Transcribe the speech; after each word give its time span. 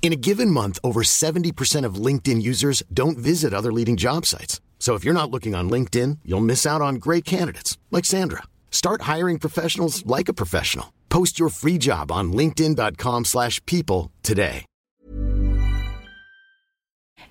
In 0.00 0.10
a 0.12 0.16
given 0.16 0.50
month, 0.50 0.78
over 0.82 1.02
70% 1.02 1.84
of 1.84 1.96
LinkedIn 2.06 2.40
users 2.40 2.82
don't 2.94 3.18
visit 3.18 3.52
other 3.52 3.70
leading 3.70 3.96
job 3.96 4.24
sites. 4.24 4.62
So 4.78 4.94
if 4.94 5.04
you're 5.04 5.12
not 5.12 5.30
looking 5.30 5.54
on 5.54 5.68
LinkedIn, 5.68 6.20
you'll 6.24 6.40
miss 6.40 6.64
out 6.64 6.80
on 6.80 6.94
great 6.94 7.26
candidates 7.26 7.76
like 7.90 8.06
Sandra. 8.06 8.44
Start 8.70 9.02
hiring 9.02 9.38
professionals 9.38 10.06
like 10.06 10.30
a 10.30 10.32
professional. 10.32 10.94
Post 11.10 11.38
your 11.38 11.50
free 11.50 11.76
job 11.78 12.10
on 12.10 12.32
linkedin.com/people 12.32 14.10
today. 14.22 14.64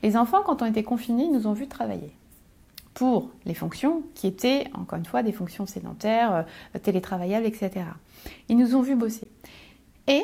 Les 0.04 0.15
enfants, 0.15 0.43
quand 0.43 0.62
on 0.62 0.65
était 0.65 0.84
confinés, 0.84 1.27
nous 1.27 1.48
ont 1.48 1.54
vu 1.54 1.68
travailler 1.68 2.12
pour 2.93 3.31
les 3.45 3.54
fonctions 3.54 4.04
qui 4.13 4.27
étaient, 4.27 4.65
encore 4.73 4.99
une 4.99 5.05
fois, 5.05 5.23
des 5.23 5.31
fonctions 5.31 5.65
sédentaires, 5.65 6.45
euh, 6.76 6.79
télétravaillables, 6.79 7.45
etc. 7.45 7.85
Ils 8.49 8.57
nous 8.57 8.76
ont 8.76 8.81
vu 8.81 8.95
bosser. 8.95 9.27
Et 10.07 10.23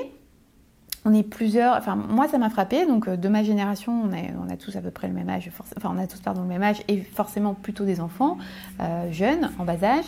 on 1.05 1.13
est 1.13 1.23
plusieurs, 1.23 1.75
enfin 1.75 1.95
moi 1.95 2.27
ça 2.27 2.37
m'a 2.37 2.49
frappé, 2.49 2.85
donc 2.85 3.07
euh, 3.07 3.17
de 3.17 3.27
ma 3.27 3.43
génération, 3.43 4.03
on, 4.03 4.49
a 4.49 4.57
tous 4.57 4.75
à 4.75 4.81
peu 4.81 4.91
près 4.91 5.07
le 5.07 5.13
même 5.13 5.29
âge, 5.29 5.49
enfin 5.77 5.93
on 5.93 5.99
a 5.99 6.07
tous 6.07 6.21
pardon 6.21 6.41
le 6.43 6.47
même 6.47 6.63
âge 6.63 6.81
et 6.87 7.01
forcément 7.01 7.53
plutôt 7.53 7.83
des 7.83 7.99
enfants 7.99 8.37
euh, 8.79 9.11
jeunes, 9.11 9.51
en 9.59 9.65
bas 9.65 9.83
âge. 9.83 10.05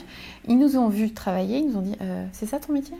Ils 0.48 0.58
nous 0.58 0.78
ont 0.78 0.88
vu 0.88 1.12
travailler, 1.12 1.60
ils 1.60 1.68
nous 1.68 1.78
ont 1.78 1.82
dit 1.82 1.96
euh, 2.02 2.26
c'est 2.32 2.46
ça 2.46 2.60
ton 2.60 2.74
métier? 2.74 2.98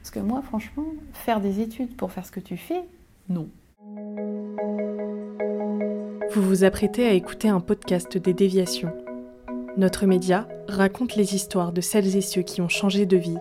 Parce 0.00 0.10
que 0.10 0.18
moi 0.18 0.42
franchement, 0.42 0.84
faire 1.12 1.40
des 1.40 1.60
études 1.60 1.96
pour 1.96 2.10
faire 2.10 2.26
ce 2.26 2.32
que 2.32 2.40
tu 2.40 2.56
fais, 2.56 2.82
non. 3.28 3.48
Vous 6.32 6.42
vous 6.42 6.64
apprêtez 6.64 7.06
à 7.06 7.12
écouter 7.12 7.48
un 7.48 7.60
podcast 7.60 8.16
des 8.16 8.34
déviations. 8.34 8.92
Notre 9.76 10.06
média 10.06 10.48
raconte 10.68 11.14
les 11.14 11.34
histoires 11.34 11.72
de 11.72 11.80
celles 11.80 12.16
et 12.16 12.20
ceux 12.20 12.42
qui 12.42 12.60
ont 12.60 12.68
changé 12.68 13.06
de 13.06 13.16
vie. 13.16 13.38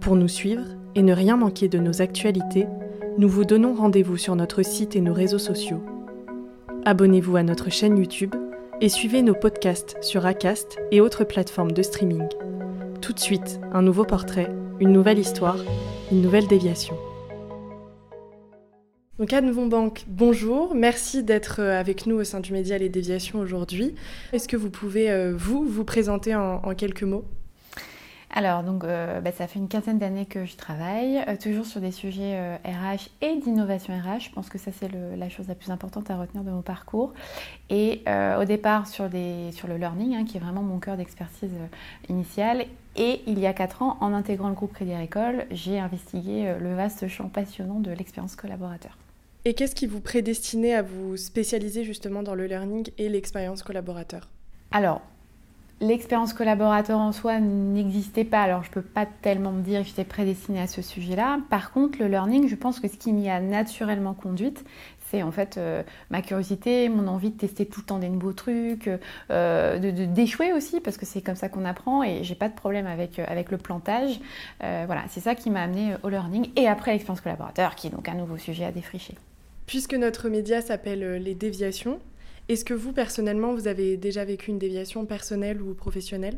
Pour 0.00 0.16
nous 0.16 0.28
suivre 0.28 0.64
et 0.94 1.02
ne 1.02 1.12
rien 1.12 1.36
manquer 1.36 1.68
de 1.68 1.78
nos 1.78 2.02
actualités, 2.02 2.66
nous 3.18 3.28
vous 3.28 3.44
donnons 3.44 3.74
rendez-vous 3.74 4.16
sur 4.16 4.36
notre 4.36 4.62
site 4.62 4.96
et 4.96 5.00
nos 5.00 5.12
réseaux 5.12 5.38
sociaux. 5.38 5.82
Abonnez-vous 6.84 7.36
à 7.36 7.42
notre 7.42 7.70
chaîne 7.70 7.98
YouTube 7.98 8.34
et 8.80 8.88
suivez 8.88 9.22
nos 9.22 9.34
podcasts 9.34 9.96
sur 10.00 10.26
Acast 10.26 10.78
et 10.90 11.00
autres 11.00 11.24
plateformes 11.24 11.72
de 11.72 11.82
streaming. 11.82 12.26
Tout 13.00 13.12
de 13.12 13.18
suite, 13.18 13.60
un 13.72 13.82
nouveau 13.82 14.04
portrait, 14.04 14.50
une 14.78 14.92
nouvelle 14.92 15.18
histoire, 15.18 15.58
une 16.10 16.22
nouvelle 16.22 16.46
déviation. 16.46 16.96
Donc 19.18 19.32
Anne 19.34 19.50
Vonbank, 19.50 20.04
bonjour, 20.08 20.74
merci 20.74 21.22
d'être 21.22 21.60
euh, 21.60 21.78
avec 21.78 22.06
nous 22.06 22.16
au 22.16 22.24
sein 22.24 22.40
du 22.40 22.54
média 22.54 22.78
Les 22.78 22.88
Déviations 22.88 23.38
aujourd'hui. 23.40 23.94
Est-ce 24.32 24.48
que 24.48 24.56
vous 24.56 24.70
pouvez, 24.70 25.10
euh, 25.10 25.34
vous, 25.36 25.66
vous 25.66 25.84
présenter 25.84 26.34
en, 26.34 26.62
en 26.64 26.74
quelques 26.74 27.02
mots? 27.02 27.26
Alors, 28.32 28.62
donc, 28.62 28.84
euh, 28.84 29.20
bah, 29.20 29.32
ça 29.32 29.48
fait 29.48 29.58
une 29.58 29.66
quinzaine 29.66 29.98
d'années 29.98 30.24
que 30.24 30.44
je 30.44 30.56
travaille, 30.56 31.18
euh, 31.26 31.36
toujours 31.36 31.66
sur 31.66 31.80
des 31.80 31.90
sujets 31.90 32.36
euh, 32.36 32.56
RH 32.64 33.10
et 33.22 33.36
d'innovation 33.36 33.92
RH. 33.92 34.20
Je 34.20 34.30
pense 34.30 34.48
que 34.48 34.56
ça, 34.56 34.70
c'est 34.70 34.88
la 35.16 35.28
chose 35.28 35.48
la 35.48 35.56
plus 35.56 35.70
importante 35.72 36.10
à 36.10 36.16
retenir 36.16 36.44
de 36.44 36.50
mon 36.50 36.62
parcours. 36.62 37.12
Et 37.70 38.04
au 38.38 38.44
départ, 38.44 38.86
sur, 38.86 39.08
sur 39.52 39.68
le 39.68 39.76
learning, 39.76 40.14
hein, 40.14 40.24
qui 40.24 40.36
est 40.36 40.40
vraiment 40.40 40.62
mon 40.62 40.78
cœur 40.78 40.96
d'expertise 40.96 41.52
initiale. 42.08 42.64
Et 42.96 43.22
il 43.26 43.38
y 43.38 43.46
a 43.46 43.52
quatre 43.52 43.82
ans, 43.82 43.96
en 44.00 44.12
intégrant 44.12 44.48
le 44.48 44.54
groupe 44.54 44.72
Crédit 44.72 44.92
Agricole, 44.92 45.46
j'ai 45.50 45.78
investigué 45.78 46.54
le 46.58 46.74
vaste 46.74 47.08
champ 47.08 47.28
passionnant 47.28 47.80
de 47.80 47.90
l'expérience 47.92 48.36
collaborateur. 48.36 48.96
Et 49.44 49.54
qu'est-ce 49.54 49.74
qui 49.74 49.86
vous 49.86 50.00
prédestinait 50.00 50.74
à 50.74 50.82
vous 50.82 51.16
spécialiser 51.16 51.84
justement 51.84 52.22
dans 52.22 52.34
le 52.34 52.46
learning 52.46 52.90
et 52.98 53.08
l'expérience 53.08 53.62
collaborateur? 53.62 54.28
Alors, 54.72 55.02
L'expérience 55.82 56.34
collaborateur 56.34 56.98
en 56.98 57.10
soi 57.10 57.40
n'existait 57.40 58.24
pas, 58.24 58.42
alors 58.42 58.62
je 58.62 58.68
ne 58.68 58.74
peux 58.74 58.82
pas 58.82 59.06
tellement 59.06 59.50
me 59.50 59.62
dire 59.62 59.80
que 59.80 59.88
j'étais 59.88 60.04
prédestinée 60.04 60.60
à 60.60 60.66
ce 60.66 60.82
sujet-là. 60.82 61.40
Par 61.48 61.72
contre, 61.72 61.98
le 62.00 62.06
learning, 62.06 62.48
je 62.48 62.54
pense 62.54 62.80
que 62.80 62.88
ce 62.88 62.98
qui 62.98 63.14
m'y 63.14 63.30
a 63.30 63.40
naturellement 63.40 64.12
conduite, 64.12 64.62
c'est 65.10 65.22
en 65.22 65.32
fait 65.32 65.56
euh, 65.56 65.82
ma 66.10 66.20
curiosité, 66.20 66.90
mon 66.90 67.08
envie 67.08 67.30
de 67.30 67.36
tester 67.36 67.64
tout 67.64 67.80
le 67.80 67.86
temps 67.86 67.98
des 67.98 68.10
nouveaux 68.10 68.34
trucs, 68.34 68.90
euh, 69.30 69.78
de 69.78 70.04
d'échouer 70.04 70.52
aussi, 70.52 70.80
parce 70.80 70.98
que 70.98 71.06
c'est 71.06 71.22
comme 71.22 71.34
ça 71.34 71.48
qu'on 71.48 71.64
apprend 71.64 72.02
et 72.02 72.24
j'ai 72.24 72.34
pas 72.34 72.50
de 72.50 72.54
problème 72.54 72.86
avec, 72.86 73.18
euh, 73.18 73.24
avec 73.26 73.50
le 73.50 73.56
plantage. 73.56 74.20
voilà, 74.60 75.04
c'est 75.08 75.20
ça 75.20 75.34
qui 75.34 75.48
m'a 75.48 75.62
amené 75.62 75.94
au 76.02 76.10
learning. 76.10 76.50
Et 76.56 76.68
après, 76.68 76.92
l'expérience 76.92 77.22
collaborateur, 77.22 77.74
qui 77.74 77.86
est 77.86 77.90
donc 77.90 78.06
un 78.08 78.14
nouveau 78.14 78.36
sujet 78.36 78.64
à 78.64 78.72
défricher. 78.72 79.14
Puisque 79.66 79.94
notre 79.94 80.28
média 80.28 80.60
s'appelle 80.60 81.22
Les 81.22 81.34
Déviations, 81.34 82.00
est-ce 82.50 82.64
que 82.64 82.74
vous, 82.74 82.92
personnellement, 82.92 83.54
vous 83.54 83.68
avez 83.68 83.96
déjà 83.96 84.24
vécu 84.24 84.50
une 84.50 84.58
déviation 84.58 85.04
personnelle 85.04 85.62
ou 85.62 85.72
professionnelle? 85.72 86.36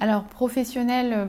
Alors, 0.00 0.24
professionnelle, 0.24 1.12
euh, 1.12 1.26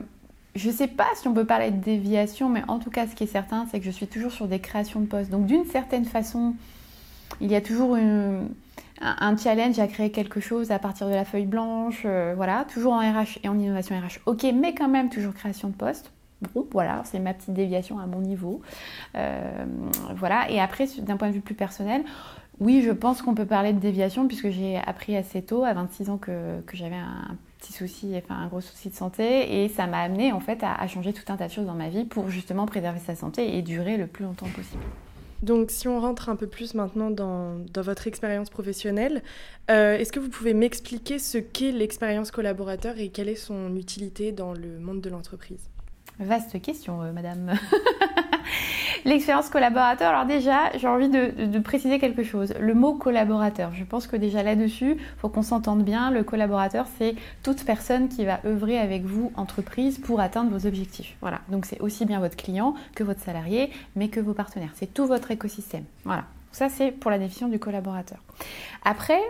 je 0.56 0.68
ne 0.68 0.72
sais 0.72 0.88
pas 0.88 1.06
si 1.14 1.28
on 1.28 1.34
peut 1.34 1.44
parler 1.44 1.70
de 1.70 1.80
déviation, 1.80 2.48
mais 2.48 2.62
en 2.66 2.80
tout 2.80 2.90
cas, 2.90 3.06
ce 3.06 3.14
qui 3.14 3.24
est 3.24 3.28
certain, 3.28 3.66
c'est 3.70 3.78
que 3.78 3.86
je 3.86 3.90
suis 3.92 4.08
toujours 4.08 4.32
sur 4.32 4.48
des 4.48 4.58
créations 4.58 5.00
de 5.00 5.06
postes. 5.06 5.30
Donc, 5.30 5.46
d'une 5.46 5.64
certaine 5.64 6.04
façon, 6.04 6.54
il 7.40 7.48
y 7.48 7.54
a 7.54 7.60
toujours 7.60 7.96
un, 7.96 9.36
challenge 9.36 9.78
à 9.78 9.86
créer 9.86 10.10
quelque 10.10 10.40
chose 10.40 10.72
à 10.72 10.80
partir 10.80 11.08
de 11.08 11.14
la 11.14 11.24
feuille 11.24 11.46
blanche, 11.46 12.02
euh, 12.04 12.34
voilà, 12.36 12.66
toujours 12.72 12.94
en 12.94 12.98
RH 12.98 13.38
et 13.44 13.48
en 13.48 13.56
innovation 13.56 13.96
RH. 13.96 14.18
Ok, 14.26 14.44
mais 14.52 14.74
quand 14.74 14.88
même 14.88 15.10
toujours 15.10 15.32
création 15.32 15.68
de 15.68 15.74
postes. 15.74 16.10
Bon, 16.54 16.66
voilà, 16.72 17.02
c'est 17.04 17.20
ma 17.20 17.34
petite 17.34 17.54
déviation 17.54 18.00
à 18.00 18.06
mon 18.06 18.20
niveau. 18.20 18.62
Euh, 19.14 19.64
voilà, 20.16 20.50
et 20.50 20.58
après, 20.58 20.88
d'un 20.98 21.16
point 21.16 21.28
de 21.28 21.34
vue 21.34 21.40
plus 21.40 21.54
personnel, 21.54 22.02
oui, 22.60 22.82
je 22.82 22.90
pense 22.90 23.22
qu'on 23.22 23.34
peut 23.34 23.46
parler 23.46 23.72
de 23.72 23.78
déviation 23.78 24.28
puisque 24.28 24.50
j'ai 24.50 24.76
appris 24.76 25.16
assez 25.16 25.40
tôt, 25.40 25.64
à 25.64 25.72
26 25.72 26.10
ans, 26.10 26.18
que, 26.18 26.60
j'avais 26.74 26.96
un 26.96 27.36
petit 27.58 27.72
souci, 27.72 28.12
enfin 28.16 28.36
un 28.36 28.48
gros 28.48 28.60
souci 28.60 28.90
de 28.90 28.94
santé 28.94 29.62
et 29.64 29.68
ça 29.68 29.86
m'a 29.86 30.00
amené 30.00 30.32
en 30.32 30.40
fait 30.40 30.62
à, 30.62 30.86
changer 30.86 31.12
tout 31.12 31.30
un 31.32 31.36
tas 31.36 31.48
de 31.48 31.52
choses 31.52 31.66
dans 31.66 31.74
ma 31.74 31.88
vie 31.88 32.04
pour 32.04 32.28
justement 32.28 32.66
préserver 32.66 33.00
sa 33.00 33.14
santé 33.14 33.56
et 33.56 33.62
durer 33.62 33.96
le 33.96 34.06
plus 34.06 34.24
longtemps 34.24 34.48
possible. 34.54 34.82
Donc 35.42 35.70
si 35.70 35.88
on 35.88 35.98
rentre 36.00 36.28
un 36.28 36.36
peu 36.36 36.46
plus 36.46 36.74
maintenant 36.74 37.10
dans, 37.10 37.56
votre 37.76 38.06
expérience 38.06 38.50
professionnelle, 38.50 39.22
euh, 39.70 39.96
est-ce 39.96 40.12
que 40.12 40.20
vous 40.20 40.28
pouvez 40.28 40.52
m'expliquer 40.52 41.18
ce 41.18 41.38
qu'est 41.38 41.72
l'expérience 41.72 42.30
collaborateur 42.30 42.98
et 42.98 43.08
quelle 43.08 43.30
est 43.30 43.36
son 43.36 43.74
utilité 43.76 44.32
dans 44.32 44.52
le 44.52 44.78
monde 44.78 45.00
de 45.00 45.08
l'entreprise? 45.08 45.70
Vaste 46.18 46.60
question, 46.60 47.02
euh, 47.02 47.12
madame. 47.12 47.54
L'expérience 49.04 49.48
collaborateur, 49.48 50.10
alors 50.10 50.26
déjà, 50.26 50.70
j'ai 50.76 50.88
envie 50.88 51.08
de, 51.08 51.58
préciser 51.58 51.98
quelque 51.98 52.22
chose. 52.22 52.54
Le 52.58 52.74
mot 52.74 52.94
collaborateur, 52.94 53.72
je 53.74 53.84
pense 53.84 54.06
que 54.06 54.16
déjà 54.16 54.42
là-dessus, 54.42 54.96
faut 55.18 55.28
qu'on 55.28 55.42
s'entende 55.42 55.84
bien. 55.84 56.10
Le 56.10 56.24
collaborateur, 56.24 56.86
c'est 56.98 57.14
toute 57.42 57.64
personne 57.64 58.08
qui 58.08 58.24
va 58.24 58.40
œuvrer 58.44 58.78
avec 58.78 59.04
vous, 59.04 59.32
entreprise, 59.36 59.98
pour 59.98 60.20
atteindre 60.20 60.50
vos 60.50 60.66
objectifs. 60.66 61.16
Voilà. 61.20 61.40
Donc 61.48 61.66
c'est 61.66 61.80
aussi 61.80 62.06
bien 62.06 62.20
votre 62.20 62.36
client 62.36 62.74
que 62.94 63.04
votre 63.04 63.20
salarié, 63.20 63.70
mais 63.96 64.08
que 64.08 64.20
vos 64.20 64.34
partenaires. 64.34 64.72
C'est 64.74 64.92
tout 64.92 65.06
votre 65.06 65.30
écosystème. 65.30 65.84
Voilà. 66.04 66.24
Ça, 66.52 66.68
c'est 66.68 66.90
pour 66.90 67.10
la 67.10 67.18
définition 67.18 67.48
du 67.48 67.58
collaborateur. 67.58 68.18
Après, 68.84 69.20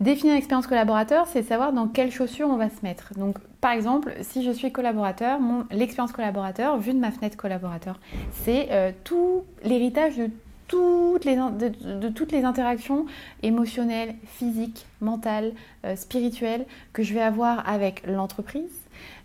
définir 0.00 0.34
l'expérience 0.34 0.66
collaborateur, 0.66 1.26
c'est 1.26 1.42
savoir 1.42 1.72
dans 1.72 1.86
quelles 1.88 2.10
chaussures 2.10 2.48
on 2.48 2.56
va 2.56 2.68
se 2.68 2.82
mettre. 2.82 3.12
Donc, 3.16 3.38
par 3.60 3.72
exemple, 3.72 4.14
si 4.22 4.44
je 4.44 4.50
suis 4.50 4.72
collaborateur, 4.72 5.38
l'expérience 5.70 6.12
collaborateur, 6.12 6.78
vue 6.78 6.92
de 6.92 6.98
ma 6.98 7.10
fenêtre 7.10 7.36
collaborateur, 7.36 8.00
c'est 8.32 8.68
euh, 8.70 8.92
tout 9.04 9.44
l'héritage 9.62 10.16
de 10.16 10.30
toutes 10.68 11.24
les, 12.32 12.44
interactions 12.44 13.06
émotionnelles, 13.42 14.16
physiques, 14.24 14.86
mentales, 15.00 15.52
euh, 15.84 15.94
spirituelles 15.96 16.66
que 16.92 17.02
je 17.02 17.14
vais 17.14 17.22
avoir 17.22 17.68
avec 17.68 18.04
l'entreprise, 18.06 18.80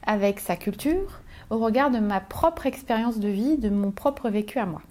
avec 0.05 0.39
sa 0.39 0.55
culture, 0.55 1.21
au 1.49 1.57
regard 1.57 1.91
de 1.91 1.99
ma 1.99 2.19
propre 2.19 2.65
expérience 2.65 3.19
de 3.19 3.27
vie, 3.27 3.57
de 3.57 3.69
mon 3.69 3.91
propre 3.91 4.29
vécu 4.29 4.59
à 4.59 4.65
moi. 4.65 4.81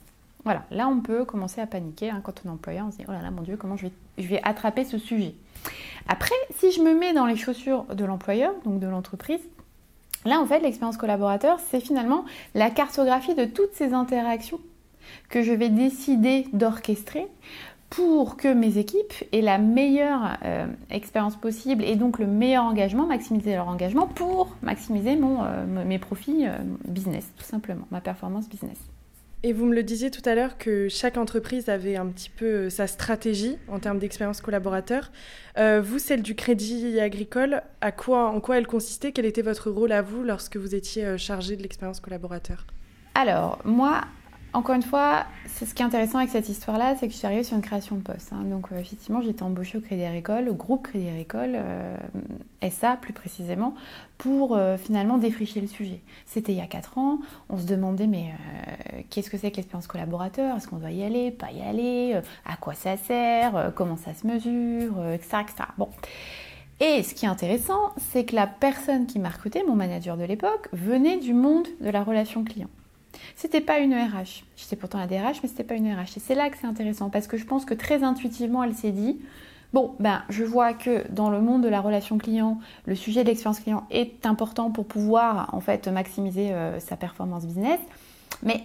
Voilà, 0.44 0.64
là 0.70 0.88
on 0.88 1.00
peut 1.00 1.24
commencer 1.24 1.60
à 1.60 1.66
paniquer 1.66 2.10
hein, 2.10 2.20
quand 2.24 2.42
on 2.44 2.48
est 2.48 2.52
employeur, 2.52 2.86
on 2.86 2.90
se 2.90 2.96
dit 2.96 3.04
oh 3.08 3.12
là 3.12 3.20
là 3.20 3.30
mon 3.30 3.42
dieu 3.42 3.56
comment 3.56 3.76
je 3.76 3.88
vais, 4.18 4.40
attraper 4.42 4.84
ce 4.84 4.98
sujet. 4.98 5.34
Après, 6.08 6.34
si 6.56 6.72
je 6.72 6.80
me 6.80 6.94
mets 6.94 7.12
dans 7.12 7.26
les 7.26 7.36
chaussures 7.36 7.84
de 7.84 8.04
l'employeur, 8.04 8.52
donc 8.64 8.80
de 8.80 8.86
l'entreprise, 8.86 9.40
là 10.24 10.40
en 10.40 10.46
fait 10.46 10.60
l'expérience 10.60 10.96
collaborateur 10.96 11.58
c'est 11.70 11.80
finalement 11.80 12.24
la 12.54 12.70
cartographie 12.70 13.34
de 13.34 13.44
toutes 13.44 13.74
ces 13.74 13.92
interactions 13.92 14.60
que 15.28 15.42
je 15.42 15.52
vais 15.52 15.68
décider 15.68 16.46
d'orchestrer 16.52 17.26
pour 17.90 18.36
que 18.36 18.48
mes 18.48 18.78
équipes 18.78 19.12
aient 19.32 19.42
la 19.42 19.58
meilleure 19.58 20.38
euh, 20.44 20.66
expérience 20.90 21.36
possible 21.36 21.84
et 21.84 21.96
donc 21.96 22.20
le 22.20 22.26
meilleur 22.26 22.64
engagement, 22.64 23.04
maximiser 23.04 23.56
leur 23.56 23.68
engagement 23.68 24.06
pour 24.06 24.56
maximiser 24.62 25.16
mon, 25.16 25.42
euh, 25.42 25.84
mes 25.84 25.98
profits 25.98 26.46
euh, 26.46 26.56
business, 26.86 27.32
tout 27.36 27.44
simplement, 27.44 27.86
ma 27.90 28.00
performance 28.00 28.48
business. 28.48 28.78
Et 29.42 29.54
vous 29.54 29.64
me 29.64 29.74
le 29.74 29.82
disiez 29.82 30.10
tout 30.10 30.26
à 30.26 30.34
l'heure 30.34 30.58
que 30.58 30.88
chaque 30.90 31.16
entreprise 31.16 31.70
avait 31.70 31.96
un 31.96 32.06
petit 32.06 32.28
peu 32.28 32.44
euh, 32.44 32.70
sa 32.70 32.86
stratégie 32.86 33.56
en 33.68 33.78
termes 33.78 33.98
d'expérience 33.98 34.42
collaborateur. 34.42 35.10
Euh, 35.56 35.80
vous, 35.82 35.98
celle 35.98 36.20
du 36.20 36.34
Crédit 36.34 37.00
Agricole, 37.00 37.62
en 37.80 38.40
quoi 38.40 38.58
elle 38.58 38.66
consistait? 38.66 39.12
Quel 39.12 39.24
était 39.24 39.40
votre 39.40 39.70
rôle 39.70 39.92
à 39.92 40.02
vous 40.02 40.24
lorsque 40.24 40.58
vous 40.58 40.74
étiez 40.74 41.06
euh, 41.06 41.16
chargé 41.16 41.56
de 41.56 41.62
l'expérience 41.62 42.00
collaborateur? 42.00 42.66
Alors, 43.14 43.58
moi, 43.64 44.02
encore 44.52 44.74
une 44.74 44.82
fois, 44.82 45.26
c'est 45.46 45.64
ce 45.64 45.74
qui 45.74 45.82
est 45.82 45.84
intéressant 45.84 46.18
avec 46.18 46.30
cette 46.30 46.48
histoire-là, 46.48 46.96
c'est 46.96 47.06
que 47.06 47.12
je 47.12 47.18
suis 47.18 47.26
arrivée 47.26 47.44
sur 47.44 47.56
une 47.56 47.62
création 47.62 47.96
de 47.96 48.02
poste. 48.02 48.32
Hein. 48.32 48.42
Donc, 48.44 48.66
euh, 48.72 48.78
effectivement, 48.78 49.20
j'étais 49.20 49.44
embauchée 49.44 49.78
au 49.78 49.80
Crédit 49.80 50.02
Agricole, 50.04 50.48
au 50.48 50.54
groupe 50.54 50.88
Crédit 50.88 51.08
Agricole, 51.08 51.52
euh, 51.54 51.96
SA 52.68 52.96
plus 52.96 53.12
précisément, 53.12 53.74
pour 54.18 54.56
euh, 54.56 54.76
finalement 54.76 55.18
défricher 55.18 55.60
le 55.60 55.68
sujet. 55.68 56.00
C'était 56.26 56.52
il 56.52 56.58
y 56.58 56.62
a 56.62 56.66
4 56.66 56.98
ans, 56.98 57.20
on 57.48 57.58
se 57.58 57.66
demandait, 57.66 58.08
mais 58.08 58.32
qu'est-ce 59.08 59.30
que 59.30 59.38
c'est 59.38 59.50
que 59.50 59.56
l'expérience 59.56 59.86
collaborateur? 59.86 60.56
Est-ce 60.56 60.66
qu'on 60.66 60.78
doit 60.78 60.90
y 60.90 61.04
aller 61.04 61.30
Pas 61.30 61.52
y 61.52 61.62
aller? 61.62 62.20
À 62.44 62.56
quoi 62.56 62.74
ça 62.74 62.96
sert? 62.96 63.72
Comment 63.74 63.96
ça 63.96 64.14
se 64.14 64.26
mesure? 64.26 65.06
Etc. 65.12 65.36
etc. 65.40 65.68
Bon. 65.78 65.88
Et 66.80 67.02
ce 67.02 67.14
qui 67.14 67.26
est 67.26 67.28
intéressant, 67.28 67.92
c'est 67.98 68.24
que 68.24 68.34
la 68.34 68.46
personne 68.46 69.06
qui 69.06 69.18
m'a 69.18 69.28
recruté, 69.28 69.62
mon 69.66 69.76
manager 69.76 70.16
de 70.16 70.24
l'époque, 70.24 70.68
venait 70.72 71.18
du 71.18 71.34
monde 71.34 71.68
de 71.80 71.90
la 71.90 72.02
relation 72.02 72.42
client. 72.42 72.68
C'était 73.36 73.60
pas 73.60 73.78
une 73.78 73.94
RH. 73.94 74.44
J'étais 74.56 74.76
pourtant 74.76 74.98
la 74.98 75.06
DRH, 75.06 75.42
mais 75.42 75.48
c'était 75.48 75.64
pas 75.64 75.74
une 75.74 75.92
RH. 75.92 76.16
Et 76.16 76.20
c'est 76.20 76.34
là 76.34 76.50
que 76.50 76.58
c'est 76.58 76.66
intéressant 76.66 77.10
parce 77.10 77.26
que 77.26 77.36
je 77.36 77.44
pense 77.44 77.64
que 77.64 77.74
très 77.74 78.02
intuitivement, 78.02 78.62
elle 78.62 78.74
s'est 78.74 78.92
dit 78.92 79.18
Bon, 79.72 79.94
ben, 80.00 80.22
je 80.28 80.42
vois 80.42 80.72
que 80.72 81.08
dans 81.12 81.30
le 81.30 81.40
monde 81.40 81.62
de 81.62 81.68
la 81.68 81.80
relation 81.80 82.18
client, 82.18 82.58
le 82.86 82.96
sujet 82.96 83.22
de 83.22 83.28
l'expérience 83.28 83.60
client 83.60 83.86
est 83.90 84.26
important 84.26 84.70
pour 84.70 84.84
pouvoir 84.84 85.54
en 85.54 85.60
fait 85.60 85.86
maximiser 85.86 86.52
euh, 86.52 86.80
sa 86.80 86.96
performance 86.96 87.46
business. 87.46 87.78
Mais 88.42 88.64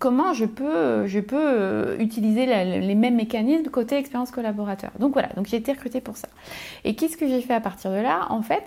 comment 0.00 0.32
je 0.32 0.44
peux, 0.44 1.06
je 1.06 1.20
peux 1.20 1.36
euh, 1.38 1.98
utiliser 1.98 2.46
les 2.46 2.94
mêmes 2.96 3.14
mécanismes 3.14 3.70
côté 3.70 3.96
expérience 3.96 4.32
collaborateur? 4.32 4.90
Donc 4.98 5.12
voilà, 5.12 5.28
donc 5.36 5.46
j'ai 5.46 5.56
été 5.56 5.72
recrutée 5.72 6.00
pour 6.00 6.16
ça. 6.16 6.28
Et 6.84 6.96
qu'est-ce 6.96 7.16
que 7.16 7.28
j'ai 7.28 7.40
fait 7.40 7.54
à 7.54 7.60
partir 7.60 7.92
de 7.92 7.98
là? 7.98 8.26
En 8.30 8.42
fait, 8.42 8.64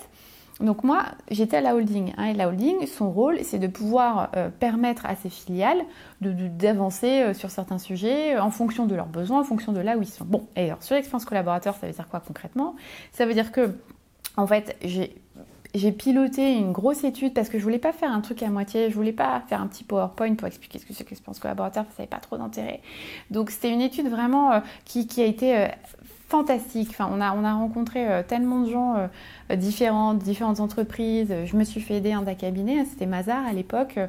donc 0.59 0.83
moi, 0.83 1.05
j'étais 1.29 1.57
à 1.57 1.61
la 1.61 1.75
holding. 1.75 2.13
Hein, 2.17 2.25
et 2.25 2.33
la 2.33 2.47
holding, 2.47 2.85
son 2.85 3.11
rôle, 3.11 3.39
c'est 3.43 3.59
de 3.59 3.67
pouvoir 3.67 4.29
euh, 4.35 4.49
permettre 4.49 5.05
à 5.05 5.15
ses 5.15 5.29
filiales 5.29 5.81
d'avancer 6.21 7.21
euh, 7.21 7.33
sur 7.33 7.49
certains 7.49 7.79
sujets 7.79 8.35
euh, 8.35 8.43
en 8.43 8.51
fonction 8.51 8.85
de 8.85 8.95
leurs 8.95 9.07
besoins, 9.07 9.41
en 9.41 9.43
fonction 9.43 9.71
de 9.71 9.79
là 9.79 9.97
où 9.97 10.01
ils 10.01 10.07
sont. 10.07 10.25
Bon, 10.25 10.47
et 10.55 10.65
alors 10.65 10.83
sur 10.83 10.95
l'expérience 10.95 11.25
collaborateur, 11.25 11.75
ça 11.75 11.87
veut 11.87 11.93
dire 11.93 12.07
quoi 12.07 12.19
concrètement? 12.19 12.75
Ça 13.11 13.25
veut 13.25 13.33
dire 13.33 13.51
que, 13.51 13.75
en 14.37 14.45
fait, 14.45 14.77
j'ai 15.73 15.91
piloté 15.91 16.53
une 16.53 16.71
grosse 16.73 17.03
étude 17.03 17.33
parce 17.33 17.49
que 17.49 17.57
je 17.57 17.63
voulais 17.63 17.79
pas 17.79 17.93
faire 17.93 18.11
un 18.11 18.21
truc 18.21 18.43
à 18.43 18.49
moitié, 18.49 18.89
je 18.89 18.95
voulais 18.95 19.13
pas 19.13 19.41
faire 19.47 19.61
un 19.61 19.67
petit 19.67 19.83
PowerPoint 19.83 20.35
pour 20.35 20.47
expliquer 20.47 20.77
ce 20.77 20.85
que 20.85 20.93
c'est 20.93 21.03
que 21.03 21.09
l'expérience 21.09 21.39
collaborateur, 21.39 21.85
ça 21.85 21.99
n'avait 21.99 22.09
pas 22.09 22.19
trop 22.19 22.37
d'intérêt. 22.37 22.81
Donc 23.31 23.49
c'était 23.49 23.71
une 23.71 23.81
étude 23.81 24.09
vraiment 24.09 24.61
qui, 24.85 25.07
a 25.21 25.25
été 25.25 25.69
fantastique. 26.31 26.87
Enfin, 26.91 27.09
on 27.11 27.19
a, 27.19 27.33
on 27.33 27.43
a 27.43 27.53
rencontré 27.53 28.07
euh, 28.07 28.23
tellement 28.23 28.61
de 28.61 28.71
gens 28.71 28.95
euh, 28.95 29.55
différents, 29.57 30.13
différentes 30.13 30.61
entreprises. 30.61 31.33
Je 31.45 31.57
me 31.57 31.65
suis 31.65 31.81
fait 31.81 31.95
aider 31.95 32.11
d'un 32.11 32.33
cabinet, 32.35 32.79
hein, 32.79 32.85
c'était 32.89 33.05
Mazar 33.05 33.45
à 33.45 33.51
l'époque. 33.51 33.99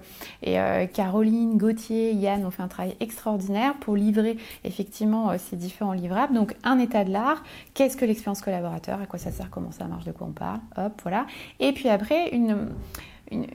Et 0.42 0.60
euh, 0.60 0.86
Caroline, 0.86 1.58
Gauthier, 1.58 2.12
Yann 2.12 2.46
ont 2.46 2.52
fait 2.52 2.62
un 2.62 2.68
travail 2.68 2.94
extraordinaire 3.00 3.74
pour 3.74 3.96
livrer 3.96 4.36
effectivement 4.64 5.36
ces 5.36 5.56
différents 5.56 5.92
livrables. 5.92 6.32
Donc, 6.32 6.54
un 6.62 6.78
état 6.78 7.04
de 7.04 7.10
l'art, 7.10 7.42
qu'est-ce 7.74 7.96
que 7.96 8.04
l'expérience 8.04 8.40
collaborateur, 8.40 9.00
à 9.02 9.06
quoi 9.06 9.18
ça 9.18 9.32
sert, 9.32 9.50
comment 9.50 9.72
ça 9.72 9.86
marche, 9.86 10.04
de 10.04 10.12
quoi 10.12 10.28
on 10.28 10.32
parle, 10.32 10.60
hop, 10.76 10.92
voilà. 11.02 11.26
Et 11.58 11.72
puis 11.72 11.88
après, 11.88 12.28
une 12.30 12.68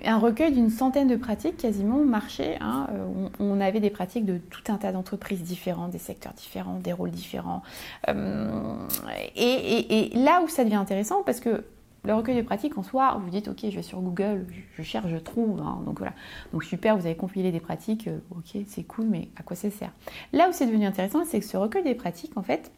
un 0.06 0.18
recueil 0.18 0.52
d'une 0.52 0.70
centaine 0.70 1.08
de 1.08 1.16
pratiques 1.16 1.58
quasiment 1.58 2.04
marché. 2.04 2.58
Hein, 2.62 2.88
euh, 2.92 3.30
on, 3.40 3.60
avait 3.60 3.80
des 3.80 3.90
pratiques 3.90 4.26
de 4.26 4.38
tout 4.38 4.72
un 4.72 4.78
tas 4.78 4.92
d'entreprises 4.92 5.44
différentes, 5.44 5.92
des 5.92 5.98
secteurs 5.98 6.34
différents, 6.34 6.80
des 6.80 6.94
rôles 6.94 7.12
différents. 7.12 7.64
Euh, 8.08 8.76
et, 9.36 10.12
là 10.16 10.42
où 10.44 10.48
ça 10.48 10.64
devient 10.64 10.76
intéressant, 10.76 11.24
parce 11.24 11.40
que 11.40 11.64
le 12.04 12.14
recueil 12.14 12.38
de 12.38 12.42
pratiques 12.42 12.78
en 12.78 12.84
soi, 12.84 13.20
vous 13.24 13.30
dites 13.30 13.48
ok, 13.48 13.60
je 13.64 13.76
vais 13.76 13.82
sur 13.82 14.00
Google, 14.00 14.46
je, 14.78 14.84
cherche, 14.84 15.10
je 15.10 15.18
trouve. 15.18 15.60
Hein, 15.62 15.80
donc 15.86 15.98
voilà. 15.98 16.14
Donc 16.54 16.64
super, 16.64 16.98
vous 16.98 17.06
avez 17.06 17.16
compilé 17.16 17.52
des 17.52 17.60
pratiques, 17.60 18.08
euh, 18.08 18.20
ok, 18.32 18.62
c'est 18.68 18.84
cool, 18.84 19.06
mais 19.06 19.30
à 19.38 19.44
quoi 19.44 19.56
ça 19.56 19.70
sert? 19.70 19.92
Là 20.34 20.50
où 20.50 20.54
c'est 20.54 20.66
devenu 20.66 20.86
intéressant, 20.86 21.24
c'est 21.26 21.40
que 21.40 21.46
ce 21.46 21.58
recueil 21.58 21.84
des 21.84 21.96
pratiques, 21.96 22.38
en 22.38 22.44
fait, 22.44 22.72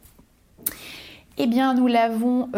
eh 1.38 1.46
bien, 1.46 1.74
nous 1.74 1.86
l'avons 1.86 2.48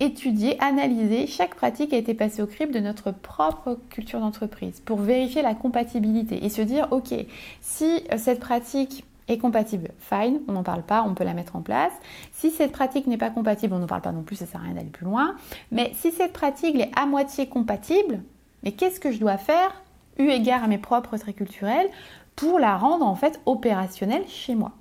étudier, 0.00 0.60
analyser 0.62 1.26
chaque 1.26 1.54
pratique 1.54 1.92
a 1.92 1.96
été 1.96 2.14
passée 2.14 2.42
au 2.42 2.46
crible 2.46 2.72
de 2.72 2.80
notre 2.80 3.12
propre 3.12 3.78
culture 3.90 4.20
d'entreprise 4.20 4.80
pour 4.80 4.98
vérifier 4.98 5.42
la 5.42 5.54
compatibilité 5.54 6.44
et 6.44 6.48
se 6.48 6.62
dire 6.62 6.88
ok, 6.90 7.14
si 7.60 8.02
cette 8.16 8.40
pratique 8.40 9.04
est 9.28 9.38
compatible, 9.38 9.88
fine, 10.00 10.40
on 10.48 10.52
n'en 10.52 10.62
parle 10.62 10.82
pas, 10.82 11.02
on 11.02 11.14
peut 11.14 11.24
la 11.24 11.32
mettre 11.32 11.56
en 11.56 11.62
place. 11.62 11.92
Si 12.32 12.50
cette 12.50 12.72
pratique 12.72 13.06
n'est 13.06 13.16
pas 13.16 13.30
compatible, 13.30 13.74
on 13.74 13.78
n'en 13.78 13.86
parle 13.86 14.02
pas 14.02 14.12
non 14.12 14.22
plus, 14.22 14.36
ça 14.36 14.46
sert 14.46 14.60
à 14.60 14.64
rien 14.64 14.74
d'aller 14.74 14.90
plus 14.90 15.06
loin. 15.06 15.36
Mais 15.70 15.92
si 15.94 16.10
cette 16.10 16.32
pratique 16.32 16.76
est 16.76 16.90
à 16.96 17.06
moitié 17.06 17.46
compatible, 17.46 18.20
mais 18.62 18.72
qu'est-ce 18.72 19.00
que 19.00 19.12
je 19.12 19.18
dois 19.18 19.38
faire, 19.38 19.82
eu 20.18 20.28
égard 20.28 20.64
à 20.64 20.66
mes 20.66 20.78
propres 20.78 21.16
traits 21.16 21.36
culturels, 21.36 21.88
pour 22.36 22.58
la 22.58 22.76
rendre 22.76 23.06
en 23.06 23.14
fait 23.14 23.40
opérationnelle 23.46 24.24
chez 24.28 24.54
moi? 24.54 24.72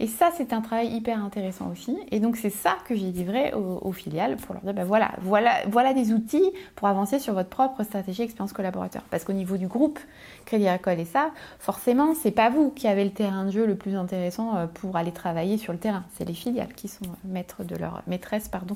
Et 0.00 0.06
ça, 0.06 0.30
c'est 0.36 0.52
un 0.52 0.60
travail 0.60 0.88
hyper 0.88 1.22
intéressant 1.22 1.70
aussi. 1.70 1.96
Et 2.10 2.20
donc, 2.20 2.36
c'est 2.36 2.50
ça 2.50 2.76
que 2.86 2.94
j'ai 2.94 3.10
livré 3.10 3.52
aux, 3.54 3.92
filiales 3.92 4.36
pour 4.36 4.54
leur 4.54 4.62
dire, 4.62 4.74
ben 4.74 4.84
voilà, 4.84 5.12
voilà, 5.20 5.62
voilà 5.68 5.94
des 5.94 6.12
outils 6.12 6.50
pour 6.76 6.88
avancer 6.88 7.18
sur 7.18 7.34
votre 7.34 7.48
propre 7.48 7.82
stratégie 7.82 8.22
expérience 8.22 8.52
collaborateur. 8.52 9.02
Parce 9.10 9.24
qu'au 9.24 9.32
niveau 9.32 9.56
du 9.56 9.66
groupe 9.66 9.98
Crédit 10.44 10.68
Agricole 10.68 11.00
et 11.00 11.04
ça, 11.04 11.30
forcément, 11.58 12.14
c'est 12.14 12.30
pas 12.30 12.50
vous 12.50 12.70
qui 12.70 12.88
avez 12.88 13.04
le 13.04 13.12
terrain 13.12 13.44
de 13.44 13.50
jeu 13.50 13.66
le 13.66 13.76
plus 13.76 13.94
intéressant 13.94 14.56
euh, 14.56 14.66
pour 14.66 14.96
aller 14.96 15.12
travailler 15.12 15.58
sur 15.58 15.72
le 15.72 15.78
terrain. 15.78 16.04
C'est 16.14 16.24
les 16.24 16.34
filiales 16.34 16.72
qui 16.74 16.88
sont 16.88 17.04
maîtres 17.24 17.64
de 17.64 17.76
leur, 17.76 18.02
maîtresses 18.06 18.48
pardon, 18.48 18.74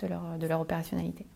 de 0.00 0.06
leur, 0.06 0.22
de 0.38 0.46
leur 0.46 0.60
opérationnalité. 0.60 1.26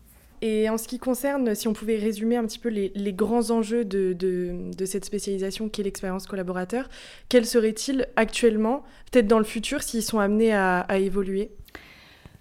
Et 0.45 0.69
en 0.69 0.77
ce 0.77 0.89
qui 0.89 0.99
concerne, 0.99 1.55
si 1.55 1.69
on 1.69 1.73
pouvait 1.73 1.95
résumer 1.95 2.35
un 2.35 2.43
petit 2.43 2.59
peu 2.59 2.67
les, 2.67 3.13
grands 3.13 3.49
enjeux 3.49 3.85
de, 3.85 4.71
cette 4.85 5.05
spécialisation 5.05 5.69
qui 5.69 5.79
est 5.79 5.85
l'expérience 5.85 6.27
collaborateur, 6.27 6.89
quels 7.29 7.45
seraient-ils 7.45 8.07
actuellement, 8.17 8.83
peut-être 9.09 9.27
dans 9.27 9.37
le 9.37 9.45
futur, 9.45 9.81
s'ils 9.81 10.03
sont 10.03 10.19
amenés 10.19 10.53
à, 10.53 10.85
évoluer? 10.97 11.49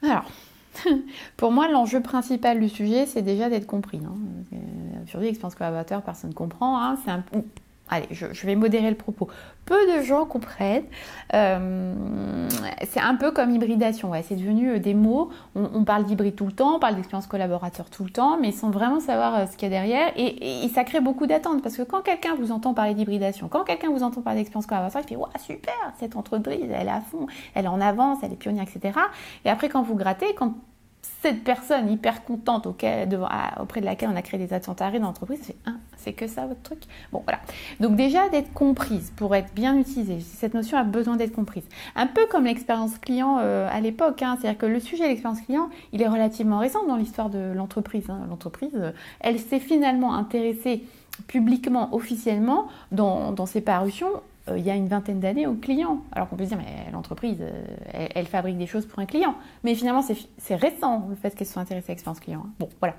Alors, 0.03 0.25
pour 1.37 1.53
moi, 1.53 1.69
l'enjeu 1.69 2.03
principal 2.03 2.59
du 2.59 2.69
sujet, 2.69 3.07
c'est 3.07 3.23
déjà 3.23 3.49
d'être 3.49 3.69
compris. 3.69 4.01
Hein. 4.05 4.17
Aujourd'hui, 5.05 5.29
l'expérience 5.29 5.55
collaborateur, 5.55 6.03
personne 6.03 6.31
ne 6.31 6.35
comprend. 6.35 6.83
Hein. 6.83 6.99
C'est 7.05 7.13
un, 7.13 7.23
allez, 7.93 8.09
je, 8.11 8.47
vais 8.47 8.55
modérer 8.55 8.91
le 8.91 8.97
propos. 8.97 9.29
Peu 9.65 9.77
de 9.95 10.03
gens 10.03 10.25
comprennent. 10.25 10.85
Euh, 11.35 11.95
c'est 12.89 13.01
un 13.01 13.15
peu 13.15 13.31
comme 13.31 13.51
hybridation. 13.51 14.11
Ouais. 14.11 14.25
C'est 14.27 14.37
devenu 14.37 14.71
euh, 14.71 14.79
des 14.79 14.95
mots. 14.95 15.31
On, 15.55 15.85
parle 15.85 16.05
d'hybride 16.05 16.35
tout 16.35 16.47
le 16.47 16.53
temps, 16.53 16.77
on 16.77 16.79
parle 16.79 16.97
d'expérience 16.97 17.27
collaborateur 17.27 17.91
tout 17.91 18.05
le 18.05 18.11
temps, 18.11 18.39
mais 18.41 18.51
sans 18.51 18.71
vraiment 18.71 19.01
savoir 19.01 19.35
euh, 19.35 19.47
ce 19.47 19.57
qu'il 19.57 19.71
y 19.71 19.73
a 19.73 19.81
derrière. 19.81 20.13
Et, 20.17 20.69
ça 20.75 20.85
crée 20.85 21.01
beaucoup 21.01 21.27
d'attentes 21.27 21.63
parce 21.63 21.77
que 21.77 21.83
quand 21.83 22.01
quelqu'un 22.01 22.35
vous 22.35 22.51
entend 22.51 22.73
parler 22.73 22.95
d'hybridation, 22.95 23.49
quand 23.49 23.65
quelqu'un 23.65 23.91
vous 23.91 24.03
entend 24.03 24.23
parler 24.23 24.41
d'expérience 24.41 24.67
collaborateur, 24.67 25.03
il 25.05 25.09
fait 25.09 25.17
Waouh, 25.17 25.31
super, 25.39 25.75
cette 25.99 26.17
entreprise, 26.17 26.65
elle 26.73 26.87
est 26.87 26.91
à 26.91 27.03
fond, 27.03 27.27
elle 27.55 27.67
est 27.67 27.69
en 27.69 27.81
avance, 27.81 28.19
elle 28.23 28.33
est 28.33 28.37
pionnière, 28.37 28.65
etc. 28.65 28.99
Et 29.45 29.51
après, 29.51 29.69
quand 29.69 29.83
vous 29.83 29.97
grattez, 29.97 30.35
quand 30.35 30.55
cette 31.23 31.45
personne 31.45 31.91
hyper 31.91 32.25
contente 32.25 32.67
auprès 32.67 33.07
de 33.07 33.85
laquelle 33.85 34.11
on 34.13 34.17
a 34.17 34.23
créé 34.23 34.39
des 34.39 34.53
attentes 34.53 34.79
dans 34.79 34.99
l'entreprise, 34.99 35.41
c'est 35.43 35.57
un, 35.67 35.77
c'est 35.97 36.13
que 36.13 36.27
ça 36.27 36.47
votre 36.47 36.63
truc? 36.63 36.81
Bon 37.13 37.23
voilà. 37.25 37.41
Donc 37.81 37.97
déjà 37.97 38.29
d'être 38.29 38.53
comprise 38.53 39.13
pour 39.17 39.35
être 39.35 39.55
bien 39.55 39.77
utilisée. 39.77 40.21
Cette 40.21 40.55
notion 40.55 40.79
a 40.79 40.85
besoin 40.85 41.17
d'être 41.17 41.33
comprise. 41.33 41.65
Un 41.95 42.07
peu 42.07 42.27
comme 42.27 42.45
l'expérience 42.45 42.99
client 42.99 43.39
euh, 43.41 43.69
à 43.71 43.81
l'époque. 43.81 44.23
Hein. 44.23 44.37
C'est-à-dire 44.41 44.59
que 44.59 44.67
le 44.67 44.81
sujet 44.81 45.05
de 45.05 45.09
l'expérience 45.09 45.41
client, 45.43 45.71
il 45.93 46.03
est 46.03 46.09
relativement 46.09 46.59
récent 46.59 46.85
dans 46.87 46.97
l'histoire 46.97 47.31
de 47.31 47.53
l'entreprise. 47.53 48.09
Hein. 48.11 48.21
L'entreprise, 48.29 48.93
elle 49.21 49.39
s'est 49.39 49.61
finalement 49.61 50.15
intéressée 50.15 50.85
publiquement, 51.27 51.95
officiellement, 51.95 52.67
dans, 52.91 53.33
dans 53.33 53.47
ses 53.47 53.61
parutions 53.61 54.11
euh, 54.49 54.59
il 54.59 54.65
y 54.65 54.71
a 54.71 54.75
une 54.75 54.89
vingtaine 54.89 55.21
d'années 55.21 55.47
au 55.47 55.55
client. 55.55 56.03
Alors 56.13 56.29
qu'on 56.29 56.37
peut 56.37 56.45
se 56.45 56.51
dire, 56.51 56.59
mais 56.59 56.91
l'entreprise, 56.93 57.39
euh, 57.41 58.09
elle, 58.15 58.27
fabrique 58.27 58.59
des 58.59 58.67
choses 58.67 58.87
pour 58.87 58.99
un 58.99 59.07
client. 59.07 59.35
Mais 59.65 59.75
finalement, 59.75 60.03
c'est 60.03 60.55
récent 60.55 61.07
le 61.09 61.17
fait 61.17 61.35
qu'elle 61.35 61.47
soit 61.47 61.63
intéressée 61.63 61.91
à 61.91 61.93
l'expérience 61.93 62.21
client. 62.21 62.45
Hein. 62.47 62.51
Bon, 62.59 62.69
voilà. 62.81 62.95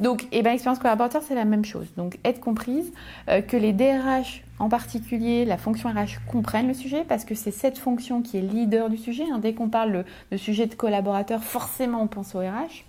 Donc, 0.00 0.26
eh 0.32 0.42
ben, 0.42 0.52
expérience 0.52 0.78
collaborateur, 0.78 1.22
c'est 1.22 1.34
la 1.34 1.44
même 1.44 1.64
chose. 1.64 1.86
Donc, 1.96 2.18
être 2.24 2.40
comprise, 2.40 2.92
euh, 3.28 3.40
que 3.40 3.56
les 3.56 3.72
DRH 3.72 4.42
en 4.58 4.68
particulier, 4.68 5.46
la 5.46 5.56
fonction 5.56 5.88
RH 5.88 6.20
comprennent 6.30 6.68
le 6.68 6.74
sujet 6.74 7.04
parce 7.08 7.24
que 7.24 7.34
c'est 7.34 7.50
cette 7.50 7.78
fonction 7.78 8.20
qui 8.20 8.36
est 8.36 8.42
leader 8.42 8.90
du 8.90 8.98
sujet. 8.98 9.24
Hein. 9.32 9.38
Dès 9.38 9.54
qu'on 9.54 9.70
parle 9.70 10.04
de 10.30 10.36
sujet 10.36 10.66
de 10.66 10.74
collaborateur, 10.74 11.42
forcément, 11.42 12.02
on 12.02 12.06
pense 12.08 12.34
au 12.34 12.40
RH. 12.40 12.84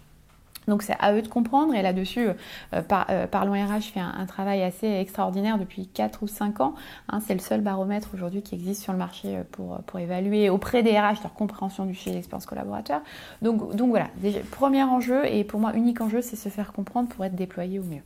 Donc 0.68 0.84
c'est 0.84 0.96
à 1.00 1.14
eux 1.14 1.22
de 1.22 1.28
comprendre 1.28 1.74
et 1.74 1.82
là-dessus, 1.82 2.28
euh, 2.74 2.82
par, 2.82 3.08
euh, 3.10 3.28
Parlons 3.28 3.54
RH 3.54 3.92
fait 3.94 4.00
un, 4.00 4.26
travail 4.26 4.62
assez 4.64 4.88
extraordinaire 4.88 5.58
depuis 5.58 5.88
4 5.88 6.24
ou 6.24 6.28
5 6.28 6.62
ans. 6.62 6.76
Hein. 7.10 7.20
c'est 7.26 7.34
le 7.34 7.40
seul 7.40 7.62
baromètre 7.62 8.10
aujourd'hui 8.14 8.42
qui 8.42 8.56
existe 8.56 8.84
sur 8.84 8.94
le 8.94 9.00
marché 9.00 9.38
euh, 9.38 9.44
pour, 9.52 9.80
pour 9.86 10.00
évaluer 10.00 10.50
auprès 10.50 10.84
des 10.84 10.98
RH 10.98 11.24
leur 11.24 11.34
compréhension 11.34 11.86
du 11.86 11.96
sujet 11.96 12.12
d'expérience 12.12 12.46
collaborateur. 12.46 13.02
Donc, 13.42 13.76
donc 13.76 13.90
voilà, 13.90 14.10
premier 14.52 14.84
enjeu 14.84 15.26
et 15.26 15.44
pour 15.44 15.60
moi 15.60 15.74
unique 15.76 16.02
enjeu, 16.02 16.22
c'est 16.22 16.36
se 16.36 16.50
faire 16.50 16.74
comprendre 16.74 17.10
pour 17.10 17.26
être 17.26 17.36
déployé 17.36 17.80
au 17.80 17.84
mieux. 17.84 18.02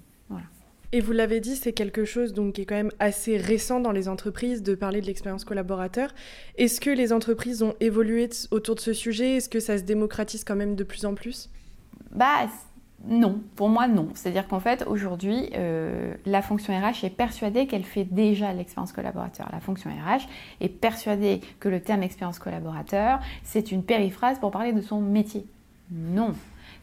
Et 0.91 1.01
vous 1.01 1.11
l'avez 1.11 1.41
dit, 1.41 1.57
c'est 1.57 1.73
quelque 1.73 2.05
chose 2.05 2.31
donc, 2.31 2.53
qui 2.53 2.61
est 2.61 2.65
quand 2.65 2.75
même 2.75 2.91
assez 2.99 3.35
récent 3.35 3.81
dans 3.81 3.91
les 3.91 4.07
entreprises 4.07 4.63
de 4.63 4.75
parler 4.75 5.01
de 5.01 5.07
l'expérience 5.07 5.43
collaborateur. 5.43 6.13
Est-ce 6.57 6.79
que 6.79 6.89
les 6.89 7.11
entreprises 7.11 7.63
ont 7.63 7.73
évolué 7.81 8.29
autour 8.51 8.75
de 8.75 8.79
ce 8.79 8.93
sujet? 8.93 9.35
Est-ce 9.35 9.49
que 9.49 9.59
ça 9.59 9.77
se 9.77 9.83
démocratise 9.83 10.45
quand 10.45 10.55
même 10.55 10.75
de 10.75 10.85
plus 10.85 11.03
en 11.05 11.13
plus? 11.13 11.49
Bah 12.11 12.47
non, 13.07 13.41
pour 13.55 13.69
moi 13.69 13.87
non. 13.87 14.09
C'est-à-dire 14.15 14.47
qu'en 14.47 14.59
fait 14.59 14.85
aujourd'hui, 14.87 15.49
euh, 15.55 16.13
la 16.25 16.41
fonction 16.41 16.73
RH 16.73 17.03
est 17.03 17.15
persuadée 17.15 17.67
qu'elle 17.67 17.83
fait 17.83 18.03
déjà 18.03 18.51
l'expérience 18.53 18.93
collaborateur. 18.93 19.47
La 19.51 19.59
fonction 19.59 19.91
RH 19.91 20.27
est 20.61 20.69
persuadée 20.69 21.41
que 21.59 21.69
le 21.69 21.81
terme 21.81 22.03
expérience 22.03 22.39
collaborateur, 22.39 23.19
c'est 23.43 23.71
une 23.71 23.83
périphrase 23.83 24.39
pour 24.39 24.51
parler 24.51 24.73
de 24.73 24.81
son 24.81 25.01
métier. 25.01 25.45
Non, 25.91 26.33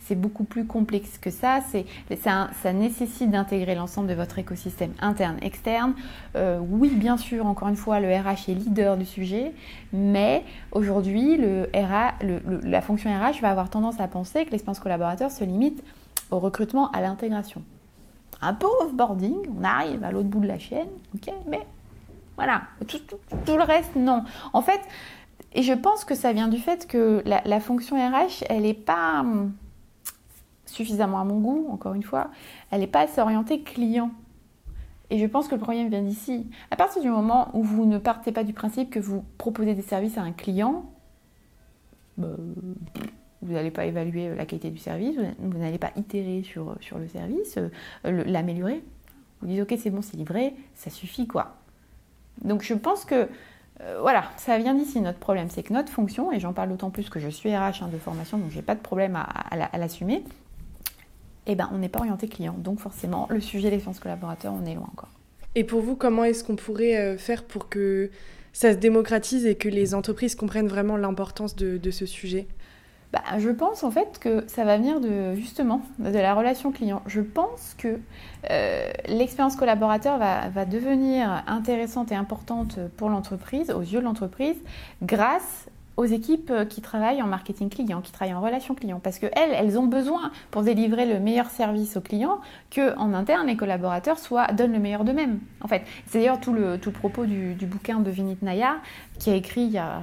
c'est 0.06 0.14
beaucoup 0.14 0.44
plus 0.44 0.66
complexe 0.66 1.18
que 1.18 1.30
ça. 1.30 1.60
ça, 2.20 2.50
ça, 2.62 2.72
nécessite 2.72 3.30
d'intégrer 3.30 3.74
l'ensemble 3.74 4.08
de 4.08 4.14
votre 4.14 4.38
écosystème 4.38 4.92
interne, 5.00 5.36
externe. 5.42 5.94
Euh, 6.36 6.58
oui, 6.60 6.90
bien 6.90 7.16
sûr, 7.16 7.46
encore 7.46 7.68
une 7.68 7.76
fois, 7.76 8.00
le 8.00 8.08
RH 8.08 8.48
est 8.48 8.54
leader 8.54 8.96
du 8.96 9.04
sujet, 9.04 9.52
mais 9.92 10.44
aujourd'hui, 10.72 11.36
le 11.36 11.68
la 12.64 12.80
fonction 12.80 13.10
RH 13.10 13.40
va 13.40 13.50
avoir 13.50 13.70
tendance 13.70 14.00
à 14.00 14.08
penser 14.08 14.44
que 14.44 14.50
l'expérience 14.50 14.80
collaborateur 14.80 15.30
se 15.30 15.44
limite 15.44 15.82
au 16.30 16.38
recrutement, 16.38 16.90
à 16.90 17.00
l'intégration. 17.00 17.62
Un 18.40 18.54
peu 18.54 18.66
offboarding, 18.80 19.36
on 19.58 19.64
arrive 19.64 20.02
à 20.02 20.10
l'autre 20.10 20.28
bout 20.28 20.40
de 20.40 20.48
la 20.48 20.58
chaîne, 20.58 20.88
ok, 21.14 21.32
mais 21.46 21.60
voilà, 22.36 22.62
tout, 22.88 22.98
le 23.56 23.62
reste, 23.62 23.94
non. 23.94 24.24
En 24.52 24.62
fait, 24.62 24.80
et 25.54 25.62
je 25.62 25.72
pense 25.72 26.04
que 26.04 26.14
ça 26.14 26.32
vient 26.32 26.48
du 26.48 26.58
fait 26.58 26.86
que 26.86 27.22
la, 27.26 27.60
fonction 27.60 27.96
RH, 27.96 28.44
elle 28.48 28.62
n'est 28.62 28.74
pas 28.74 29.24
suffisamment 30.72 31.20
à 31.20 31.24
mon 31.24 31.38
goût, 31.38 31.68
encore 31.70 31.94
une 31.94 32.02
fois, 32.02 32.30
elle 32.70 32.80
n'est 32.80 32.86
pas 32.86 33.00
assez 33.00 33.20
orientée 33.20 33.62
client. 33.62 34.10
Et 35.10 35.18
je 35.18 35.26
pense 35.26 35.46
que 35.46 35.54
le 35.54 35.60
problème 35.60 35.90
vient 35.90 36.02
d'ici. 36.02 36.48
À 36.70 36.76
partir 36.76 37.02
du 37.02 37.10
moment 37.10 37.50
où 37.52 37.62
vous 37.62 37.84
ne 37.84 37.98
partez 37.98 38.32
pas 38.32 38.44
du 38.44 38.54
principe 38.54 38.90
que 38.90 38.98
vous 38.98 39.24
proposez 39.36 39.74
des 39.74 39.82
services 39.82 40.16
à 40.16 40.22
un 40.22 40.32
client, 40.32 40.86
bah, 42.16 42.28
vous 43.42 43.52
n'allez 43.52 43.70
pas 43.70 43.84
évaluer 43.84 44.34
la 44.34 44.46
qualité 44.46 44.70
du 44.70 44.78
service, 44.78 45.16
vous 45.38 45.58
n'allez 45.58 45.78
pas 45.78 45.90
itérer 45.96 46.42
sur, 46.42 46.76
le 46.98 47.08
service, 47.08 47.58
euh, 47.58 48.24
l'améliorer. 48.24 48.82
Vous 49.40 49.48
dites 49.48 49.60
ok 49.60 49.78
c'est 49.78 49.90
bon, 49.90 50.00
c'est 50.00 50.16
livré, 50.16 50.54
ça 50.74 50.88
suffit 50.88 51.26
quoi. 51.26 51.56
Donc 52.42 52.62
je 52.62 52.74
pense 52.74 53.04
que 53.04 53.28
euh, 53.80 53.98
voilà, 54.00 54.24
ça 54.36 54.56
vient 54.58 54.74
d'ici 54.74 55.00
notre 55.00 55.18
problème, 55.18 55.50
c'est 55.50 55.64
que 55.64 55.72
notre 55.72 55.90
fonction, 55.90 56.30
et 56.30 56.38
j'en 56.38 56.52
parle 56.52 56.68
d'autant 56.68 56.90
plus 56.90 57.10
que 57.10 57.18
je 57.18 57.28
suis 57.28 57.54
RH 57.54 57.82
hein, 57.82 57.88
de 57.92 57.98
formation, 57.98 58.38
donc 58.38 58.50
j'ai 58.50 58.62
pas 58.62 58.76
de 58.76 58.80
problème 58.80 59.16
à 59.16 59.78
l'assumer, 59.78 60.22
eh 61.46 61.54
ben, 61.54 61.68
on 61.72 61.78
n'est 61.78 61.88
pas 61.88 62.00
orienté 62.00 62.28
client. 62.28 62.54
Donc 62.58 62.78
forcément, 62.78 63.26
le 63.30 63.40
sujet 63.40 63.70
des 63.70 63.80
sciences 63.80 64.00
collaborateurs, 64.00 64.54
on 64.54 64.64
est 64.66 64.74
loin 64.74 64.88
encore. 64.92 65.10
Et 65.54 65.64
pour 65.64 65.80
vous, 65.80 65.96
comment 65.96 66.24
est-ce 66.24 66.44
qu'on 66.44 66.56
pourrait 66.56 66.96
euh, 66.96 67.18
faire 67.18 67.44
pour 67.44 67.68
que 67.68 68.10
ça 68.52 68.72
se 68.72 68.78
démocratise 68.78 69.46
et 69.46 69.54
que 69.54 69.68
les 69.68 69.94
entreprises 69.94 70.34
comprennent 70.34 70.68
vraiment 70.68 70.96
l'importance 70.96 71.56
de, 71.56 71.90
ce 71.90 72.06
sujet? 72.06 72.46
Bah, 73.12 73.20
je 73.38 73.50
pense 73.50 73.84
en 73.84 73.90
fait 73.90 74.18
que 74.18 74.44
ça 74.46 74.64
va 74.64 74.78
venir 74.78 74.98
de 74.98 75.34
justement 75.34 75.82
de 75.98 76.18
la 76.18 76.34
relation 76.34 76.72
client. 76.72 77.02
Je 77.06 77.20
pense 77.20 77.74
que 77.76 77.98
euh, 78.50 78.90
l'expérience 79.06 79.56
collaborateur 79.56 80.16
va, 80.16 80.48
va, 80.48 80.64
devenir 80.64 81.44
intéressante 81.46 82.10
et 82.10 82.14
importante 82.14 82.78
pour 82.96 83.10
l'entreprise, 83.10 83.70
aux 83.70 83.82
yeux 83.82 84.00
de 84.00 84.04
l'entreprise, 84.04 84.56
grâce 85.02 85.66
aux 86.02 86.06
équipes 86.06 86.50
euh, 86.50 86.64
qui 86.64 86.80
travaillent 86.80 87.22
en 87.22 87.28
marketing 87.28 87.70
client, 87.70 88.00
qui 88.00 88.10
travaillent 88.10 88.34
en 88.34 88.40
relation 88.40 88.74
client, 88.74 89.00
parce 89.02 89.18
que 89.20 89.26
elles, 89.32 89.52
elles 89.52 89.78
ont 89.78 89.86
besoin 89.86 90.32
pour 90.50 90.62
délivrer 90.62 91.06
le 91.06 91.20
meilleur 91.20 91.48
service 91.48 91.96
aux 91.96 92.00
clients 92.00 92.40
que 92.70 92.96
en 92.98 93.14
interne 93.14 93.46
les 93.46 93.56
collaborateurs 93.56 94.18
soient 94.18 94.48
donnent 94.48 94.72
le 94.72 94.80
meilleur 94.80 95.04
d'eux-mêmes. 95.04 95.38
En 95.60 95.68
fait, 95.68 95.84
c'est 96.06 96.18
d'ailleurs 96.18 96.40
tout 96.40 96.52
le 96.52 96.78
tout 96.78 96.90
propos 96.90 97.24
du, 97.24 97.54
bouquin 97.66 98.00
de 98.00 98.10
Vinit 98.10 98.38
Nayar 98.42 98.76
qui 99.20 99.30
a 99.30 99.34
écrit 99.34 99.62
il 99.62 99.70
y 99.70 99.78
a 99.78 100.02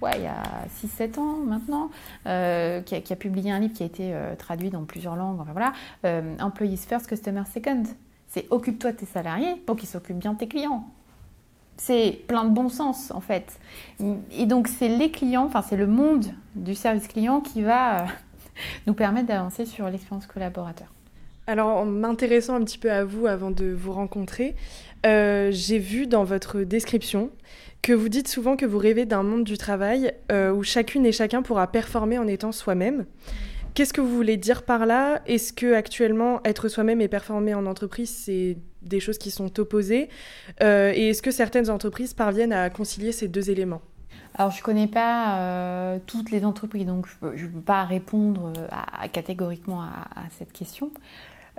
ouais, 0.00 0.12
il 0.16 0.22
y 0.22 0.26
a 0.26 0.42
6-7 0.82 1.18
ans 1.18 1.36
maintenant, 1.44 1.90
euh, 2.26 2.80
qui, 2.80 2.94
a, 2.94 3.16
publié 3.16 3.50
un 3.50 3.58
livre 3.58 3.74
qui 3.74 3.82
a 3.82 3.86
été 3.86 4.14
euh, 4.14 4.34
traduit 4.36 4.70
dans 4.70 4.84
plusieurs 4.84 5.16
langues. 5.16 5.40
Enfin 5.40 5.52
voilà, 5.52 5.72
Employees 6.40 6.78
First, 6.78 7.08
Customer 7.08 7.42
Second. 7.52 7.82
C'est 8.26 8.46
occupe-toi 8.50 8.92
de 8.92 8.96
tes 8.98 9.06
salariés 9.06 9.56
pour 9.66 9.76
qu'ils 9.76 9.88
s'occupent 9.88 10.18
bien 10.18 10.32
de 10.32 10.38
tes 10.38 10.48
clients. 10.48 10.86
C'est 11.78 12.20
plein 12.26 12.44
de 12.44 12.50
bon 12.50 12.68
sens 12.68 13.10
en 13.12 13.20
fait. 13.20 13.58
Et 14.32 14.46
donc 14.46 14.68
c'est 14.68 14.88
les 14.88 15.10
clients, 15.10 15.44
enfin 15.44 15.62
c'est 15.62 15.76
le 15.76 15.86
monde 15.86 16.26
du 16.54 16.74
service 16.74 17.08
client 17.08 17.40
qui 17.40 17.62
va 17.62 18.02
euh, 18.02 18.06
nous 18.86 18.94
permettre 18.94 19.28
d'avancer 19.28 19.64
sur 19.64 19.88
l'expérience 19.88 20.26
collaborateur. 20.26 20.88
Alors 21.46 21.68
en 21.68 21.86
m'intéressant 21.86 22.56
un 22.56 22.64
petit 22.64 22.78
peu 22.78 22.92
à 22.92 23.04
vous 23.04 23.26
avant 23.26 23.50
de 23.50 23.72
vous 23.72 23.92
rencontrer, 23.92 24.54
euh, 25.06 25.50
j'ai 25.52 25.78
vu 25.78 26.06
dans 26.06 26.24
votre 26.24 26.60
description 26.60 27.30
que 27.80 27.92
vous 27.92 28.08
dites 28.08 28.28
souvent 28.28 28.56
que 28.56 28.66
vous 28.66 28.78
rêvez 28.78 29.06
d'un 29.06 29.22
monde 29.22 29.44
du 29.44 29.56
travail 29.56 30.12
euh, 30.32 30.52
où 30.52 30.62
chacune 30.62 31.06
et 31.06 31.12
chacun 31.12 31.42
pourra 31.42 31.70
performer 31.70 32.18
en 32.18 32.26
étant 32.26 32.52
soi-même. 32.52 33.06
Qu'est-ce 33.74 33.92
que 33.92 34.00
vous 34.00 34.14
voulez 34.14 34.36
dire 34.36 34.64
par 34.64 34.86
là? 34.86 35.20
Est-ce 35.26 35.52
que 35.52 35.74
actuellement 35.74 36.40
être 36.44 36.68
soi-même 36.68 37.00
et 37.00 37.08
performer 37.08 37.54
en 37.54 37.66
entreprise, 37.66 38.10
c'est 38.10 38.56
des 38.82 39.00
choses 39.00 39.18
qui 39.18 39.30
sont 39.30 39.60
opposées? 39.60 40.08
Euh, 40.62 40.92
Et 40.94 41.10
est-ce 41.10 41.22
que 41.22 41.30
certaines 41.30 41.70
entreprises 41.70 42.14
parviennent 42.14 42.52
à 42.52 42.70
concilier 42.70 43.12
ces 43.12 43.28
deux 43.28 43.50
éléments? 43.50 43.82
Alors, 44.34 44.50
je 44.50 44.58
ne 44.58 44.62
connais 44.62 44.86
pas 44.86 45.38
euh, 45.38 45.98
toutes 46.06 46.30
les 46.30 46.44
entreprises, 46.44 46.86
donc 46.86 47.06
je 47.34 47.44
ne 47.44 47.50
peux, 47.50 47.60
pas 47.60 47.84
répondre 47.84 48.52
à, 48.70 49.08
catégoriquement 49.08 49.82
à, 49.82 50.24
cette 50.38 50.52
question. 50.52 50.90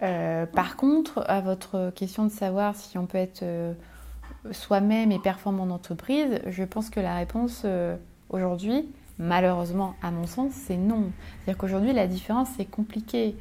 Euh, 0.02 0.46
par 0.46 0.76
contre, 0.76 1.24
à 1.28 1.42
votre 1.42 1.92
question 1.92 2.26
de 2.26 2.32
savoir 2.32 2.76
si 2.76 2.98
on 2.98 3.06
peut 3.06 3.18
être 3.18 3.44
soi-même 4.52 5.12
et 5.12 5.20
performant 5.20 5.64
en 5.64 5.72
entreprise, 5.72 6.40
je 6.48 6.64
pense 6.64 6.90
que 6.90 7.00
la 7.00 7.16
réponse 7.16 7.66
aujourd'hui, 8.30 8.88
malheureusement, 9.20 9.96
à 10.02 10.12
mon 10.12 10.26
sens, 10.26 10.54
c'est 10.54 10.78
non. 10.78 11.12
C'est-à-dire 11.44 11.58
qu'aujourd'hui, 11.58 11.94
la 11.94 12.08
différence, 12.08 12.48
c'est 12.58 12.66
compliqué. 12.66 13.36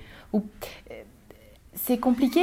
C'est 1.74 1.98
compliqué 1.98 2.42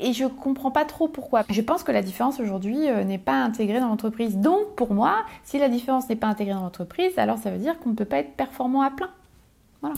et 0.00 0.12
je 0.12 0.26
comprends 0.26 0.70
pas 0.70 0.84
trop 0.84 1.08
pourquoi. 1.08 1.44
Je 1.50 1.60
pense 1.60 1.82
que 1.82 1.90
la 1.90 2.02
différence 2.02 2.38
aujourd'hui 2.38 2.88
euh, 2.88 3.02
n'est 3.02 3.18
pas 3.18 3.42
intégrée 3.42 3.80
dans 3.80 3.88
l'entreprise. 3.88 4.36
Donc 4.36 4.76
pour 4.76 4.94
moi, 4.94 5.24
si 5.42 5.58
la 5.58 5.68
différence 5.68 6.08
n'est 6.08 6.16
pas 6.16 6.28
intégrée 6.28 6.54
dans 6.54 6.62
l'entreprise, 6.62 7.18
alors 7.18 7.38
ça 7.38 7.50
veut 7.50 7.58
dire 7.58 7.78
qu'on 7.80 7.90
ne 7.90 7.94
peut 7.94 8.04
pas 8.04 8.18
être 8.18 8.32
performant 8.34 8.82
à 8.82 8.90
plein. 8.90 9.10
Voilà. 9.80 9.96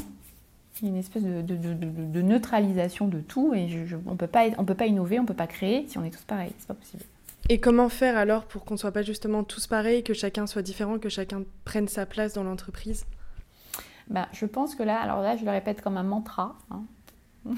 Il 0.80 0.86
y 0.86 0.88
a 0.88 0.92
une 0.92 0.98
espèce 0.98 1.22
de, 1.22 2.22
neutralisation 2.22 3.06
de 3.06 3.20
tout 3.20 3.52
et 3.52 3.68
on 4.06 4.12
ne 4.12 4.16
peut 4.16 4.26
pas 4.26 4.86
innover, 4.86 5.18
on 5.18 5.22
ne 5.22 5.28
peut 5.28 5.34
pas 5.34 5.46
créer 5.46 5.84
si 5.86 5.98
on 5.98 6.04
est 6.04 6.10
tous 6.10 6.22
pareils. 6.22 6.52
C'est 6.58 6.68
pas 6.68 6.74
possible. 6.74 7.02
Et 7.50 7.58
comment 7.58 7.88
faire 7.88 8.16
alors 8.16 8.44
pour 8.44 8.64
qu'on 8.64 8.74
ne 8.74 8.78
soit 8.78 8.92
pas 8.92 9.02
justement 9.02 9.42
tous 9.42 9.66
pareils, 9.66 10.04
que 10.04 10.14
chacun 10.14 10.46
soit 10.46 10.62
différent, 10.62 11.00
que 11.00 11.08
chacun 11.08 11.42
prenne 11.64 11.88
sa 11.88 12.06
place 12.06 12.32
dans 12.32 12.44
l'entreprise? 12.44 13.06
Bah, 14.08 14.28
Je 14.32 14.46
pense 14.46 14.76
que 14.76 14.84
là, 14.84 15.00
alors 15.00 15.20
là, 15.20 15.36
je 15.36 15.44
le 15.44 15.50
répète 15.50 15.82
comme 15.82 15.96
un 15.96 16.04
mantra. 16.04 16.56
Hein. 16.70 16.84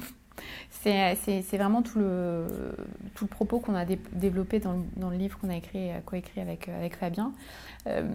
C'est 0.71 1.43
vraiment 1.59 1.83
tout 1.83 1.99
le, 1.99 2.47
tout 3.15 3.25
le 3.27 3.29
propos 3.29 3.61
qu'on 3.61 3.75
a 3.75 3.85
développé 3.85 4.61
dans, 4.61 4.83
dans, 4.97 5.11
le 5.11 5.17
livre 5.19 5.39
qu'on 5.39 5.51
a 5.51 5.57
écrit, 5.57 5.91
coécrit 6.07 6.41
avec, 6.41 6.71
avec 6.71 6.97
Fabien. 6.97 7.35
Euh, 7.87 8.09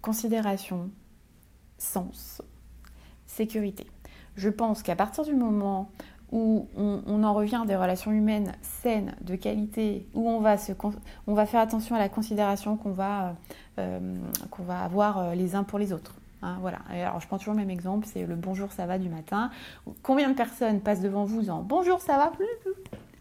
considération, 0.00 0.90
sens, 1.76 2.40
sécurité. 3.26 3.86
Je 4.36 4.48
pense 4.48 4.82
qu'à 4.82 4.96
partir 4.96 5.24
du 5.24 5.34
moment 5.34 5.90
où 6.32 6.66
on, 6.76 7.22
en 7.22 7.34
revient 7.34 7.60
à 7.62 7.66
des 7.66 7.76
relations 7.76 8.10
humaines 8.10 8.52
saines, 8.62 9.14
de 9.20 9.36
qualité, 9.36 10.06
où 10.14 10.28
on 10.28 10.40
va, 10.40 10.56
faire 10.56 11.60
attention 11.60 11.94
à 11.94 11.98
la 11.98 12.08
considération 12.08 12.76
qu'on 12.76 12.92
va, 12.92 13.36
euh, 13.78 14.18
avoir 14.68 15.18
euh, 15.18 15.34
les 15.34 15.54
uns 15.54 15.62
pour 15.62 15.78
les 15.78 15.92
autres. 15.92 16.14
Hein, 16.40 16.56
voilà. 16.60 16.78
je 17.20 17.26
prends 17.26 17.38
toujours 17.38 17.54
le 17.54 17.60
même 17.60 17.70
exemple, 17.70 18.08
c'est 18.10 18.26
le 18.26 18.34
bonjour 18.34 18.72
ça 18.72 18.86
va 18.86 18.98
du 18.98 19.08
matin. 19.08 19.50
Combien 20.02 20.28
de 20.28 20.34
personnes 20.34 20.80
passent 20.80 21.02
devant 21.02 21.24
vous 21.24 21.50
en 21.50 21.62
bonjour 21.62 22.00
ça 22.00 22.16
va? 22.16 22.32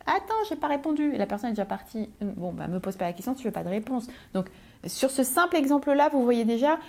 Attends, 0.08 0.34
j'ai 0.50 0.56
pas 0.56 0.68
répondu. 0.68 1.12
La 1.12 1.28
personne 1.28 1.50
est 1.50 1.54
déjà 1.54 1.66
partie. 1.66 2.10
Bon, 2.22 2.52
bah 2.52 2.68
me 2.68 2.80
pose 2.80 2.96
pas 2.96 3.06
la 3.06 3.14
question, 3.14 3.36
tu 3.36 3.44
veux 3.44 3.52
pas 3.52 3.64
de 3.64 3.70
réponse. 3.70 4.08
Donc 4.34 4.48
sur 4.88 5.12
ce 5.12 5.22
simple 5.22 5.56
exemple-là, 5.58 6.10
vous 6.10 6.24
voyez 6.24 6.46
déjà 6.46 6.80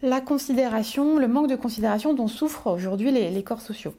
la 0.00 0.22
considération, 0.22 1.18
le 1.18 1.28
manque 1.28 1.48
de 1.48 1.56
considération 1.56 2.14
dont 2.14 2.28
souffrent 2.28 2.68
aujourd'hui 2.68 3.10
les 3.10 3.42
corps 3.42 3.60
sociaux. 3.60 3.94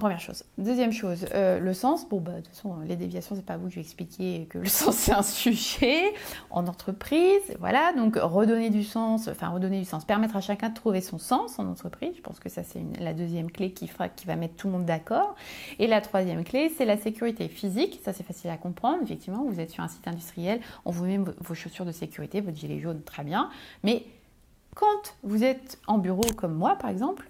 Première 0.00 0.18
chose. 0.18 0.44
Deuxième 0.56 0.92
chose, 0.92 1.26
euh, 1.34 1.58
le 1.60 1.74
sens. 1.74 2.08
Bon, 2.08 2.20
bah, 2.20 2.32
de 2.32 2.36
toute 2.38 2.48
façon, 2.48 2.74
les 2.86 2.96
déviations, 2.96 3.36
c'est 3.36 3.44
pas 3.44 3.52
à 3.52 3.56
vous 3.58 3.66
que 3.66 3.72
je 3.72 3.74
vais 3.74 3.82
expliquer 3.82 4.46
que 4.48 4.56
le 4.56 4.64
sens, 4.68 4.96
c'est 4.96 5.12
un 5.12 5.22
sujet 5.22 6.14
en 6.48 6.66
entreprise. 6.66 7.42
Voilà, 7.58 7.92
donc 7.92 8.16
redonner 8.16 8.70
du 8.70 8.82
sens, 8.82 9.28
enfin, 9.28 9.48
redonner 9.48 9.78
du 9.78 9.84
sens, 9.84 10.06
permettre 10.06 10.36
à 10.36 10.40
chacun 10.40 10.70
de 10.70 10.74
trouver 10.74 11.02
son 11.02 11.18
sens 11.18 11.58
en 11.58 11.66
entreprise. 11.66 12.14
Je 12.16 12.22
pense 12.22 12.40
que 12.40 12.48
ça, 12.48 12.62
c'est 12.62 12.80
la 12.98 13.12
deuxième 13.12 13.50
clé 13.50 13.72
qui, 13.72 13.88
fera, 13.88 14.08
qui 14.08 14.26
va 14.26 14.36
mettre 14.36 14.56
tout 14.56 14.68
le 14.68 14.72
monde 14.72 14.86
d'accord. 14.86 15.34
Et 15.78 15.86
la 15.86 16.00
troisième 16.00 16.44
clé, 16.44 16.72
c'est 16.74 16.86
la 16.86 16.96
sécurité 16.96 17.48
physique. 17.48 18.00
Ça, 18.02 18.14
c'est 18.14 18.24
facile 18.24 18.48
à 18.48 18.56
comprendre. 18.56 19.02
Effectivement, 19.02 19.44
vous 19.44 19.60
êtes 19.60 19.70
sur 19.70 19.84
un 19.84 19.88
site 19.88 20.08
industriel, 20.08 20.60
on 20.86 20.92
vous 20.92 21.04
met 21.04 21.18
vos 21.18 21.54
chaussures 21.54 21.84
de 21.84 21.92
sécurité, 21.92 22.40
votre 22.40 22.56
gilet 22.56 22.80
jaune, 22.80 23.02
très 23.02 23.22
bien. 23.22 23.50
Mais 23.84 24.06
quand 24.74 25.16
vous 25.22 25.44
êtes 25.44 25.78
en 25.86 25.98
bureau 25.98 26.24
comme 26.38 26.54
moi, 26.54 26.76
par 26.76 26.88
exemple, 26.88 27.28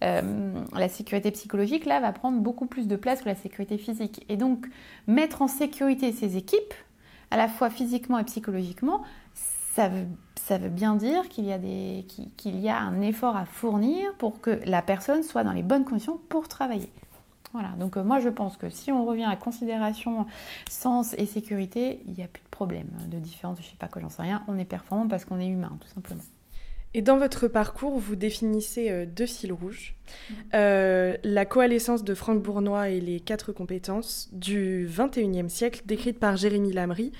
la 0.00 0.88
sécurité 0.88 1.30
psychologique, 1.30 1.86
là, 1.86 2.00
va 2.00 2.12
prendre 2.12 2.38
beaucoup 2.38 2.66
plus 2.66 2.86
de 2.86 2.96
place 2.96 3.22
que 3.22 3.28
la 3.28 3.34
sécurité 3.34 3.78
physique. 3.78 4.24
Et 4.28 4.36
donc, 4.36 4.66
mettre 5.06 5.42
en 5.42 5.48
sécurité 5.48 6.12
ces 6.12 6.36
équipes, 6.36 6.74
à 7.30 7.36
la 7.36 7.48
fois 7.48 7.70
physiquement 7.70 8.18
et 8.18 8.24
psychologiquement, 8.24 9.02
ça 9.74 9.88
veut, 9.88 10.06
ça 10.36 10.58
veut 10.58 10.68
bien 10.68 10.94
dire 10.94 11.28
qu'il 11.28 11.44
y, 11.46 11.52
a 11.52 11.58
des, 11.58 12.06
qu'il 12.36 12.60
y 12.60 12.68
a 12.68 12.78
un 12.78 13.00
effort 13.00 13.36
à 13.36 13.44
fournir 13.44 14.14
pour 14.18 14.40
que 14.40 14.60
la 14.66 14.82
personne 14.82 15.22
soit 15.22 15.42
dans 15.42 15.52
les 15.52 15.64
bonnes 15.64 15.84
conditions 15.84 16.20
pour 16.28 16.48
travailler. 16.48 16.90
Voilà, 17.52 17.70
donc 17.78 17.96
euh, 17.96 18.02
moi 18.02 18.18
je 18.18 18.28
pense 18.28 18.56
que 18.56 18.68
si 18.68 18.90
on 18.90 19.04
revient 19.04 19.24
à 19.24 19.36
considération, 19.36 20.26
sens 20.68 21.14
et 21.18 21.26
sécurité, 21.26 22.02
il 22.06 22.14
n'y 22.14 22.22
a 22.22 22.26
plus 22.26 22.42
de 22.42 22.48
problème 22.48 22.88
de 23.08 23.18
différence, 23.18 23.58
je 23.60 23.64
ne 23.64 23.70
sais 23.70 23.76
pas 23.76 23.86
quoi, 23.86 24.02
j'en 24.02 24.08
sais 24.08 24.22
rien, 24.22 24.42
on 24.48 24.58
est 24.58 24.64
performant 24.64 25.06
parce 25.06 25.24
qu'on 25.24 25.38
est 25.38 25.46
humain, 25.46 25.76
tout 25.80 25.88
simplement. 25.88 26.22
Et 26.96 27.02
dans 27.02 27.18
votre 27.18 27.48
parcours, 27.48 27.98
vous 27.98 28.14
définissez 28.14 28.88
euh, 28.88 29.04
deux 29.04 29.26
fils 29.26 29.50
rouges. 29.50 29.96
Mm. 30.30 30.34
Euh, 30.54 31.16
la 31.24 31.44
coalescence 31.44 32.04
de 32.04 32.14
Franck 32.14 32.40
Bournois 32.40 32.88
et 32.90 33.00
les 33.00 33.18
quatre 33.18 33.52
compétences 33.52 34.28
du 34.32 34.88
21e 34.88 35.48
siècle, 35.48 35.82
décrites 35.86 36.20
par 36.20 36.36
Jérémy 36.36 36.72
Lamry. 36.72 37.10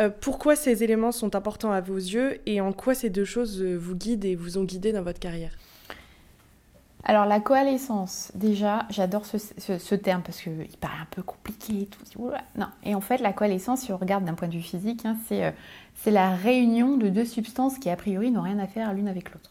Euh, 0.00 0.10
pourquoi 0.10 0.56
ces 0.56 0.82
éléments 0.82 1.12
sont 1.12 1.36
importants 1.36 1.70
à 1.70 1.80
vos 1.80 1.96
yeux 1.96 2.40
et 2.46 2.60
en 2.60 2.72
quoi 2.72 2.94
ces 2.94 3.08
deux 3.08 3.24
choses 3.24 3.62
vous 3.62 3.94
guident 3.94 4.24
et 4.24 4.34
vous 4.34 4.58
ont 4.58 4.64
guidé 4.64 4.92
dans 4.92 5.02
votre 5.02 5.20
carrière? 5.20 5.52
Alors 7.04 7.24
la 7.24 7.40
coalescence, 7.40 8.30
déjà, 8.34 8.86
j'adore 8.90 9.24
ce, 9.24 9.94
terme 9.94 10.22
parce 10.22 10.40
qu'il 10.40 10.68
paraît 10.80 11.00
un 11.00 11.08
peu 11.10 11.22
compliqué 11.22 11.82
et 11.82 11.86
tout. 11.86 12.30
Non, 12.56 12.66
et 12.84 12.94
en 12.94 13.00
fait 13.00 13.18
la 13.18 13.32
coalescence, 13.32 13.80
si 13.80 13.92
on 13.92 13.96
regarde 13.96 14.24
d'un 14.24 14.34
point 14.34 14.48
de 14.48 14.54
vue 14.54 14.60
physique, 14.60 15.06
hein, 15.06 15.16
c'est 15.26 15.54
c'est 16.02 16.10
la 16.10 16.34
réunion 16.34 16.96
de 16.96 17.08
deux 17.08 17.24
substances 17.24 17.78
qui 17.78 17.90
a 17.90 17.96
priori 17.96 18.30
n'ont 18.30 18.42
rien 18.42 18.58
à 18.58 18.66
faire 18.66 18.92
l'une 18.94 19.08
avec 19.08 19.32
l'autre. 19.32 19.50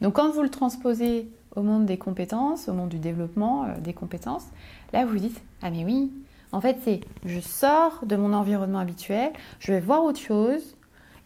Donc 0.00 0.14
quand 0.14 0.30
vous 0.30 0.42
le 0.42 0.48
transposez 0.48 1.28
au 1.54 1.62
monde 1.62 1.86
des 1.86 1.98
compétences, 1.98 2.68
au 2.68 2.72
monde 2.72 2.88
du 2.88 2.98
développement 2.98 3.64
euh, 3.64 3.78
des 3.78 3.92
compétences, 3.92 4.46
là 4.92 5.04
vous 5.04 5.12
vous 5.12 5.18
dites 5.18 5.40
ah 5.62 5.70
mais 5.70 5.84
oui, 5.84 6.12
en 6.52 6.60
fait 6.60 6.78
c'est 6.82 7.00
je 7.24 7.40
sors 7.40 8.04
de 8.04 8.16
mon 8.16 8.32
environnement 8.32 8.78
habituel, 8.78 9.32
je 9.60 9.72
vais 9.72 9.80
voir 9.80 10.04
autre 10.04 10.20
chose, 10.20 10.76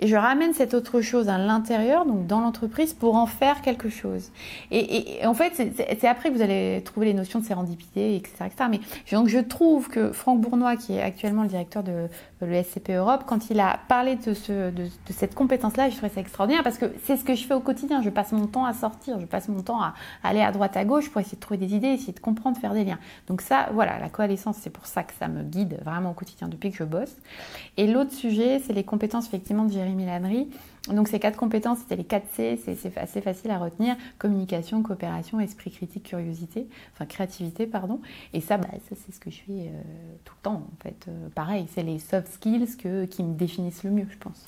et 0.03 0.09
je 0.09 0.17
ramène 0.17 0.53
cette 0.53 0.75
autre 0.75 1.01
chose 1.01 1.29
à 1.29 1.39
l'intérieur, 1.39 2.05
donc 2.05 2.27
dans 2.27 2.41
l'entreprise, 2.41 2.93
pour 2.93 3.15
en 3.15 3.27
faire 3.27 3.63
quelque 3.63 3.89
chose. 3.89 4.33
Et, 4.73 5.25
en 5.25 5.33
fait, 5.33 5.53
c'est 5.55 6.09
après 6.09 6.31
que 6.31 6.35
vous 6.35 6.43
allez 6.43 6.83
trouver 6.85 7.07
les 7.07 7.15
notions 7.15 7.39
de 7.39 7.45
sérendipité, 7.45 8.17
etc. 8.17 8.47
etc. 8.47 8.65
Mais 8.69 8.81
donc 9.13 9.29
je 9.29 9.39
trouve 9.39 9.89
que 9.89 10.11
Franck 10.11 10.41
Bournois, 10.41 10.75
qui 10.75 10.95
est 10.95 11.03
actuellement 11.03 11.43
le 11.43 11.49
directeur 11.49 11.85
de 11.85 12.09
le 12.47 12.63
SCP 12.63 12.91
Europe, 12.91 13.25
quand 13.27 13.51
il 13.51 13.61
a 13.61 13.79
parlé 13.89 14.17
de, 14.17 14.35
ce, 14.35 14.71
de, 14.71 14.89
cette 15.11 15.35
compétence-là, 15.35 15.89
je 15.91 15.97
trouvais 15.97 16.13
ça 16.13 16.21
extraordinaire 16.21 16.63
parce 16.63 16.79
que 16.79 16.87
c'est 17.05 17.17
ce 17.17 17.25
que 17.25 17.35
je 17.35 17.45
fais 17.45 17.55
au 17.55 17.61
quotidien. 17.61 18.03
Je 18.03 18.11
passe 18.11 18.33
mon 18.33 18.47
temps 18.47 18.65
à 18.65 18.73
sortir, 18.73 19.19
je 19.21 19.27
passe 19.27 19.49
mon 19.49 19.63
temps 19.63 19.81
à, 19.81 19.95
aller 20.23 20.41
à 20.41 20.53
droite, 20.53 20.77
à 20.77 20.85
gauche 20.85 21.11
pour 21.11 21.21
essayer 21.21 21.37
de 21.37 21.41
trouver 21.41 21.59
des 21.59 21.75
idées, 21.75 21.89
essayer 21.89 22.13
de 22.13 22.21
comprendre, 22.21 22.57
faire 22.59 22.75
des 22.75 22.85
liens. 22.85 22.99
Donc 23.27 23.41
ça, 23.41 23.69
voilà, 23.73 23.99
la 23.99 24.09
coalescence, 24.09 24.57
c'est 24.61 24.71
pour 24.71 24.87
ça 24.87 25.03
que 25.03 25.13
ça 25.19 25.29
me 25.29 25.43
guide 25.43 25.79
vraiment 25.85 26.11
au 26.11 26.15
quotidien 26.15 26.49
depuis 26.49 26.71
que 26.71 26.77
je 26.77 26.85
bosse. 26.85 27.17
Et 27.77 27.87
l'autre 27.87 28.13
sujet, 28.13 28.61
c'est 28.61 28.73
les 28.73 28.85
compétences 28.85 29.27
effectivement 29.27 29.65
de 29.65 29.73
Jérémy 29.73 30.07
Lannery. 30.07 30.49
Donc 30.89 31.07
ces 31.07 31.21
quatre 31.21 31.37
compétences, 31.37 31.79
c'était 31.79 31.97
les 31.97 32.05
4 32.05 32.27
C, 32.33 32.61
c'est 32.65 32.99
assez 32.99 33.21
facile 33.21 33.53
à 33.53 33.59
retenir 33.59 33.97
communication, 34.19 34.83
coopération, 34.83 35.39
esprit 35.39 35.71
critique, 35.71 36.03
curiosité, 36.03 36.67
enfin 36.93 37.07
créativité, 37.07 37.67
pardon. 37.67 38.01
Et 38.33 38.41
ça, 38.41 38.59
bah, 38.59 38.69
ça 38.89 38.97
c'est 38.97 39.15
ce 39.15 39.21
que 39.21 39.31
je 39.31 39.37
fais 39.37 39.69
euh, 39.69 39.83
tout 40.25 40.35
le 40.39 40.43
temps 40.43 40.67
en 40.73 40.83
fait. 40.83 41.07
Euh, 41.07 41.29
pareil, 41.35 41.67
c'est 41.73 41.85
les 41.85 42.01
soft 42.01 42.27
skills 42.33 42.77
que, 42.77 43.05
qui 43.05 43.23
me 43.23 43.35
définissent 43.35 43.85
le 43.85 43.91
mieux, 43.91 44.09
je 44.11 44.19
pense. 44.19 44.45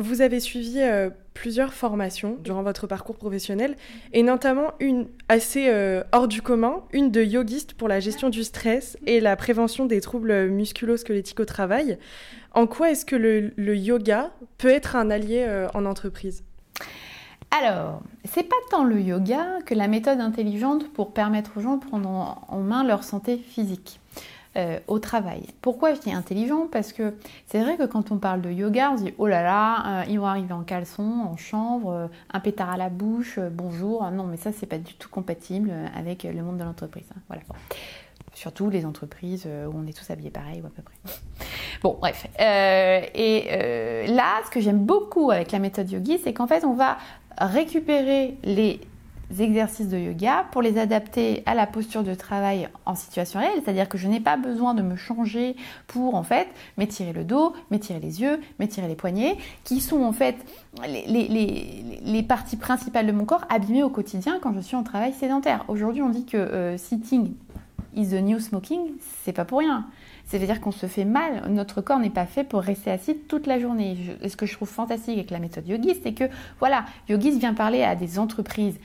Vous 0.00 0.22
avez 0.22 0.40
suivi 0.40 0.80
euh, 0.80 1.10
plusieurs 1.34 1.74
formations 1.74 2.36
durant 2.42 2.62
votre 2.62 2.86
parcours 2.86 3.16
professionnel 3.16 3.76
et 4.12 4.22
notamment 4.22 4.72
une 4.80 5.06
assez 5.28 5.70
hors 6.12 6.26
du 6.26 6.42
commun, 6.42 6.82
une 6.92 7.10
de 7.10 7.22
yogiste 7.22 7.74
pour 7.74 7.86
la 7.86 8.00
gestion 8.00 8.30
du 8.30 8.42
stress 8.42 8.96
et 9.06 9.20
la 9.20 9.36
prévention 9.36 9.86
des 9.86 10.00
troubles 10.00 10.48
musculo-squelettiques 10.48 11.40
au 11.40 11.44
travail. 11.44 11.98
En 12.52 12.66
quoi 12.66 12.90
est-ce 12.90 13.04
que 13.04 13.16
le, 13.16 13.76
yoga 13.76 14.30
peut 14.58 14.68
être 14.68 14.96
un 14.96 15.10
allié 15.10 15.44
euh, 15.46 15.68
en 15.74 15.86
entreprise? 15.86 16.42
Alors, 17.50 18.02
c'est 18.24 18.48
pas 18.48 18.56
tant 18.70 18.84
le 18.84 19.00
yoga 19.00 19.58
que 19.66 19.74
la 19.74 19.88
méthode 19.88 20.20
intelligente 20.20 20.92
pour 20.92 21.12
permettre 21.12 21.52
aux 21.56 21.60
gens 21.60 21.76
de 21.76 21.84
prendre 21.84 22.44
en, 22.48 22.60
main 22.60 22.84
leur 22.84 23.04
santé 23.04 23.38
physique. 23.38 24.00
Euh, 24.56 24.80
au 24.88 24.98
travail. 24.98 25.46
Pourquoi 25.60 25.94
je 25.94 26.00
dis 26.00 26.12
intelligent? 26.12 26.66
Parce 26.66 26.92
que 26.92 27.14
c'est 27.46 27.60
vrai 27.60 27.76
que 27.76 27.84
quand 27.84 28.10
on 28.10 28.18
parle 28.18 28.40
de 28.40 28.50
yoga, 28.50 28.90
on 28.92 28.98
se 28.98 29.04
dit 29.04 29.14
oh 29.18 29.28
là 29.28 29.44
là, 29.44 30.00
euh, 30.00 30.04
ils 30.08 30.18
vont 30.18 30.26
arriver 30.26 30.52
en 30.52 30.64
caleçon, 30.64 31.04
en 31.30 31.36
chambre, 31.36 32.10
un 32.32 32.40
pétard 32.40 32.70
à 32.70 32.76
la 32.76 32.88
bouche, 32.88 33.38
bonjour. 33.38 34.10
Non, 34.10 34.24
mais 34.24 34.36
ça 34.36 34.50
c'est 34.50 34.66
pas 34.66 34.78
du 34.78 34.94
tout 34.94 35.08
compatible 35.08 35.72
avec 35.94 36.24
le 36.24 36.42
monde 36.42 36.58
de 36.58 36.64
l'entreprise. 36.64 37.06
Hein. 37.14 37.20
Voilà. 37.28 37.42
Surtout 38.34 38.70
les 38.70 38.84
entreprises 38.86 39.46
où 39.46 39.72
on 39.76 39.86
est 39.86 39.96
tous 39.96 40.10
habillés 40.10 40.30
pareil 40.30 40.60
ou 40.62 40.66
à 40.66 40.70
peu 40.70 40.82
près. 40.82 40.96
Bon, 41.82 41.96
bref. 41.98 42.26
Euh, 42.40 43.00
et 43.14 43.48
euh, 43.50 44.06
là, 44.06 44.40
ce 44.44 44.50
que 44.50 44.60
j'aime 44.60 44.84
beaucoup 44.84 45.30
avec 45.30 45.52
la 45.52 45.58
méthode 45.58 45.90
yogi, 45.90 46.18
c'est 46.22 46.32
qu'en 46.32 46.46
fait, 46.46 46.64
on 46.64 46.74
va 46.74 46.98
récupérer 47.38 48.36
les 48.42 48.80
exercices 49.38 49.88
de 49.88 49.96
yoga 49.96 50.46
pour 50.50 50.62
les 50.62 50.78
adapter 50.78 51.42
à 51.46 51.54
la 51.54 51.66
posture 51.66 52.02
de 52.02 52.14
travail 52.14 52.68
en 52.86 52.94
situation 52.94 53.40
réelle, 53.40 53.60
c'est-à-dire 53.64 53.88
que 53.88 53.98
je 53.98 54.08
n'ai 54.08 54.20
pas 54.20 54.36
besoin 54.36 54.74
de 54.74 54.82
me 54.82 54.96
changer 54.96 55.56
pour 55.86 56.14
en 56.14 56.22
fait 56.22 56.48
m'étirer 56.78 57.12
le 57.12 57.24
dos, 57.24 57.54
m'étirer 57.70 58.00
les 58.00 58.20
yeux, 58.20 58.40
m'étirer 58.58 58.88
les 58.88 58.96
poignets, 58.96 59.36
qui 59.64 59.80
sont 59.80 60.02
en 60.02 60.12
fait 60.12 60.36
les, 60.84 62.24
parties 62.28 62.56
principales 62.56 63.06
de 63.06 63.12
mon 63.12 63.24
corps 63.24 63.44
abîmées 63.48 63.82
au 63.82 63.90
quotidien 63.90 64.38
quand 64.40 64.52
je 64.52 64.60
suis 64.60 64.76
en 64.76 64.82
travail 64.82 65.12
sédentaire. 65.12 65.64
Aujourd'hui, 65.68 66.02
on 66.02 66.10
dit 66.10 66.26
que 66.26 66.36
euh, 66.36 66.76
sitting 66.76 67.34
is 67.96 68.08
the 68.08 68.22
new 68.22 68.38
smoking, 68.38 68.92
c'est 69.24 69.32
pas 69.32 69.44
pour 69.44 69.58
rien. 69.58 69.86
C'est-à-dire 70.26 70.60
qu'on 70.60 70.70
se 70.70 70.86
fait 70.86 71.04
mal, 71.04 71.42
notre 71.48 71.80
corps 71.80 71.98
n'est 71.98 72.08
pas 72.08 72.26
fait 72.26 72.44
pour 72.44 72.60
rester 72.60 72.90
assis 72.90 73.16
toute 73.16 73.48
la 73.48 73.58
journée. 73.58 73.96
et 74.22 74.28
ce 74.28 74.36
que 74.36 74.46
je 74.46 74.54
trouve 74.54 74.68
fantastique 74.68 75.16
avec 75.16 75.30
la 75.30 75.40
méthode 75.40 75.66
Yogis, 75.66 75.98
c'est 76.04 76.12
que 76.12 76.24
voilà, 76.60 76.84
Yogis 77.08 77.38
vient 77.38 77.54
parler 77.54 77.82
à 77.82 77.96
des 77.96 78.18
entreprises 78.18 78.78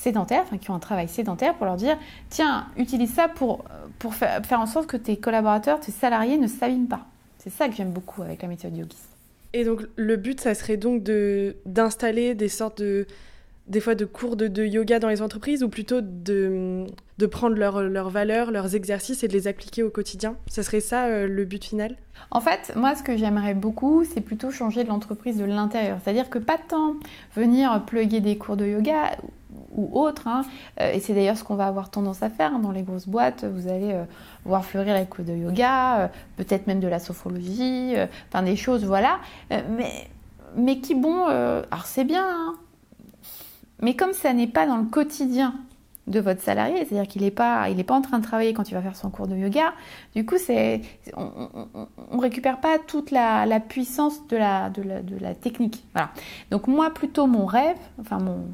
sédentaires, 0.00 0.42
enfin 0.44 0.58
qui 0.58 0.70
ont 0.70 0.74
un 0.74 0.80
travail 0.80 1.08
sédentaire, 1.08 1.54
pour 1.54 1.66
leur 1.66 1.76
dire 1.76 1.98
tiens, 2.30 2.66
utilise 2.76 3.12
ça 3.12 3.28
pour, 3.28 3.64
pour 3.98 4.14
faire, 4.14 4.42
en 4.52 4.66
sorte 4.66 4.86
que 4.86 4.96
tes 4.96 5.16
collaborateurs, 5.16 5.80
tes 5.80 5.92
salariés 5.92 6.38
ne 6.38 6.46
s'abîment 6.46 6.88
pas. 6.88 7.06
C'est 7.38 7.50
ça 7.50 7.68
que 7.68 7.74
j'aime 7.74 7.92
beaucoup 7.92 8.22
avec 8.22 8.42
la 8.42 8.48
méthode 8.48 8.76
Yogis. 8.76 8.96
Et 9.52 9.64
donc 9.64 9.82
le 9.96 10.16
but, 10.16 10.40
ça 10.40 10.54
serait 10.54 10.76
donc 10.76 11.02
d'installer 11.66 12.34
des 12.34 12.48
sortes 12.48 12.78
de 12.78 13.06
des 13.70 13.80
fois 13.80 13.94
de 13.94 14.04
cours 14.04 14.36
de, 14.36 14.64
yoga 14.64 14.98
dans 14.98 15.08
les 15.08 15.22
entreprises 15.22 15.62
ou 15.62 15.68
plutôt 15.68 16.00
de, 16.00 16.86
de 17.18 17.26
prendre 17.26 17.54
leurs 17.54 18.10
valeurs, 18.10 18.50
leurs 18.50 18.74
exercices 18.74 19.22
et 19.22 19.28
de 19.28 19.32
les 19.32 19.46
appliquer 19.46 19.84
au 19.84 19.90
quotidien? 19.90 20.34
Ce 20.48 20.62
serait 20.62 20.80
ça 20.80 21.04
euh, 21.04 21.28
le 21.28 21.44
but 21.44 21.64
final? 21.64 21.96
En 22.32 22.40
fait, 22.40 22.72
moi 22.74 22.96
ce 22.96 23.04
que 23.04 23.16
j'aimerais 23.16 23.54
beaucoup, 23.54 24.04
c'est 24.04 24.20
plutôt 24.20 24.50
changer 24.50 24.82
de 24.82 24.88
l'entreprise 24.88 25.36
de 25.36 25.44
l'intérieur. 25.44 25.98
C'est-à-dire 26.02 26.28
que 26.28 26.38
pas 26.38 26.58
tant 26.58 26.96
venir 27.36 27.84
pluguer 27.86 28.20
des 28.20 28.36
cours 28.36 28.56
de 28.56 28.66
yoga 28.66 29.16
ou 29.72 30.00
autres, 30.00 30.28
hein, 30.28 30.42
euh, 30.80 30.92
et 30.92 31.00
c'est 31.00 31.14
d'ailleurs 31.14 31.36
ce 31.36 31.44
qu'on 31.44 31.54
va 31.54 31.66
avoir 31.66 31.90
tendance 31.90 32.22
à 32.22 32.30
faire 32.30 32.54
hein, 32.54 32.58
dans 32.58 32.72
les 32.72 32.82
grosses 32.82 33.08
boîtes, 33.08 33.44
vous 33.44 33.68
allez 33.68 33.92
euh, 33.92 34.04
voir 34.44 34.64
fleurir 34.64 34.94
les 34.94 35.06
cours 35.06 35.24
de 35.24 35.32
yoga, 35.32 36.10
peut-être 36.36 36.66
même 36.66 36.80
de 36.80 36.88
la 36.88 36.98
sophrologie, 36.98 37.94
enfin 38.28 38.42
des 38.42 38.56
choses, 38.56 38.84
voilà, 38.84 39.18
mais, 39.50 40.08
mais 40.56 40.78
qui 40.78 40.94
bon, 40.94 41.24
alors 41.26 41.86
c'est 41.86 42.04
bien, 42.04 42.26
hein, 42.26 42.54
mais 43.80 43.94
comme 43.94 44.12
ça 44.12 44.32
n'est 44.32 44.46
pas 44.46 44.66
dans 44.66 44.76
le 44.76 44.86
quotidien 44.86 45.54
de 46.06 46.20
votre 46.20 46.42
salarié, 46.42 46.84
c'est-à-dire 46.84 47.06
qu'il 47.06 47.22
n'est 47.22 47.30
pas, 47.30 47.66
pas 47.86 47.94
en 47.94 48.02
train 48.02 48.18
de 48.18 48.24
travailler 48.24 48.52
quand 48.52 48.68
il 48.68 48.74
va 48.74 48.82
faire 48.82 48.96
son 48.96 49.10
cours 49.10 49.28
de 49.28 49.36
yoga, 49.36 49.72
du 50.14 50.26
coup, 50.26 50.36
c'est, 50.38 50.80
on 51.16 52.16
ne 52.16 52.20
récupère 52.20 52.60
pas 52.60 52.78
toute 52.78 53.10
la, 53.10 53.60
puissance 53.60 54.26
de 54.28 54.36
la, 54.36 54.70
de, 54.70 54.82
la, 54.82 55.02
de 55.02 55.16
la 55.18 55.34
technique. 55.34 55.84
Voilà. 55.94 56.10
Donc 56.50 56.66
moi, 56.66 56.90
plutôt 56.90 57.26
mon 57.26 57.46
rêve, 57.46 57.76
enfin 58.00 58.18
mon, 58.18 58.46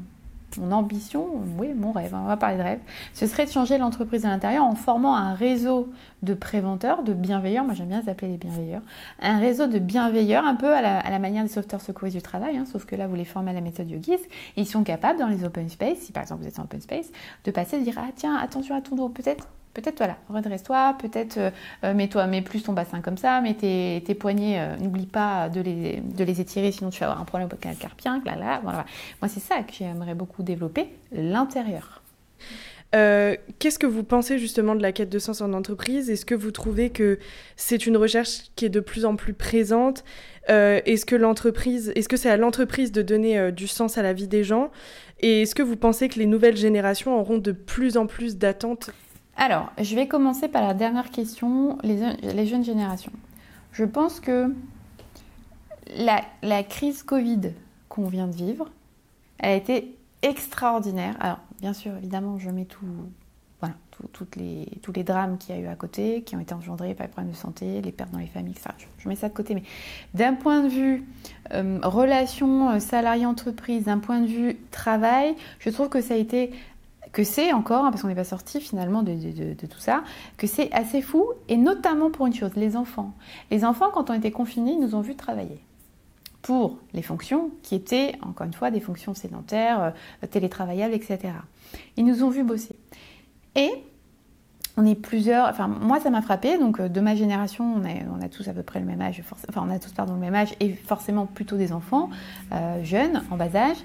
mon 0.57 0.71
ambition, 0.71 1.27
oui, 1.57 1.73
mon 1.73 1.91
rêve, 1.91 2.13
hein, 2.13 2.21
on 2.23 2.27
va 2.27 2.37
parler 2.37 2.57
de 2.57 2.63
rêve, 2.63 2.79
ce 3.13 3.27
serait 3.27 3.45
de 3.45 3.51
changer 3.51 3.77
l'entreprise 3.77 4.25
à 4.25 4.29
l'intérieur 4.29 4.63
en 4.63 4.75
formant 4.75 5.15
un 5.15 5.33
réseau 5.33 5.89
de 6.23 6.33
préventeurs, 6.33 7.03
de 7.03 7.13
bienveilleurs, 7.13 7.63
moi 7.65 7.73
j'aime 7.73 7.87
bien 7.87 8.01
les 8.01 8.09
appeler 8.09 8.31
les 8.31 8.37
bienveilleurs, 8.37 8.81
un 9.21 9.39
réseau 9.39 9.67
de 9.67 9.79
bienveilleurs, 9.79 10.45
un 10.45 10.55
peu 10.55 10.73
à 10.73 10.81
la, 10.81 11.19
manière 11.19 11.43
des 11.43 11.49
sauveteurs 11.49 11.81
secouristes 11.81 12.15
du 12.15 12.21
travail, 12.21 12.57
hein, 12.57 12.65
sauf 12.65 12.85
que 12.85 12.95
là 12.95 13.07
vous 13.07 13.15
les 13.15 13.25
formez 13.25 13.51
à 13.51 13.53
la 13.53 13.61
méthode 13.61 13.89
Yogis, 13.89 14.19
ils 14.55 14.67
sont 14.67 14.83
capables 14.83 15.19
dans 15.19 15.27
les 15.27 15.43
open 15.43 15.69
space, 15.69 15.99
si 15.99 16.11
par 16.11 16.23
exemple 16.23 16.41
vous 16.41 16.47
êtes 16.47 16.59
en 16.59 16.63
open 16.63 16.81
space, 16.81 17.11
de 17.43 17.51
passer 17.51 17.77
et 17.77 17.79
de 17.79 17.83
dire 17.83 17.97
ah 17.97 18.09
tiens 18.15 18.35
attention 18.35 18.75
à 18.75 18.81
ton 18.81 18.95
dos, 18.95 19.09
peut-être 19.09 19.47
Peut-être, 19.77 19.99
voilà, 19.99 20.17
redresse-toi, 20.27 20.95
peut-être 20.99 21.37
euh, 21.37 21.51
euh, 21.83 21.93
mets-toi, 21.93 22.25
mets 22.25 22.41
plus 22.41 22.63
ton 22.63 22.73
bassin 22.73 22.99
comme 22.99 23.15
ça, 23.15 23.41
mets 23.41 23.53
tes, 23.53 24.15
poignets, 24.15 24.57
euh, 24.59 24.75
n'oublie 24.77 25.05
pas 25.05 25.49
de 25.49 25.61
les, 25.61 25.97
de 25.97 26.23
les, 26.23 26.41
étirer, 26.41 26.71
sinon 26.71 26.89
tu 26.89 26.99
vas 26.99 27.05
avoir 27.05 27.21
un 27.21 27.25
problème 27.25 27.47
au 27.53 27.75
carpien, 27.75 28.19
là, 28.25 28.35
là, 28.35 28.59
voilà. 28.63 28.87
Moi, 29.21 29.29
c'est 29.29 29.39
ça 29.39 29.61
que 29.61 29.73
j'aimerais 29.73 30.15
beaucoup 30.15 30.41
développer, 30.41 30.89
l'intérieur. 31.11 32.01
Qu'est-ce 32.91 33.77
que 33.77 33.85
vous 33.85 34.03
pensez 34.03 34.39
justement 34.39 34.73
de 34.73 34.81
la 34.81 34.91
quête 34.91 35.09
de 35.09 35.19
sens 35.19 35.41
en 35.41 35.53
entreprise? 35.53 36.09
Est-ce 36.09 36.25
que 36.25 36.33
vous 36.33 36.49
trouvez 36.49 36.89
que 36.89 37.19
c'est 37.55 37.85
une 37.85 37.97
recherche 37.97 38.49
qui 38.55 38.65
est 38.65 38.69
de 38.69 38.79
plus 38.79 39.05
en 39.05 39.15
plus 39.15 39.35
présente? 39.35 40.03
Est-ce 40.47 41.05
que 41.05 41.15
l'entreprise, 41.15 41.91
est-ce 41.93 42.09
que 42.09 42.17
c'est 42.17 42.31
à 42.31 42.37
l'entreprise 42.37 42.91
de 42.91 43.03
donner 43.03 43.51
du 43.51 43.67
sens 43.67 43.99
à 43.99 44.01
la 44.01 44.13
vie 44.13 44.27
des 44.27 44.43
gens? 44.43 44.71
Et 45.19 45.43
est-ce 45.43 45.53
que 45.53 45.61
vous 45.61 45.75
pensez 45.75 46.09
que 46.09 46.17
les 46.17 46.25
nouvelles 46.25 46.57
générations 46.57 47.19
auront 47.19 47.37
de 47.37 47.51
plus 47.51 47.97
en 47.97 48.07
plus 48.07 48.37
d'attentes? 48.37 48.89
Alors, 49.37 49.71
je 49.79 49.95
vais 49.95 50.07
commencer 50.07 50.47
par 50.47 50.63
la 50.63 50.73
dernière 50.73 51.11
question, 51.11 51.77
les, 51.83 52.47
jeunes 52.47 52.63
générations. 52.65 53.11
Je 53.71 53.85
pense 53.85 54.19
que 54.19 54.53
la, 55.95 56.63
crise 56.63 57.03
Covid 57.03 57.51
qu'on 57.87 58.07
vient 58.07 58.27
de 58.27 58.35
vivre, 58.35 58.67
elle 59.37 59.51
a 59.51 59.55
été 59.55 59.95
extraordinaire. 60.23 61.15
Alors, 61.19 61.39
bien 61.61 61.73
sûr, 61.73 61.95
évidemment, 61.97 62.39
je 62.39 62.49
mets 62.49 62.65
tout, 62.65 62.87
voilà, 63.61 63.75
tous 64.11 64.25
les 64.95 65.03
drames 65.03 65.37
qu'il 65.37 65.55
y 65.55 65.59
a 65.59 65.61
eu 65.61 65.67
à 65.67 65.75
côté, 65.75 66.23
qui 66.23 66.35
ont 66.35 66.39
été 66.39 66.55
engendrés 66.55 66.95
par 66.95 67.05
les 67.05 67.11
problèmes 67.11 67.31
de 67.31 67.37
santé, 67.37 67.79
les 67.83 67.91
pertes 67.91 68.11
dans 68.11 68.17
les 68.17 68.25
familles, 68.25 68.55
enfin, 68.57 68.73
je, 68.97 69.07
mets 69.07 69.15
ça 69.15 69.29
de 69.29 69.35
côté. 69.35 69.53
Mais 69.53 69.63
d'un 70.15 70.33
point 70.33 70.63
de 70.63 70.69
vue 70.69 71.05
euh, 71.53 71.77
relation 71.83 72.71
euh, 72.71 72.79
salarié-entreprise, 72.79 73.83
d'un 73.83 73.99
point 73.99 74.19
de 74.19 74.27
vue 74.27 74.57
travail, 74.71 75.35
je 75.59 75.69
trouve 75.69 75.89
que 75.89 76.01
ça 76.01 76.15
a 76.15 76.17
été 76.17 76.51
que 77.11 77.23
c'est 77.23 77.53
encore, 77.53 77.85
hein, 77.85 77.91
parce 77.91 78.01
qu'on 78.01 78.07
n'est 78.07 78.15
pas 78.15 78.23
sorti 78.23 78.59
finalement 78.59 79.03
de, 79.03 79.53
tout 79.53 79.79
ça, 79.79 80.03
que 80.37 80.47
c'est 80.47 80.71
assez 80.71 81.01
fou, 81.01 81.25
et 81.47 81.57
notamment 81.57 82.11
pour 82.11 82.27
une 82.27 82.33
chose, 82.33 82.51
les 82.55 82.75
enfants. 82.75 83.13
Les 83.51 83.65
enfants, 83.65 83.89
quand 83.93 84.09
on 84.09 84.13
était 84.13 84.31
confinés, 84.31 84.75
nous 84.75 84.95
ont 84.95 85.01
vu 85.01 85.15
travailler 85.15 85.59
pour 86.41 86.77
les 86.93 87.01
fonctions 87.01 87.51
qui 87.63 87.75
étaient, 87.75 88.13
encore 88.21 88.47
une 88.47 88.53
fois, 88.53 88.71
des 88.71 88.79
fonctions 88.79 89.13
sédentaires, 89.13 89.93
euh, 90.23 90.27
télétravaillables, 90.27 90.93
etc. 90.93 91.33
Ils 91.97 92.05
nous 92.05 92.23
ont 92.23 92.29
vu 92.29 92.43
bosser. 92.43 92.75
Et 93.55 93.71
on 94.77 94.85
est 94.85 94.95
plusieurs, 94.95 95.49
enfin 95.49 95.67
moi 95.67 95.99
ça 95.99 96.11
m'a 96.11 96.21
frappé, 96.21 96.59
donc 96.59 96.79
euh, 96.79 96.87
de 96.87 97.01
ma 97.01 97.15
génération, 97.15 97.65
on 97.65 97.83
a, 97.83 97.89
on 98.15 98.21
a, 98.21 98.29
tous 98.29 98.47
à 98.47 98.53
peu 98.53 98.61
près 98.61 98.79
le 98.79 98.85
même 98.85 99.01
âge, 99.01 99.23
enfin 99.49 99.65
on 99.67 99.71
a 99.71 99.79
tous 99.79 99.91
pardon 99.91 100.13
le 100.13 100.19
même 100.19 100.35
âge 100.35 100.53
et 100.59 100.73
forcément 100.73 101.25
plutôt 101.25 101.57
des 101.57 101.73
enfants 101.73 102.11
euh, 102.51 102.83
jeunes, 102.83 103.23
en 103.31 103.37
bas 103.37 103.55
âge. 103.55 103.77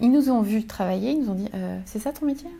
Ils 0.00 0.10
nous 0.10 0.28
ont 0.28 0.42
vu 0.42 0.64
travailler, 0.64 1.12
ils 1.12 1.20
nous 1.20 1.30
ont 1.30 1.34
dit 1.34 1.48
c'est 1.84 2.00
ça 2.00 2.12
ton 2.12 2.26
métier? 2.26 2.50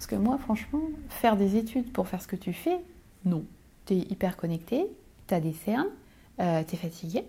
Parce 0.00 0.06
que 0.06 0.16
moi 0.16 0.38
franchement, 0.38 0.80
faire 1.10 1.36
des 1.36 1.56
études 1.56 1.92
pour 1.92 2.08
faire 2.08 2.22
ce 2.22 2.26
que 2.26 2.36
tu 2.36 2.54
fais, 2.54 2.78
non. 3.26 3.44
Tu 3.84 3.92
es 3.92 3.98
hyper 3.98 4.38
connecté, 4.38 4.86
tu 5.26 5.34
as 5.34 5.40
des 5.40 5.52
cernes, 5.52 5.90
tu 6.38 6.44
es 6.44 6.78
fatigué, 6.78 7.26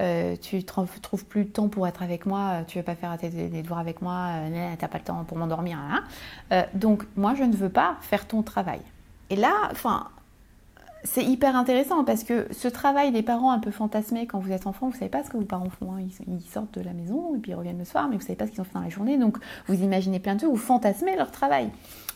euh, 0.00 0.36
tu 0.36 0.56
ne 0.56 0.60
trouves 0.60 1.24
plus 1.24 1.44
le 1.44 1.48
temps 1.48 1.68
pour 1.68 1.88
être 1.88 2.02
avec 2.02 2.26
moi, 2.26 2.60
euh, 2.60 2.64
tu 2.64 2.76
veux 2.76 2.84
pas 2.84 2.94
faire 2.94 3.16
tes, 3.16 3.30
devoirs 3.30 3.80
avec 3.80 4.02
moi, 4.02 4.26
euh, 4.34 4.48
tu 4.76 4.82
n'as 4.82 4.88
pas 4.88 4.98
le 4.98 5.04
temps 5.04 5.24
pour 5.24 5.38
m'endormir. 5.38 5.78
Hein. 5.78 6.66
donc 6.74 7.04
moi, 7.16 7.34
je 7.34 7.42
ne 7.42 7.56
veux 7.56 7.70
pas 7.70 7.96
faire 8.02 8.28
ton 8.28 8.42
travail. 8.42 8.80
Et 9.30 9.36
là, 9.36 9.52
enfin, 9.70 10.08
c'est 11.02 11.24
hyper 11.24 11.56
intéressant 11.56 12.04
parce 12.04 12.24
que 12.24 12.46
ce 12.50 12.68
travail 12.68 13.10
des 13.10 13.22
parents 13.22 13.52
un 13.52 13.58
peu 13.58 13.70
fantasmés 13.70 14.26
quand 14.26 14.38
vous 14.38 14.52
êtes 14.52 14.66
enfant, 14.66 14.88
vous 14.88 14.96
savez 14.96 15.08
pas 15.08 15.24
ce 15.24 15.30
que 15.30 15.38
vos 15.38 15.44
parents 15.44 15.70
font. 15.70 15.92
Hein. 15.94 16.02
Ils, 16.28 16.42
sortent 16.42 16.78
de 16.78 16.84
la 16.84 16.92
maison 16.92 17.34
et 17.34 17.38
puis 17.38 17.52
ils 17.52 17.54
reviennent 17.54 17.78
le 17.78 17.84
soir, 17.84 18.08
mais 18.08 18.16
vous 18.16 18.22
savez 18.22 18.36
pas 18.36 18.46
ce 18.46 18.52
qu'ils 18.52 18.60
ont 18.60 18.64
fait 18.64 18.74
dans 18.74 18.82
la 18.82 18.90
journée. 18.90 19.16
Donc 19.16 19.38
vous 19.66 19.82
imaginez 19.82 20.20
plein 20.20 20.34
de 20.34 20.40
choses, 20.40 20.50
vous 20.50 20.56
fantasmez 20.56 21.16
leur 21.16 21.30
travail. 21.30 21.70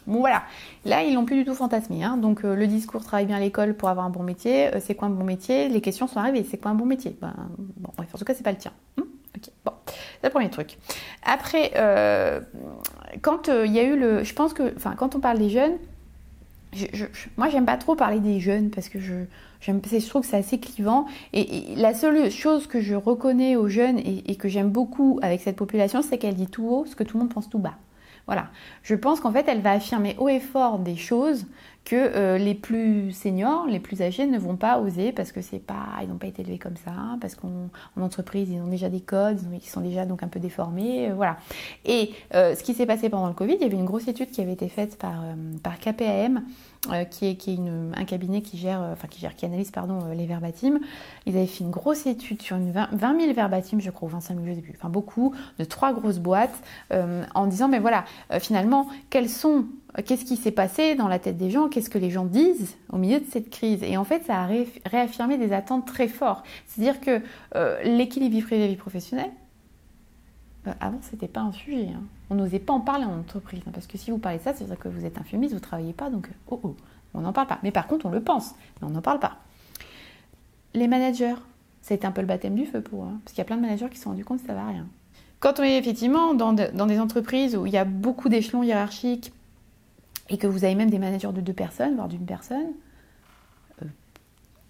Bon 0.07 0.21
voilà, 0.21 0.43
là 0.85 1.03
ils 1.03 1.15
l'ont 1.15 1.25
plus 1.25 1.37
du 1.37 1.45
tout 1.45 1.55
fantasmé. 1.55 2.05
Hein. 2.05 2.17
Donc 2.17 2.45
euh, 2.45 2.55
le 2.55 2.67
discours 2.67 3.03
travaille 3.03 3.27
bien 3.27 3.37
à 3.37 3.41
l'école 3.41 3.75
pour 3.75 3.89
avoir 3.89 4.07
un 4.07 4.11
bon 4.11 4.23
métier. 4.23 4.75
Euh, 4.75 4.81
c'est 4.81 4.95
quoi 4.95 5.09
un 5.09 5.11
bon 5.11 5.25
métier? 5.25 5.69
Les 5.69 5.81
questions 5.81 6.07
sont 6.07 6.21
arrivées. 6.21 6.47
C'est 6.49 6.59
quoi 6.59 6.71
un 6.71 6.75
bon 6.75 6.87
métier? 6.87 7.17
Ben, 7.21 7.35
bon, 7.59 7.91
en 7.99 8.19
tout 8.19 8.25
cas 8.25 8.35
c'est 8.35 8.43
pas 8.43 8.53
le 8.53 8.59
tien. 8.59 8.73
Hum, 8.99 9.07
ok, 9.37 9.51
bon, 9.65 9.73
c'est 9.87 10.27
le 10.27 10.31
premier 10.31 10.51
truc. 10.51 10.79
Après, 11.25 11.73
euh, 11.77 12.41
quand 13.23 13.49
il 13.49 13.73
y 13.73 13.79
a 13.79 13.85
eu 13.85 13.99
le, 13.99 14.25
je 14.25 14.35
pense 14.35 14.53
que, 14.53 14.75
enfin 14.77 14.95
quand 14.97 15.15
on 15.15 15.21
parle 15.21 15.39
des 15.39 15.51
jeunes 15.51 15.75
je, 16.75 17.05
moi, 17.37 17.49
j'aime 17.49 17.67
pas 17.67 17.77
trop 17.77 17.95
parler 17.95 18.21
des 18.21 18.41
jeunes 18.41 18.71
parce 18.71 18.89
que 18.89 18.99
je, 18.99 19.15
je 19.61 20.09
trouve 20.09 20.23
que 20.23 20.29
c'est 20.29 20.37
assez 20.37 20.59
clivant. 20.59 21.07
Et, 21.33 21.75
la 21.77 21.95
seule 21.95 22.31
chose 22.31 22.67
que 22.67 22.81
je 22.81 22.95
reconnais 22.95 23.57
aux 23.57 23.69
jeunes 23.69 23.99
et 23.99 24.37
que 24.37 24.49
j'aime 24.49 24.71
beaucoup 24.71 25.19
avec 25.23 25.41
cette 25.41 25.57
population, 25.57 26.03
c'est 26.03 26.19
qu'elle 26.19 26.35
dit 26.35 26.49
tout 26.49 26.67
haut 26.67 26.87
ce 26.87 26.97
que 26.97 27.05
tout 27.05 27.17
le 27.17 27.25
monde 27.25 27.33
pense 27.33 27.49
tout 27.49 27.59
bas. 27.59 27.75
Voilà. 28.27 28.51
Je 28.83 28.95
pense 28.95 29.21
qu'en 29.21 29.33
fait, 29.33 29.47
elle 29.49 29.61
va 29.61 29.73
affirmer 29.73 30.17
haut 30.19 30.29
et 30.29 30.41
fort 30.41 30.79
des 30.79 30.97
choses 30.97 31.47
que 31.85 31.97
euh, 31.97 32.39
les 32.39 32.55
plus 32.55 33.13
seniors, 33.13 33.67
les 33.67 33.79
plus 33.79 34.01
âgés 34.01 34.27
ne 34.27 34.39
vont 34.39 34.57
pas 34.57 34.79
oser 34.79 35.13
parce 35.13 35.33
que 35.33 35.43
c'est 35.43 35.59
pas, 35.59 35.87
ils 36.03 36.09
n'ont 36.09 36.17
pas 36.17 36.29
été 36.29 36.41
élevés 36.43 36.59
comme 36.59 36.77
ça, 36.83 36.93
parce 37.21 37.35
qu'en 37.35 37.69
entreprise 38.01 38.49
ils 38.51 38.61
ont 38.61 38.69
déjà 38.69 38.89
des 38.89 39.01
codes, 39.01 39.39
ils 39.53 39.69
sont 39.69 39.83
déjà 39.83 40.07
donc 40.07 40.23
un 40.23 40.29
peu 40.29 40.41
déformés, 40.41 41.11
euh, 41.11 41.15
voilà. 41.15 41.37
Et 41.85 42.13
euh, 42.35 42.55
ce 42.55 42.63
qui 42.63 42.73
s'est 42.73 42.87
passé 42.87 43.11
pendant 43.11 43.29
le 43.29 43.35
Covid, 43.35 43.57
il 43.57 43.61
y 43.61 43.65
avait 43.65 43.77
une 43.77 43.85
grosse 43.85 44.09
étude 44.09 44.31
qui 44.31 44.41
avait 44.41 44.55
été 44.55 44.69
faite 44.69 44.99
par 44.99 45.15
par 45.63 45.79
KPAM, 45.79 46.43
qui 47.11 47.27
est 47.27 47.37
qui 47.37 47.55
est 47.55 47.99
un 47.99 48.05
cabinet 48.05 48.41
qui 48.41 48.57
gère, 48.57 48.81
enfin 48.93 49.09
qui 49.09 49.21
gère, 49.21 49.35
qui 49.37 49.45
analyse 49.45 49.71
pardon 49.71 49.99
les 50.15 50.27
verbatims. 50.27 50.81
Ils 51.27 51.37
avaient 51.37 51.47
fait 51.47 51.65
une 51.65 51.71
grosse 51.71 52.07
étude 52.07 52.41
sur 52.41 52.57
une 52.57 52.71
20, 52.73 52.91
000 52.93 53.35
verbatims, 53.35 53.81
je 53.81 53.91
crois, 53.91 54.09
ou 54.09 54.13
25 54.13 54.35
000, 54.35 54.47
je 54.47 54.55
sais 54.55 54.61
plus, 54.61 54.75
enfin 54.77 54.89
beaucoup, 54.89 55.35
de 55.59 55.65
trois 55.65 55.93
grosses 55.93 56.19
boîtes, 56.19 56.63
en 56.91 57.47
disant 57.47 57.69
mais 57.69 57.79
voilà, 57.79 58.05
finalement 58.41 58.89
quels 59.11 59.29
sont 59.29 59.67
qu'est-ce 60.03 60.25
qui 60.25 60.37
s'est 60.37 60.51
passé 60.51 60.95
dans 60.95 61.09
la 61.09 61.19
tête 61.19 61.37
des 61.37 61.51
gens, 61.51 61.69
qu'est-ce 61.69 61.91
que 61.91 61.99
les 61.99 62.11
gens 62.11 62.25
disent 62.25 62.77
au 62.91 62.97
milieu 62.97 63.21
de 63.21 63.27
cette 63.27 63.51
crise? 63.51 63.83
Et 63.83 63.97
en 63.97 64.05
fait, 64.05 64.25
ça 64.25 64.43
a 64.43 64.49
réaffirmé 64.87 65.39
des 65.39 65.53
attentes 65.53 65.87
très 65.87 66.09
fortes. 66.09 66.45
C'est-à-dire 66.67 67.01
que 67.01 67.21
euh, 67.55 67.83
l'équilibre 67.85 68.35
vie 68.35 68.43
privée 68.43 68.67
vie 68.67 68.77
professionnelle, 68.77 69.31
euh, 70.67 70.73
avant, 70.81 70.99
c'était 71.03 71.29
pas 71.29 71.41
un 71.41 71.53
sujet. 71.53 71.89
Hein. 71.95 72.03
On 72.31 72.35
n'osait 72.35 72.59
pas 72.59 72.73
en 72.73 72.81
parler 72.81 73.05
en 73.05 73.21
entreprise. 73.21 73.63
Hein, 73.67 73.71
parce 73.73 73.87
que 73.87 73.99
si 73.99 74.11
vous 74.11 74.19
parlez 74.19 74.39
de 74.39 74.43
ça, 74.43 74.53
c'est-à-dire 74.53 74.79
que 74.79 74.89
vous 74.89 75.05
êtes 75.05 75.19
un 75.19 75.25
fumiste, 75.25 75.55
vous 75.55 75.61
travaillez 75.61 75.93
pas, 75.93 76.11
donc 76.11 76.29
oh 76.51 76.61
oh, 76.63 76.75
on 77.13 77.21
n'en 77.21 77.33
parle 77.33 77.47
pas. 77.47 77.61
Mais 77.63 77.71
par 77.71 77.87
contre, 77.87 78.07
on 78.07 78.11
le 78.11 78.21
pense, 78.21 78.55
mais 78.81 78.89
on 78.89 78.91
n'en 78.91 79.03
parle 79.03 79.21
pas. 79.21 79.37
Les 80.75 80.89
managers, 80.89 81.37
été 81.89 82.07
un 82.07 82.13
peu 82.13 82.23
le 82.23 82.27
baptême 82.27 82.55
du 82.55 82.67
feu 82.67 82.81
pour 82.81 83.05
eux. 83.05 83.09
Hein, 83.09 83.21
parce 83.25 83.35
qu'il 83.35 83.39
y 83.39 83.43
a 83.43 83.45
plein 83.45 83.57
de 83.57 83.63
managers 83.63 83.89
qui 83.91 83.99
se 83.99 84.05
sont 84.05 84.11
rendus 84.11 84.25
compte 84.25 84.41
que 84.41 84.47
ça 84.47 84.55
ne 84.55 84.59
va 84.59 84.67
rien. 84.67 84.87
Quand 85.39 85.61
on 85.61 85.63
est 85.63 85.77
effectivement 85.77 86.33
dans 86.33 86.55
des 86.55 86.99
entreprises 86.99 87.55
où 87.55 87.67
il 87.67 87.73
y 87.73 87.77
a 87.77 87.85
beaucoup 87.85 88.31
d'échelons 88.31 88.63
hiérarchiques, 88.63 89.31
et 90.29 90.39
que 90.39 90.47
vous 90.47 90.65
avez 90.65 90.75
même 90.75 90.91
des 90.91 90.99
managers 90.99 91.33
de 91.33 91.41
deux 91.41 91.53
personnes, 91.53 91.97
voire 91.97 92.09
d'une 92.09 92.25
personne, 92.25 92.73
euh, 93.83 93.87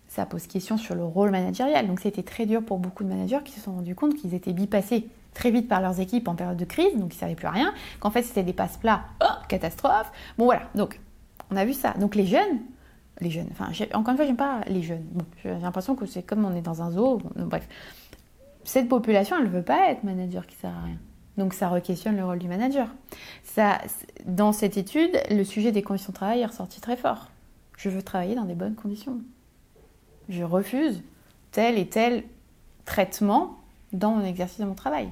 ça 0.08 0.26
pose 0.26 0.46
question 0.46 0.76
sur 0.76 0.94
le 0.94 1.04
rôle 1.04 1.30
managérial. 1.30 1.86
Donc 1.86 2.00
c'était 2.00 2.22
très 2.22 2.46
dur 2.46 2.64
pour 2.64 2.78
beaucoup 2.78 3.04
de 3.04 3.08
managers 3.08 3.40
qui 3.44 3.52
se 3.52 3.60
sont 3.60 3.74
rendus 3.74 3.94
compte 3.94 4.14
qu'ils 4.14 4.34
étaient 4.34 4.52
bipassés 4.52 5.08
très 5.32 5.50
vite 5.50 5.68
par 5.68 5.80
leurs 5.80 6.00
équipes 6.00 6.28
en 6.28 6.34
période 6.34 6.56
de 6.56 6.64
crise, 6.64 6.96
donc 6.96 7.12
ils 7.12 7.16
ne 7.16 7.20
savaient 7.20 7.34
plus 7.34 7.48
rien, 7.48 7.74
qu'en 8.00 8.10
fait 8.10 8.22
c'était 8.22 8.44
des 8.44 8.52
passe-plats, 8.52 9.02
oh, 9.22 9.34
catastrophe. 9.48 10.10
Bon 10.38 10.44
voilà, 10.44 10.62
donc 10.74 11.00
on 11.50 11.56
a 11.56 11.64
vu 11.64 11.72
ça. 11.72 11.92
Donc 11.98 12.14
les 12.14 12.26
jeunes, 12.26 12.60
les 13.20 13.30
jeunes, 13.30 13.48
enfin 13.50 13.70
encore 13.94 14.12
une 14.12 14.16
fois 14.16 14.26
j'aime 14.26 14.36
pas 14.36 14.60
les 14.68 14.82
jeunes, 14.82 15.04
j'ai 15.42 15.58
l'impression 15.58 15.96
que 15.96 16.06
c'est 16.06 16.22
comme 16.22 16.44
on 16.44 16.54
est 16.54 16.62
dans 16.62 16.82
un 16.82 16.90
zoo, 16.92 17.20
bref. 17.36 17.68
Cette 18.62 18.88
population 18.88 19.36
elle 19.36 19.44
ne 19.44 19.50
veut 19.50 19.62
pas 19.62 19.90
être 19.90 20.04
manager 20.04 20.46
qui 20.46 20.56
sert 20.56 20.70
à 20.70 20.84
rien. 20.84 20.98
Donc 21.36 21.52
ça 21.54 21.68
re-questionne 21.68 22.16
le 22.16 22.24
rôle 22.24 22.38
du 22.38 22.48
manager. 22.48 22.88
Ça, 23.42 23.80
dans 24.24 24.52
cette 24.52 24.76
étude, 24.76 25.20
le 25.30 25.44
sujet 25.44 25.72
des 25.72 25.82
conditions 25.82 26.12
de 26.12 26.16
travail 26.16 26.40
est 26.40 26.46
ressorti 26.46 26.80
très 26.80 26.96
fort. 26.96 27.28
Je 27.76 27.88
veux 27.88 28.02
travailler 28.02 28.34
dans 28.34 28.44
des 28.44 28.54
bonnes 28.54 28.76
conditions. 28.76 29.18
Je 30.28 30.44
refuse 30.44 31.02
tel 31.50 31.78
et 31.78 31.86
tel 31.86 32.22
traitement 32.84 33.56
dans 33.92 34.12
mon 34.12 34.24
exercice 34.24 34.60
de 34.60 34.64
mon 34.64 34.74
travail. 34.74 35.08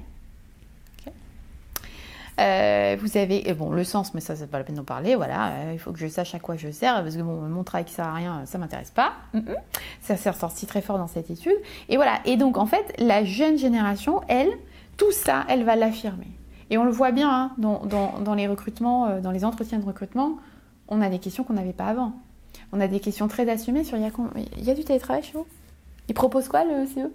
Euh, 2.39 2.97
vous 2.99 3.15
avez 3.15 3.53
bon 3.53 3.69
le 3.69 3.83
sens, 3.83 4.13
mais 4.15 4.19
ça 4.19 4.35
c'est 4.35 4.47
pas 4.47 4.57
la 4.57 4.63
peine 4.63 4.75
d'en 4.75 4.83
parler. 4.83 5.15
Voilà, 5.15 5.51
euh, 5.51 5.71
il 5.73 5.79
faut 5.79 5.91
que 5.91 5.99
je 5.99 6.07
sache 6.07 6.33
à 6.33 6.39
quoi 6.39 6.55
je 6.55 6.71
sers 6.71 7.03
parce 7.03 7.15
que 7.15 7.21
mon 7.21 7.63
travail 7.63 7.85
qui 7.85 7.93
sert 7.93 8.07
à 8.07 8.13
rien, 8.13 8.45
ça 8.45 8.57
m'intéresse 8.57 8.91
pas. 8.91 9.13
Ça 10.01 10.17
s'est 10.17 10.29
ressorti 10.29 10.65
très 10.65 10.81
fort 10.81 10.97
dans 10.97 11.07
cette 11.07 11.29
étude. 11.29 11.55
Et 11.89 11.95
voilà. 11.95 12.19
Et 12.25 12.37
donc 12.37 12.57
en 12.57 12.65
fait, 12.65 12.93
la 12.97 13.23
jeune 13.23 13.57
génération, 13.57 14.21
elle, 14.27 14.51
tout 14.97 15.11
ça, 15.11 15.45
elle 15.49 15.63
va 15.63 15.75
l'affirmer. 15.75 16.27
Et 16.69 16.77
on 16.77 16.85
le 16.85 16.91
voit 16.91 17.11
bien 17.11 17.29
hein, 17.29 17.51
dans, 17.57 18.33
les 18.33 18.47
recrutements, 18.47 19.07
euh, 19.07 19.21
dans 19.21 19.31
les 19.31 19.45
entretiens 19.45 19.79
de 19.79 19.85
recrutement, 19.85 20.37
on 20.87 21.01
a 21.01 21.09
des 21.09 21.19
questions 21.19 21.43
qu'on 21.43 21.53
n'avait 21.53 21.73
pas 21.73 21.85
avant. 21.85 22.13
On 22.71 22.79
a 22.79 22.87
des 22.87 22.99
questions 22.99 23.27
très 23.27 23.49
assumées 23.49 23.83
sur 23.83 23.97
il 23.97 24.03
y, 24.63 24.69
a, 24.69 24.73
du 24.73 24.83
télétravail 24.83 25.23
chez 25.23 25.33
vous? 25.33 25.45
Ils 26.07 26.13
proposent 26.13 26.47
quoi 26.47 26.63
le 26.63 26.85
CE 26.87 27.11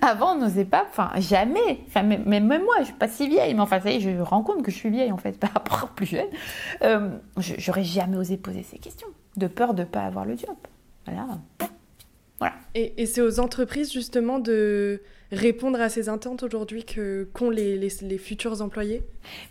avant, 0.00 0.34
on 0.34 0.40
n'osait 0.40 0.64
pas, 0.64 0.84
enfin 0.90 1.12
jamais, 1.18 1.84
même, 1.94 2.46
moi, 2.46 2.74
je 2.80 2.86
suis 2.86 2.94
pas 2.94 3.06
si 3.06 3.28
vieille, 3.28 3.54
mais 3.54 3.60
enfin, 3.60 3.80
ça 3.80 3.96
je 3.96 4.10
me 4.10 4.22
rends 4.22 4.42
compte 4.42 4.64
que 4.64 4.72
je 4.72 4.76
suis 4.76 4.90
vieille 4.90 5.12
en 5.12 5.18
fait 5.18 5.38
par 5.38 5.52
rapport 5.52 5.88
plus 5.90 6.06
jeune. 6.06 6.26
Euh, 6.82 7.10
j'aurais 7.38 7.84
jamais 7.84 8.16
osé 8.16 8.36
poser 8.36 8.64
ces 8.64 8.78
questions, 8.78 9.06
de 9.36 9.46
peur 9.46 9.72
de 9.74 9.82
ne 9.82 9.86
pas 9.86 10.00
avoir 10.00 10.24
le 10.24 10.36
job. 10.36 10.56
Voilà. 11.06 11.26
voilà. 12.40 12.54
Et 12.74 13.06
c'est 13.06 13.20
aux 13.20 13.38
entreprises 13.38 13.92
justement 13.92 14.40
de, 14.40 15.00
répondre 15.32 15.80
à 15.80 15.88
ces 15.88 16.08
attentes 16.08 16.42
aujourd'hui 16.42 16.84
qu'ont 16.84 17.50
les, 17.50 18.18
futurs 18.18 18.62
employés? 18.62 19.02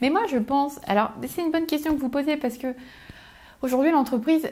Mais 0.01 0.09
moi, 0.09 0.21
je 0.31 0.37
pense. 0.37 0.79
Alors, 0.87 1.11
c'est 1.27 1.41
une 1.41 1.51
bonne 1.51 1.65
question 1.65 1.93
que 1.93 1.99
vous 1.99 2.09
posez 2.09 2.37
parce 2.37 2.57
que 2.57 2.73
aujourd'hui, 3.61 3.91
l'entreprise, 3.91 4.47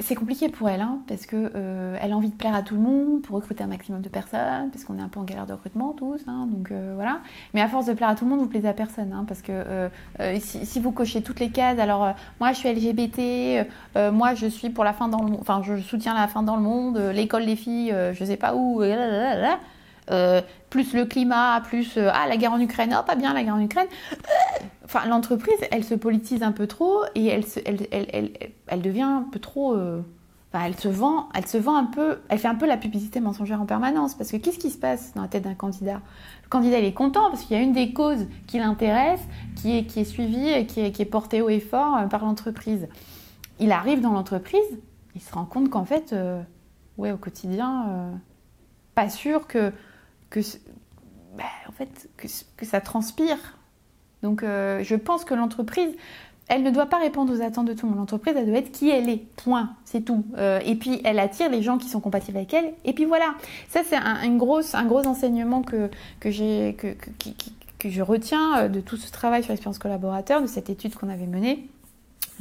c'est 0.00 0.14
compliqué 0.14 0.48
pour 0.48 0.68
elle, 0.68 0.80
hein, 0.80 1.00
parce 1.06 1.26
que 1.26 1.52
euh, 1.54 1.96
elle 2.00 2.12
a 2.12 2.16
envie 2.16 2.30
de 2.30 2.34
plaire 2.34 2.54
à 2.54 2.62
tout 2.62 2.74
le 2.74 2.80
monde, 2.80 3.22
pour 3.22 3.36
recruter 3.36 3.62
un 3.62 3.66
maximum 3.66 4.00
de 4.00 4.08
personnes, 4.08 4.70
parce 4.70 4.84
qu'on 4.84 4.98
est 4.98 5.02
un 5.02 5.08
peu 5.08 5.20
en 5.20 5.24
galère 5.24 5.46
de 5.46 5.52
recrutement 5.52 5.92
tous, 5.92 6.20
hein, 6.26 6.48
donc 6.50 6.70
euh, 6.70 6.92
voilà. 6.94 7.20
Mais 7.52 7.60
à 7.60 7.68
force 7.68 7.86
de 7.86 7.92
plaire 7.92 8.08
à 8.08 8.14
tout 8.14 8.24
le 8.24 8.30
monde, 8.30 8.40
vous 8.40 8.48
plaisez 8.48 8.68
à 8.68 8.72
personne, 8.72 9.12
hein, 9.12 9.24
parce 9.28 9.42
que 9.42 9.52
euh, 9.52 9.88
si, 10.40 10.80
vous 10.80 10.92
cochez 10.92 11.22
toutes 11.22 11.40
les 11.40 11.50
cases, 11.50 11.78
alors 11.78 12.14
moi 12.40 12.52
je 12.52 12.58
suis 12.58 12.72
LGBT, 12.72 13.66
moi 14.12 14.34
je 14.34 14.46
suis 14.46 14.70
pour 14.70 14.84
la 14.84 14.92
fin 14.92 15.08
dans 15.08 15.22
le 15.22 15.30
monde, 15.30 15.38
enfin 15.40 15.62
je 15.62 15.76
soutiens 15.76 16.14
la 16.14 16.26
fin 16.26 16.42
dans 16.42 16.56
le 16.56 16.62
monde, 16.62 16.98
l'école 16.98 17.46
des 17.46 17.56
filles, 17.56 17.94
je 18.12 18.24
sais 18.24 18.36
pas 18.36 18.54
où, 18.54 18.82
plus 20.06 20.94
le 20.94 21.04
climat, 21.04 21.60
plus 21.60 21.96
ah 21.98 22.26
la 22.28 22.36
guerre 22.36 22.52
en 22.52 22.60
Ukraine, 22.60 22.96
oh 22.98 23.04
pas 23.06 23.14
bien 23.14 23.32
la 23.32 23.42
guerre 23.42 23.54
en 23.54 23.60
Ukraine. 23.60 23.88
Enfin 24.84 25.06
l'entreprise, 25.06 25.56
elle 25.70 25.84
se 25.84 25.94
politise 25.94 26.42
un 26.42 26.52
peu 26.52 26.66
trop 26.66 27.02
et 27.14 27.26
elle, 27.26 27.44
elle, 27.64 27.86
elle, 27.90 28.30
elle 28.66 28.82
devient 28.82 29.02
un 29.02 29.26
peu 29.30 29.38
trop 29.38 29.76
elle 30.60 30.78
se 30.78 30.88
vend, 30.88 31.28
elle 31.34 31.46
se 31.46 31.56
vend 31.56 31.76
un 31.76 31.84
peu, 31.84 32.18
elle 32.28 32.38
fait 32.38 32.48
un 32.48 32.54
peu 32.54 32.66
la 32.66 32.76
publicité 32.76 33.20
mensongère 33.20 33.60
en 33.60 33.66
permanence. 33.66 34.14
Parce 34.14 34.30
que 34.30 34.36
qu'est-ce 34.36 34.58
qui 34.58 34.70
se 34.70 34.78
passe 34.78 35.14
dans 35.14 35.22
la 35.22 35.28
tête 35.28 35.44
d'un 35.44 35.54
candidat? 35.54 36.00
Le 36.44 36.48
candidat, 36.48 36.78
il 36.78 36.84
est 36.84 36.92
content 36.92 37.30
parce 37.30 37.42
qu'il 37.42 37.56
y 37.56 37.60
a 37.60 37.62
une 37.62 37.72
des 37.72 37.92
causes 37.92 38.26
qui 38.46 38.58
l'intéresse, 38.58 39.20
qui 39.56 39.76
est, 39.76 39.84
qui 39.84 40.00
est 40.00 40.04
suivie, 40.04 40.48
et 40.48 40.66
qui 40.66 40.80
est, 40.80 41.04
portée 41.04 41.40
haut 41.40 41.48
et 41.48 41.60
fort 41.60 41.96
euh, 41.96 42.06
par 42.06 42.24
l'entreprise. 42.24 42.88
Il 43.60 43.72
arrive 43.72 44.00
dans 44.00 44.12
l'entreprise, 44.12 44.60
il 45.14 45.20
se 45.20 45.32
rend 45.32 45.44
compte 45.44 45.70
qu'en 45.70 45.84
fait, 45.84 46.12
euh, 46.12 46.42
ouais, 46.98 47.12
au 47.12 47.16
quotidien, 47.16 47.86
euh, 47.88 48.10
pas 48.94 49.08
sûr 49.08 49.46
que, 49.46 49.72
que, 50.32 50.40
bah, 51.36 51.44
en 51.68 51.72
fait, 51.72 52.08
que, 52.16 52.26
que, 52.56 52.66
ça 52.66 52.80
transpire. 52.80 53.58
Donc, 54.22 54.42
je 54.42 54.94
pense 54.94 55.24
que 55.24 55.34
l'entreprise 55.34 55.92
elle 56.48 56.62
ne 56.62 56.70
doit 56.70 56.86
pas 56.86 56.98
répondre 56.98 57.32
aux 57.32 57.40
attentes 57.40 57.66
de 57.66 57.72
tout 57.72 57.86
le 57.86 57.90
monde. 57.90 58.00
L'entreprise, 58.00 58.34
elle 58.36 58.46
doit 58.46 58.58
être 58.58 58.72
qui 58.72 58.90
elle 58.90 59.08
est. 59.08 59.24
Point. 59.36 59.70
C'est 59.84 60.02
tout. 60.02 60.24
Euh, 60.36 60.60
et 60.64 60.74
puis, 60.74 61.00
elle 61.04 61.18
attire 61.18 61.48
les 61.48 61.62
gens 61.62 61.78
qui 61.78 61.88
sont 61.88 62.00
compatibles 62.00 62.36
avec 62.36 62.52
elle. 62.52 62.74
Et 62.84 62.92
puis 62.92 63.04
voilà. 63.04 63.34
Ça, 63.68 63.80
c'est 63.88 63.96
un, 63.96 64.36
gros 64.36 64.60
enseignement 65.06 65.62
que, 65.62 65.88
que, 66.20 66.28
que 67.78 67.90
je 67.90 68.02
retiens 68.02 68.58
euh, 68.58 68.68
de 68.68 68.80
tout 68.80 68.96
ce 68.96 69.10
travail 69.10 69.42
sur 69.42 69.52
l'expérience 69.52 69.78
collaborateur, 69.78 70.42
de 70.42 70.46
cette 70.46 70.68
étude 70.68 70.94
qu'on 70.94 71.08
avait 71.08 71.26
menée 71.26 71.68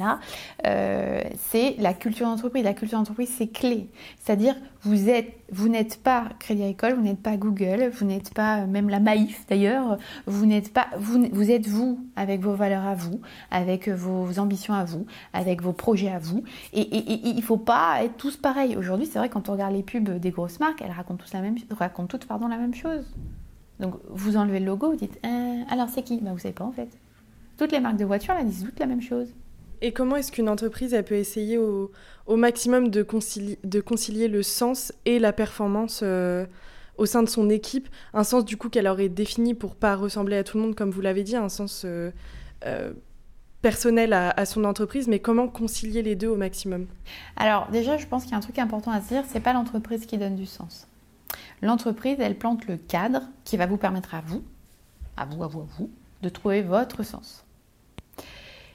là, 0.02 0.20
euh, 0.68 1.22
c'est 1.50 1.76
la 1.80 1.94
culture 1.94 2.28
d'entreprise. 2.28 2.64
La 2.64 2.74
culture 2.74 2.98
d'entreprise, 2.98 3.34
c'est 3.38 3.48
clé. 3.48 3.90
C'est-à-dire, 4.20 4.56
vous 4.82 5.10
êtes, 5.10 5.34
vous 5.52 5.70
n'êtes 5.70 6.02
pas 6.02 6.30
Crédit 6.40 6.64
Agricole, 6.64 6.94
vous 6.94 7.04
n'êtes 7.04 7.22
pas 7.22 7.38
Google, 7.38 7.92
vous 7.94 8.06
n'êtes 8.06 8.34
pas 8.34 8.66
même 8.66 8.90
la 8.90 9.00
Maïf 9.00 9.46
d'ailleurs. 9.48 9.98
Vous 10.26 10.46
n'êtes 10.46 10.74
pas, 10.74 10.88
vous, 10.98 11.52
êtes 11.52 11.68
vous 11.68 12.00
avec 12.16 12.42
vos 12.42 12.54
valeurs 12.54 12.86
à 12.86 12.96
vous, 12.96 13.22
avec 13.52 13.88
vos 13.90 14.40
ambitions 14.40 14.74
à 14.74 14.84
vous, 14.84 15.06
avec 15.34 15.62
vos 15.62 15.74
projets 15.74 16.12
à 16.12 16.20
vous. 16.20 16.44
Et, 16.74 17.30
il 17.30 17.36
ne 17.36 17.42
faut 17.42 17.58
pas 17.58 18.04
être 18.04 18.18
tous 18.18 18.38
pareils. 18.38 18.76
Aujourd'hui, 18.76 19.06
c'est 19.06 19.20
vrai 19.20 19.30
quand 19.30 19.50
on 19.50 19.54
regarde 19.54 19.74
les 19.74 19.84
pubs 19.84 20.10
des 20.20 20.32
grosses 20.32 20.60
marques, 20.60 20.82
elles 20.82 20.92
racontent 20.92 21.24
toutes 22.08 22.28
la 22.50 22.58
même 22.58 22.74
chose. 22.74 23.06
Donc, 23.80 23.96
vous 24.10 24.38
enlevez 24.38 24.60
le 24.60 24.68
logo, 24.68 24.92
vous 24.92 24.96
dites, 24.98 25.20
euh, 25.26 25.64
alors 25.70 25.90
c'est 25.90 26.04
qui? 26.04 26.20
Ben, 26.22 26.34
Vous 26.34 26.40
savez 26.40 26.54
pas 26.54 26.64
en 26.64 26.72
fait. 26.72 26.90
Toutes 27.58 27.72
les 27.72 27.80
marques 27.80 27.98
de 27.98 28.06
voitures, 28.06 28.36
elles 28.40 28.48
disent 28.48 28.64
toutes 28.64 28.80
la 28.80 28.86
même 28.86 29.02
chose. 29.02 29.28
Et 29.82 29.94
comment 29.94 30.15
est-ce 30.15 30.32
qu'une 30.32 30.50
entreprise 30.50 30.96
peut 31.06 31.15
essayer 31.15 31.58
au, 31.58 31.91
maximum 32.28 32.89
de 32.89 33.02
concilier, 33.02 33.58
de 33.63 33.82
concilier, 33.82 34.28
le 34.28 34.44
sens 34.44 34.94
et 35.06 35.20
la 35.20 35.34
performance 35.34 36.02
euh, 36.04 36.46
au 36.98 37.06
sein 37.06 37.24
de 37.24 37.30
son 37.30 37.50
équipe? 37.50 37.89
Un 38.13 38.24
sens 38.24 38.46
du 38.46 38.58
coup 38.58 38.70
qu'elle 38.70 38.88
aurait 38.88 39.10
défini 39.10 39.56
pour 39.56 39.76
pas 39.76 39.96
ressembler 39.96 40.38
à 40.38 40.44
tout 40.44 40.58
le 40.58 40.63
monde, 40.63 40.76
comme 40.76 40.91
vous 40.91 41.02
l'avez 41.02 41.24
dit, 41.24 41.36
un 41.36 41.50
sens 41.50 41.82
euh, 41.86 42.12
euh, 42.65 42.94
personnel 43.63 44.13
à, 44.13 44.46
son 44.46 44.63
entreprise, 44.65 45.08
mais 45.08 45.20
comment 45.20 45.48
concilier 45.48 46.04
les 46.04 46.15
deux 46.15 46.28
au 46.28 46.38
maximum? 46.38 46.88
Alors 47.36 47.67
déjà, 47.72 47.98
je 47.98 48.06
pense 48.06 48.24
qu'il 48.24 48.32
y 48.32 48.36
a 48.36 48.38
un 48.38 48.41
truc 48.41 48.60
important 48.60 48.91
à 48.91 49.02
se 49.02 49.08
dire, 49.10 49.24
c'est 49.28 49.39
pas 49.39 49.54
l'entreprise 49.54 50.06
qui 50.06 50.17
donne 50.17 50.36
du 50.36 50.46
sens. 50.46 50.88
L'entreprise, 51.62 52.17
elle 52.20 52.38
plante 52.38 52.67
le 52.67 52.78
cadre 52.78 53.22
qui 53.46 53.58
va 53.58 53.65
vous 53.65 53.78
permettre 53.78 54.15
à 54.15 54.22
vous, 54.22 54.44
à 55.17 55.26
vous, 55.26 55.44
à 55.44 55.48
vous, 55.48 55.62
à 55.62 55.67
vous, 55.78 55.89
de 56.22 56.30
trouver 56.30 56.62
votre 56.62 57.04
sens. 57.04 57.46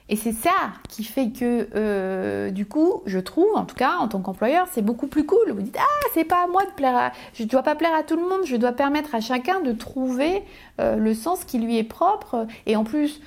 Et 0.09 0.15
c'est 0.15 0.31
ça 0.31 0.71
qui 0.87 1.03
fait 1.03 1.31
que, 1.31 1.67
euh, 1.75 2.49
du 2.49 2.65
coup, 2.65 3.01
je 3.05 3.19
trouve, 3.19 3.55
en 3.55 3.65
tout 3.65 3.75
cas, 3.75 3.97
en 3.99 4.07
tant 4.07 4.21
qu'employeur, 4.21 4.67
c'est 4.71 4.81
beaucoup 4.81 5.07
plus 5.07 5.25
cool. 5.25 5.51
Vous 5.51 5.61
dites, 5.61 5.77
ah, 5.77 6.07
c'est 6.13 6.23
pas 6.23 6.43
à 6.45 6.47
moi 6.47 6.63
de 6.65 6.71
plaire 6.71 6.95
à... 6.95 7.11
Je 7.33 7.43
dois 7.43 7.61
pas 7.61 7.75
plaire 7.75 7.93
à 7.93 8.03
tout 8.03 8.15
le 8.15 8.21
monde, 8.21 8.45
je 8.45 8.55
dois 8.55 8.71
permettre 8.71 9.15
à 9.15 9.19
chacun 9.19 9.59
de 9.59 9.73
trouver 9.73 10.43
euh, 10.79 10.95
le 10.95 11.13
sens 11.13 11.43
qui 11.43 11.59
lui 11.59 11.77
est 11.77 11.83
propre. 11.83 12.47
Et 12.65 12.77
en 12.77 12.85
plus, 12.85 13.21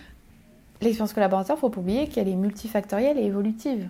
l'expérience 0.80 1.12
collaborateur, 1.12 1.58
faut 1.58 1.68
pas 1.68 1.80
oublier 1.80 2.08
qu'elle 2.08 2.28
est 2.28 2.36
multifactorielle 2.36 3.18
et 3.18 3.24
évolutive. 3.24 3.88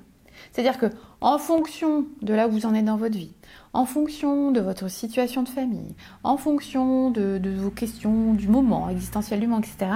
C'est-à-dire 0.51 0.79
que, 0.79 0.87
en 1.21 1.39
fonction 1.39 2.07
de 2.23 2.35
là 2.35 2.49
où 2.49 2.51
vous 2.51 2.67
en 2.67 2.75
êtes 2.75 2.87
dans 2.87 2.97
votre 2.97 3.17
vie, 3.17 3.33
en 3.73 3.85
fonction 3.85 4.51
de 4.51 4.61
votre 4.61 4.89
situation 4.89 5.43
de 5.43 5.49
famille, 5.49 5.95
en 6.25 6.37
fonction 6.37 7.11
de, 7.11 7.39
de 7.39 7.51
vos 7.51 7.71
questions 7.71 8.35
du 8.35 8.49
moment, 8.49 8.89
existentiel 8.89 9.39
du 9.39 9.47
moment, 9.47 9.61
etc., 9.61 9.93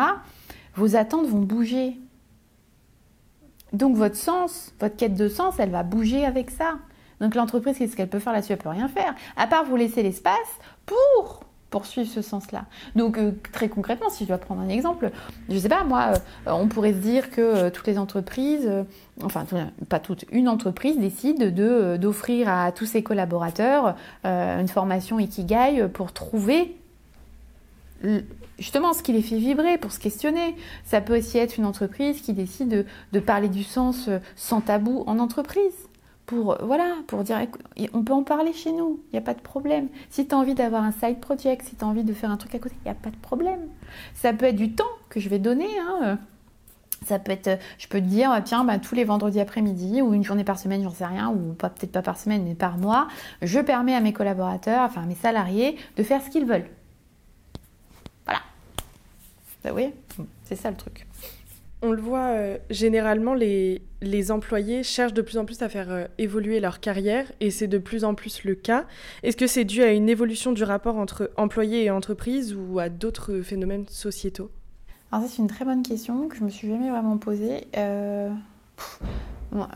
vos 0.76 0.96
attentes 0.96 1.26
vont 1.26 1.40
bouger 1.40 1.98
donc 3.74 3.96
votre 3.96 4.16
sens, 4.16 4.72
votre 4.80 4.96
quête 4.96 5.14
de 5.14 5.28
sens, 5.28 5.56
elle 5.58 5.70
va 5.70 5.82
bouger 5.82 6.24
avec 6.24 6.50
ça. 6.50 6.78
Donc 7.20 7.34
l'entreprise, 7.34 7.76
qu'est-ce 7.78 7.96
qu'elle 7.96 8.08
peut 8.08 8.18
faire 8.18 8.32
là-dessus? 8.32 8.52
Elle 8.52 8.58
peut 8.58 8.68
rien 8.68 8.88
faire, 8.88 9.14
à 9.36 9.46
part 9.46 9.64
vous 9.64 9.76
laisser 9.76 10.02
l'espace 10.02 10.38
pour 10.86 11.44
poursuivre 11.74 12.08
ce 12.08 12.22
sens-là. 12.22 12.66
Donc 12.94 13.18
euh, 13.18 13.32
très 13.52 13.68
concrètement, 13.68 14.08
si 14.08 14.22
je 14.22 14.28
dois 14.28 14.38
prendre 14.38 14.60
un 14.60 14.68
exemple, 14.68 15.10
je 15.48 15.54
ne 15.54 15.58
sais 15.58 15.68
pas, 15.68 15.82
moi, 15.82 16.12
euh, 16.46 16.52
on 16.52 16.68
pourrait 16.68 16.92
se 16.92 16.98
dire 16.98 17.30
que 17.30 17.40
euh, 17.40 17.70
toutes 17.70 17.88
les 17.88 17.98
entreprises, 17.98 18.70
enfin 19.24 19.44
pas 19.88 19.98
toutes, 19.98 20.24
une 20.30 20.48
entreprise 20.48 20.98
décide 20.98 21.52
de 21.52 21.96
d'offrir 21.96 22.48
à 22.48 22.70
tous 22.70 22.86
ses 22.86 23.02
collaborateurs 23.02 23.96
une 24.24 24.68
formation 24.68 25.18
Ikigai 25.18 25.88
pour 25.92 26.12
trouver 26.12 26.76
justement 28.58 28.92
ce 28.92 29.02
qui 29.02 29.12
les 29.12 29.22
fait 29.22 29.38
vibrer, 29.38 29.78
pour 29.78 29.92
se 29.92 29.98
questionner. 29.98 30.56
Ça 30.84 31.00
peut 31.00 31.18
aussi 31.18 31.38
être 31.38 31.56
une 31.56 31.66
entreprise 31.66 32.20
qui 32.20 32.32
décide 32.32 32.86
de, 33.12 33.20
parler 33.20 33.48
du 33.48 33.64
sens 33.64 34.08
euh, 34.08 34.18
sans 34.36 34.60
tabou 34.60 35.04
en 35.06 35.18
entreprise. 35.18 35.88
Pour, 36.26 36.52
euh, 36.52 36.56
voilà, 36.62 36.94
pour 37.06 37.22
dire, 37.22 37.38
on 37.92 38.02
peut 38.02 38.12
en 38.12 38.22
parler 38.22 38.52
chez 38.52 38.72
nous, 38.72 39.00
il 39.08 39.14
n'y 39.14 39.18
a 39.18 39.22
pas 39.22 39.34
de 39.34 39.40
problème. 39.40 39.88
Si 40.10 40.26
tu 40.26 40.34
as 40.34 40.38
envie 40.38 40.54
d'avoir 40.54 40.82
un 40.82 40.92
side 40.92 41.20
project, 41.20 41.66
si 41.66 41.76
tu 41.76 41.84
as 41.84 41.86
envie 41.86 42.04
de 42.04 42.14
faire 42.14 42.30
un 42.30 42.36
truc 42.36 42.54
à 42.54 42.58
côté, 42.58 42.74
il 42.82 42.84
n'y 42.84 42.90
a 42.90 42.94
pas 42.94 43.10
de 43.10 43.16
problème. 43.16 43.60
Ça 44.14 44.32
peut 44.32 44.46
être 44.46 44.56
du 44.56 44.72
temps 44.72 44.84
que 45.10 45.20
je 45.20 45.28
vais 45.28 45.38
donner. 45.38 45.68
Hein. 45.80 46.18
Ça 47.04 47.18
peut 47.18 47.32
être, 47.32 47.58
je 47.76 47.86
peux 47.88 48.00
te 48.00 48.06
dire, 48.06 48.34
tiens, 48.44 48.64
bah, 48.64 48.78
tous 48.78 48.94
les 48.94 49.04
vendredis 49.04 49.40
après-midi 49.40 50.00
ou 50.00 50.14
une 50.14 50.24
journée 50.24 50.44
par 50.44 50.58
semaine, 50.58 50.82
j'en 50.82 50.90
sais 50.90 51.04
rien, 51.04 51.28
ou 51.30 51.52
peut-être 51.52 51.92
pas 51.92 52.02
par 52.02 52.18
semaine, 52.18 52.42
mais 52.44 52.54
par 52.54 52.78
mois, 52.78 53.08
je 53.42 53.60
permets 53.60 53.94
à 53.94 54.00
mes 54.00 54.14
collaborateurs, 54.14 54.84
enfin 54.84 55.02
à 55.02 55.06
mes 55.06 55.14
salariés, 55.14 55.76
de 55.96 56.02
faire 56.02 56.22
ce 56.22 56.30
qu'ils 56.30 56.46
veulent. 56.46 56.68
Bah 59.64 59.70
oui, 59.74 59.92
c'est 60.44 60.56
ça 60.56 60.70
le 60.70 60.76
truc. 60.76 61.06
On 61.80 61.92
le 61.92 62.00
voit, 62.00 62.28
euh, 62.28 62.58
généralement, 62.70 63.34
les, 63.34 63.82
les, 64.02 64.30
employés 64.30 64.82
cherchent 64.82 65.12
de 65.14 65.22
plus 65.22 65.38
en 65.38 65.44
plus 65.44 65.60
à 65.62 65.68
faire 65.68 65.90
euh, 65.90 66.06
évoluer 66.18 66.60
leur 66.60 66.80
carrière 66.80 67.30
et 67.40 67.50
c'est 67.50 67.66
de 67.66 67.78
plus 67.78 68.04
en 68.04 68.14
plus 68.14 68.44
le 68.44 68.54
cas. 68.54 68.84
Est-ce 69.22 69.36
que 69.36 69.46
c'est 69.46 69.64
dû 69.64 69.82
à 69.82 69.92
une 69.92 70.08
évolution 70.08 70.52
du 70.52 70.64
rapport 70.64 70.96
entre 70.96 71.30
employés 71.36 71.84
et 71.84 71.90
entreprises 71.90 72.54
ou 72.54 72.78
à 72.78 72.88
d'autres 72.88 73.40
phénomènes 73.40 73.86
sociétaux? 73.88 74.50
Alors, 75.12 75.26
c'est 75.28 75.40
une 75.40 75.48
très 75.48 75.64
bonne 75.64 75.82
question 75.82 76.28
que 76.28 76.36
je 76.36 76.44
me 76.44 76.50
suis 76.50 76.68
jamais 76.68 76.90
vraiment 76.90 77.18
posée. 77.18 77.66
Euh, 77.76 78.30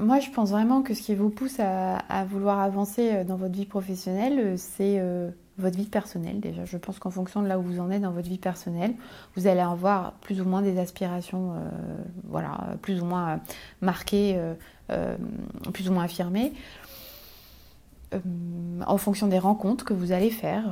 moi, 0.01 0.19
je 0.21 0.31
pense 0.31 0.51
vraiment 0.51 0.83
que 0.83 0.95
ce 0.95 1.03
qui 1.03 1.15
vous 1.15 1.31
pousse 1.31 1.61
à, 1.61 1.97
à 1.97 2.25
vouloir 2.25 2.61
avancer 2.61 3.25
dans 3.25 3.37
votre 3.37 3.55
vie 3.55 3.67
professionnelle, 3.67 4.59
c'est 4.59 5.01
votre 5.59 5.77
vie 5.77 5.87
personnelle 5.87 6.41
déjà. 6.41 6.65
Je 6.65 6.77
pense 6.77 6.99
qu'en 6.99 7.11
fonction 7.11 7.43
de 7.43 7.49
là 7.49 7.59
où 7.59 7.63
vous 7.63 7.81
en 7.81 7.91
êtes 7.91 8.03
dans 8.03 8.13
votre 8.13 8.29
vie 8.29 8.39
personnelle, 8.39 8.95
vous 9.37 9.47
allez 9.47 9.61
avoir 9.61 10.13
plus 10.15 10.41
ou 10.41 10.45
moins 10.45 10.63
des 10.63 10.79
aspirations, 10.79 11.55
euh, 11.55 11.69
voilà, 12.25 12.77
plus 12.81 13.03
ou 13.03 13.05
moins 13.05 13.31
euh, 13.31 13.37
marquées, 13.81 14.41
euh, 14.91 15.17
plus 15.73 15.89
ou 15.89 15.93
moins 15.93 16.05
affirmées. 16.05 16.53
en 18.87 18.97
fonction 18.97 19.27
des 19.27 19.39
rencontres 19.39 19.85
que 19.85 19.93
vous 19.93 20.13
allez 20.13 20.31
faire, 20.31 20.65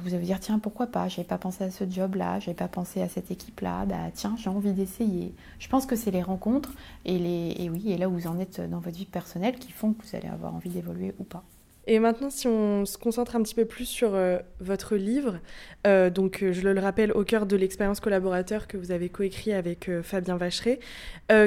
vous 0.00 0.08
allez 0.08 0.20
vous 0.20 0.24
dire 0.24 0.40
tiens 0.40 0.58
pourquoi 0.58 0.86
pas, 0.86 1.08
j'avais 1.08 1.28
pas 1.28 1.36
pensé 1.36 1.64
à 1.64 1.70
ce 1.70 1.84
job-là, 1.88 2.40
j'avais 2.40 2.54
pas 2.54 2.68
pensé 2.68 3.02
à 3.02 3.08
cette 3.10 3.30
équipe-là, 3.30 3.84
bah 3.84 4.10
tiens 4.14 4.36
j'ai 4.38 4.48
envie 4.48 4.72
d'essayer. 4.72 5.34
Je 5.58 5.68
pense 5.68 5.84
que 5.84 5.96
c'est 5.96 6.10
les 6.10 6.22
rencontres 6.22 6.72
et 7.04 7.18
les 7.18 7.56
et 7.58 7.68
oui 7.68 7.92
et 7.92 7.98
là 7.98 8.08
où 8.08 8.12
vous 8.12 8.26
en 8.26 8.38
êtes 8.38 8.62
dans 8.70 8.78
votre 8.78 8.96
vie 8.96 9.04
personnelle 9.04 9.58
qui 9.58 9.70
font 9.70 9.92
que 9.92 10.02
vous 10.02 10.16
allez 10.16 10.28
avoir 10.28 10.54
envie 10.54 10.70
d'évoluer 10.70 11.14
ou 11.18 11.24
pas. 11.24 11.44
Et 11.90 12.00
maintenant, 12.00 12.28
si 12.28 12.46
on 12.46 12.84
se 12.84 12.98
concentre 12.98 13.34
un 13.34 13.42
petit 13.42 13.54
peu 13.54 13.64
plus 13.64 13.86
sur 13.86 14.10
euh, 14.14 14.38
votre 14.60 14.94
livre, 14.94 15.38
euh, 15.86 16.10
donc 16.10 16.42
euh, 16.42 16.52
je 16.52 16.68
le 16.68 16.78
rappelle 16.78 17.12
au 17.12 17.24
cœur 17.24 17.46
de 17.46 17.56
l'expérience 17.56 17.98
collaborateur 17.98 18.66
que 18.66 18.76
vous 18.76 18.92
avez 18.92 19.08
coécrit 19.08 19.54
avec 19.54 19.90
Fabien 20.02 20.36
Vacheret, 20.36 20.80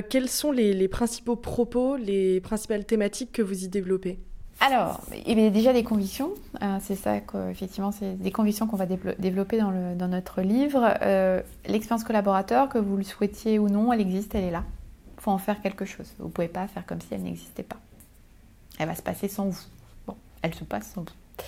quels 0.09 0.27
sont 0.27 0.51
les, 0.51 0.87
principaux 0.87 1.35
propos, 1.35 1.95
les 1.95 2.41
principales 2.41 2.85
thématiques 2.85 3.31
que 3.31 3.43
vous 3.43 3.63
y 3.63 3.67
développez? 3.67 4.17
Alors, 4.59 5.01
il 5.27 5.39
y 5.39 5.45
a 5.45 5.49
déjà 5.51 5.73
des 5.73 5.83
convictions, 5.83 6.31
c'est 6.81 6.95
ça 6.95 7.17
effectivement, 7.49 7.91
c'est 7.91 8.13
des 8.13 8.31
convictions 8.31 8.65
qu'on 8.65 8.77
va 8.77 8.85
développer 8.85 9.59
dans, 9.59 10.07
notre 10.07 10.41
livre. 10.41 10.93
L'expérience 11.67 12.03
collaborateur, 12.03 12.69
que 12.69 12.79
vous 12.79 12.97
le 12.97 13.03
souhaitiez 13.03 13.59
ou 13.59 13.69
non, 13.69 13.93
elle 13.93 14.01
existe, 14.01 14.33
elle 14.33 14.45
est 14.45 14.51
là. 14.51 14.63
Il 15.17 15.21
faut 15.21 15.31
en 15.31 15.37
faire 15.37 15.61
quelque 15.61 15.85
chose. 15.85 16.13
Vous 16.17 16.27
ne 16.27 16.31
pouvez 16.31 16.47
pas 16.47 16.67
faire 16.67 16.85
comme 16.85 17.01
si 17.01 17.07
elle 17.11 17.23
n'existait 17.23 17.63
pas 17.63 17.77
Elle 18.79 18.87
va 18.87 18.95
se 18.95 19.03
passer 19.03 19.27
sans 19.27 19.49
vous. 19.49 19.61
Elle 20.41 20.53
se 20.53 20.63
passe 20.63 20.91
sans 20.93 21.01
vous. 21.01 21.45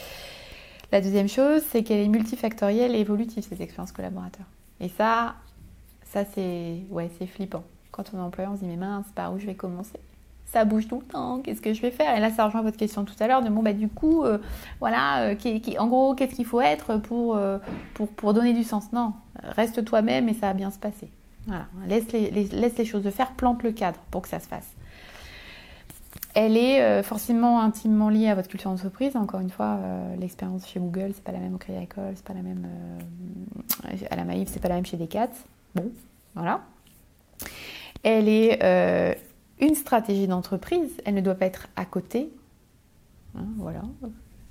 La 0.91 1.01
deuxième 1.01 1.27
chose, 1.27 1.63
c'est 1.71 1.83
qu'elle 1.83 2.01
est 2.01 2.07
multifactorielle 2.07 2.95
et 2.95 2.99
évolutive, 2.99 3.43
cette 3.43 3.61
expérience 3.61 3.91
collaborateur. 3.91 4.45
Et 4.79 4.89
ça, 4.89 5.35
ça 6.03 6.23
c'est 6.25 7.27
flippant. 7.27 7.63
Quand 7.91 8.11
on 8.13 8.17
est 8.17 8.21
employé, 8.21 8.49
on 8.49 8.55
se 8.55 8.61
dit 8.61 8.67
mais 8.67 8.75
mince, 8.75 9.05
par 9.15 9.33
où 9.33 9.39
je 9.39 9.45
vais 9.45 9.55
commencer? 9.55 9.99
Ça 10.45 10.65
bouge 10.65 10.87
tout 10.87 10.99
le 10.99 11.05
temps, 11.05 11.39
qu'est-ce 11.39 11.61
que 11.61 11.73
je 11.73 11.81
vais 11.81 11.89
faire? 11.89 12.15
Et 12.15 12.19
là, 12.19 12.29
ça 12.29 12.45
rejoint 12.45 12.61
votre 12.61 12.77
question 12.77 13.05
tout 13.05 13.15
à 13.19 13.27
l'heure 13.27 13.41
de 13.41 13.49
bon, 13.49 13.63
bah, 13.63 13.73
du 13.73 13.87
coup, 13.87 14.23
euh, 14.23 14.37
voilà, 14.79 15.31
euh, 15.31 15.59
en 15.79 15.87
gros, 15.87 16.13
qu'est-ce 16.13 16.35
qu'il 16.35 16.45
faut 16.45 16.61
être 16.61 16.97
pour, 16.97 17.35
euh, 17.37 17.57
donner 18.21 18.53
du 18.53 18.63
sens? 18.63 18.91
Non, 18.93 19.13
reste 19.41 19.83
toi-même 19.83 20.29
et 20.29 20.35
ça 20.35 20.47
va 20.47 20.53
bien 20.53 20.69
se 20.69 20.77
passer. 20.77 21.09
Voilà, 21.47 21.65
laisse 21.87 22.11
les, 22.11 22.29
laisse 22.29 22.77
les 22.77 22.85
choses 22.85 23.01
de 23.01 23.09
faire, 23.09 23.31
plante 23.31 23.63
le 23.63 23.71
cadre 23.71 23.99
pour 24.11 24.21
que 24.21 24.29
ça 24.29 24.39
se 24.39 24.47
fasse. 24.47 24.72
Elle 26.35 26.57
est 26.57 27.03
forcément 27.03 27.61
intimement 27.61 28.09
liée 28.09 28.27
à 28.27 28.35
votre 28.35 28.49
culture 28.49 28.71
d'entreprise. 28.71 29.15
Encore 29.15 29.39
une 29.39 29.51
fois, 29.51 29.79
l'expérience 30.19 30.67
chez 30.67 30.79
Google, 30.79 31.11
c'est 31.13 31.23
pas 31.23 31.31
la 31.31 31.39
même 31.39 31.53
au 31.53 31.57
Crédit 31.57 31.77
Agricole, 31.77 32.13
c'est 32.15 32.25
pas 32.25 32.33
la 32.33 32.41
même 32.41 32.67
à 34.09 34.15
la 34.15 34.23
Maïf, 34.23 34.49
c'est 34.51 34.59
pas 34.59 34.69
la 34.69 34.75
même 34.75 34.85
chez 34.85 34.97
Decat. 34.97 35.29
Bon, 35.75 35.91
voilà. 36.33 36.61
Elle 38.01 38.27
est 38.27 39.17
une 39.59 39.75
stratégie 39.75 40.27
d'entreprise, 40.27 40.91
elle 41.05 41.13
ne 41.13 41.21
doit 41.21 41.35
pas 41.35 41.45
être 41.45 41.67
à 41.75 41.85
côté. 41.85 42.29
Hein, 43.37 43.45
voilà. 43.57 43.81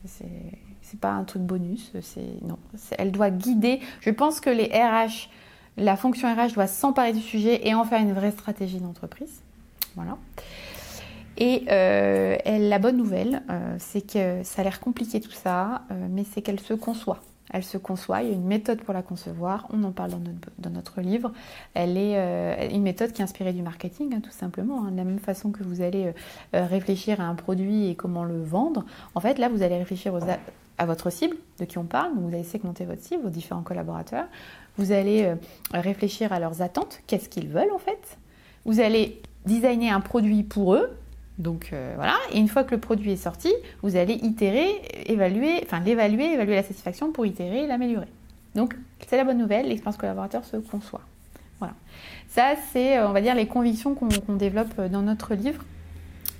C'est 0.04 1.00
pas 1.00 1.10
un 1.10 1.24
truc 1.24 1.42
bonus, 1.42 1.92
c'est 2.00 2.40
non, 2.42 2.58
elle 2.98 3.12
doit 3.12 3.30
guider. 3.30 3.80
Je 4.00 4.10
pense 4.10 4.40
que 4.40 4.50
les 4.50 4.66
RH, 4.66 5.30
la 5.76 5.96
fonction 5.96 6.32
RH 6.32 6.54
doit 6.54 6.66
s'emparer 6.66 7.12
du 7.12 7.20
sujet 7.20 7.66
et 7.66 7.74
en 7.74 7.84
faire 7.84 8.00
une 8.00 8.12
vraie 8.12 8.30
stratégie 8.30 8.78
d'entreprise. 8.78 9.40
Voilà. 9.96 10.16
Et 11.42 11.64
euh, 11.72 12.36
la 12.46 12.78
bonne 12.78 12.96
nouvelle, 12.96 13.42
euh, 13.50 13.74
c'est 13.80 14.06
que 14.06 14.44
ça 14.44 14.60
a 14.60 14.64
l'air 14.64 14.78
compliqué 14.78 15.20
tout 15.20 15.32
ça, 15.32 15.82
euh, 15.90 16.06
mais 16.08 16.22
c'est 16.22 16.40
qu'elle 16.40 16.60
se 16.60 16.72
conçoit 16.72 17.20
elle 17.54 17.64
se 17.64 17.76
conçoit, 17.76 18.22
il 18.22 18.28
y 18.28 18.30
a 18.30 18.34
une 18.34 18.46
méthode 18.46 18.80
pour 18.80 18.94
la 18.94 19.02
concevoir, 19.02 19.66
on 19.70 19.82
en 19.82 19.90
parle 19.90 20.12
dans 20.56 20.70
notre, 20.70 21.02
livre. 21.02 21.32
Elle 21.74 21.98
est 21.98 22.70
une 22.72 22.80
méthode 22.80 23.12
qui 23.12 23.20
est 23.20 23.24
inspirée 23.24 23.52
du 23.52 23.60
marketing, 23.60 24.14
hein, 24.14 24.20
tout 24.22 24.30
simplement. 24.30 24.84
Hein. 24.86 24.90
de 24.90 24.96
la 24.96 25.04
même 25.04 25.18
façon 25.18 25.50
que 25.50 25.62
vous 25.62 25.82
allez 25.82 26.14
réfléchir 26.54 27.20
à 27.20 27.24
un 27.24 27.34
produit 27.34 27.90
et 27.90 27.94
comment 27.94 28.24
le 28.24 28.42
vendre, 28.42 28.86
en 29.14 29.20
fait, 29.20 29.38
là, 29.38 29.50
vous 29.50 29.62
allez 29.62 29.76
réfléchir 29.76 30.14
à 30.78 30.86
votre 30.86 31.10
cible, 31.10 31.36
de 31.58 31.66
qui 31.66 31.76
on 31.76 31.84
parle, 31.84 32.12
vous 32.16 32.28
allez 32.28 32.44
segmenter 32.44 32.86
votre 32.86 33.02
cible, 33.02 33.22
vos 33.22 33.28
différents 33.28 33.60
collaborateurs. 33.60 34.28
Vous 34.78 34.90
allez 34.90 35.34
réfléchir 35.74 36.32
à 36.32 36.40
leurs 36.40 36.62
attentes, 36.62 37.02
qu'est-ce 37.06 37.28
qu'ils 37.28 37.48
veulent 37.48 37.72
en 37.74 37.78
fait. 37.78 38.16
Vous 38.64 38.80
allez 38.80 39.20
designer 39.44 39.90
un 39.90 40.00
produit 40.00 40.42
pour 40.42 40.74
eux, 40.74 40.88
donc 41.38 41.70
euh, 41.72 41.92
voilà, 41.96 42.14
et 42.30 42.38
une 42.38 42.48
fois 42.48 42.64
que 42.64 42.72
le 42.74 42.80
produit 42.80 43.12
est 43.12 43.16
sorti, 43.16 43.52
vous 43.82 43.96
allez 43.96 44.14
itérer, 44.14 44.68
évaluer, 45.06 45.60
enfin 45.64 45.80
l'évaluer, 45.80 46.34
évaluer 46.34 46.56
la 46.56 46.62
satisfaction 46.62 47.10
pour 47.10 47.24
itérer 47.24 47.64
et 47.64 47.66
l'améliorer. 47.66 48.08
Donc 48.54 48.76
c'est 49.06 49.16
la 49.16 49.24
bonne 49.24 49.38
nouvelle, 49.38 49.68
l'expérience 49.68 49.96
collaborateur 49.96 50.44
se 50.44 50.58
conçoit. 50.58 51.00
Voilà. 51.58 51.74
Ça, 52.28 52.54
c'est, 52.72 52.98
euh, 52.98 53.08
on 53.08 53.12
va 53.12 53.20
dire, 53.20 53.34
les 53.34 53.46
convictions 53.46 53.94
qu'on 53.94 54.34
développe 54.34 54.80
dans 54.80 55.02
notre 55.02 55.34
livre. 55.34 55.62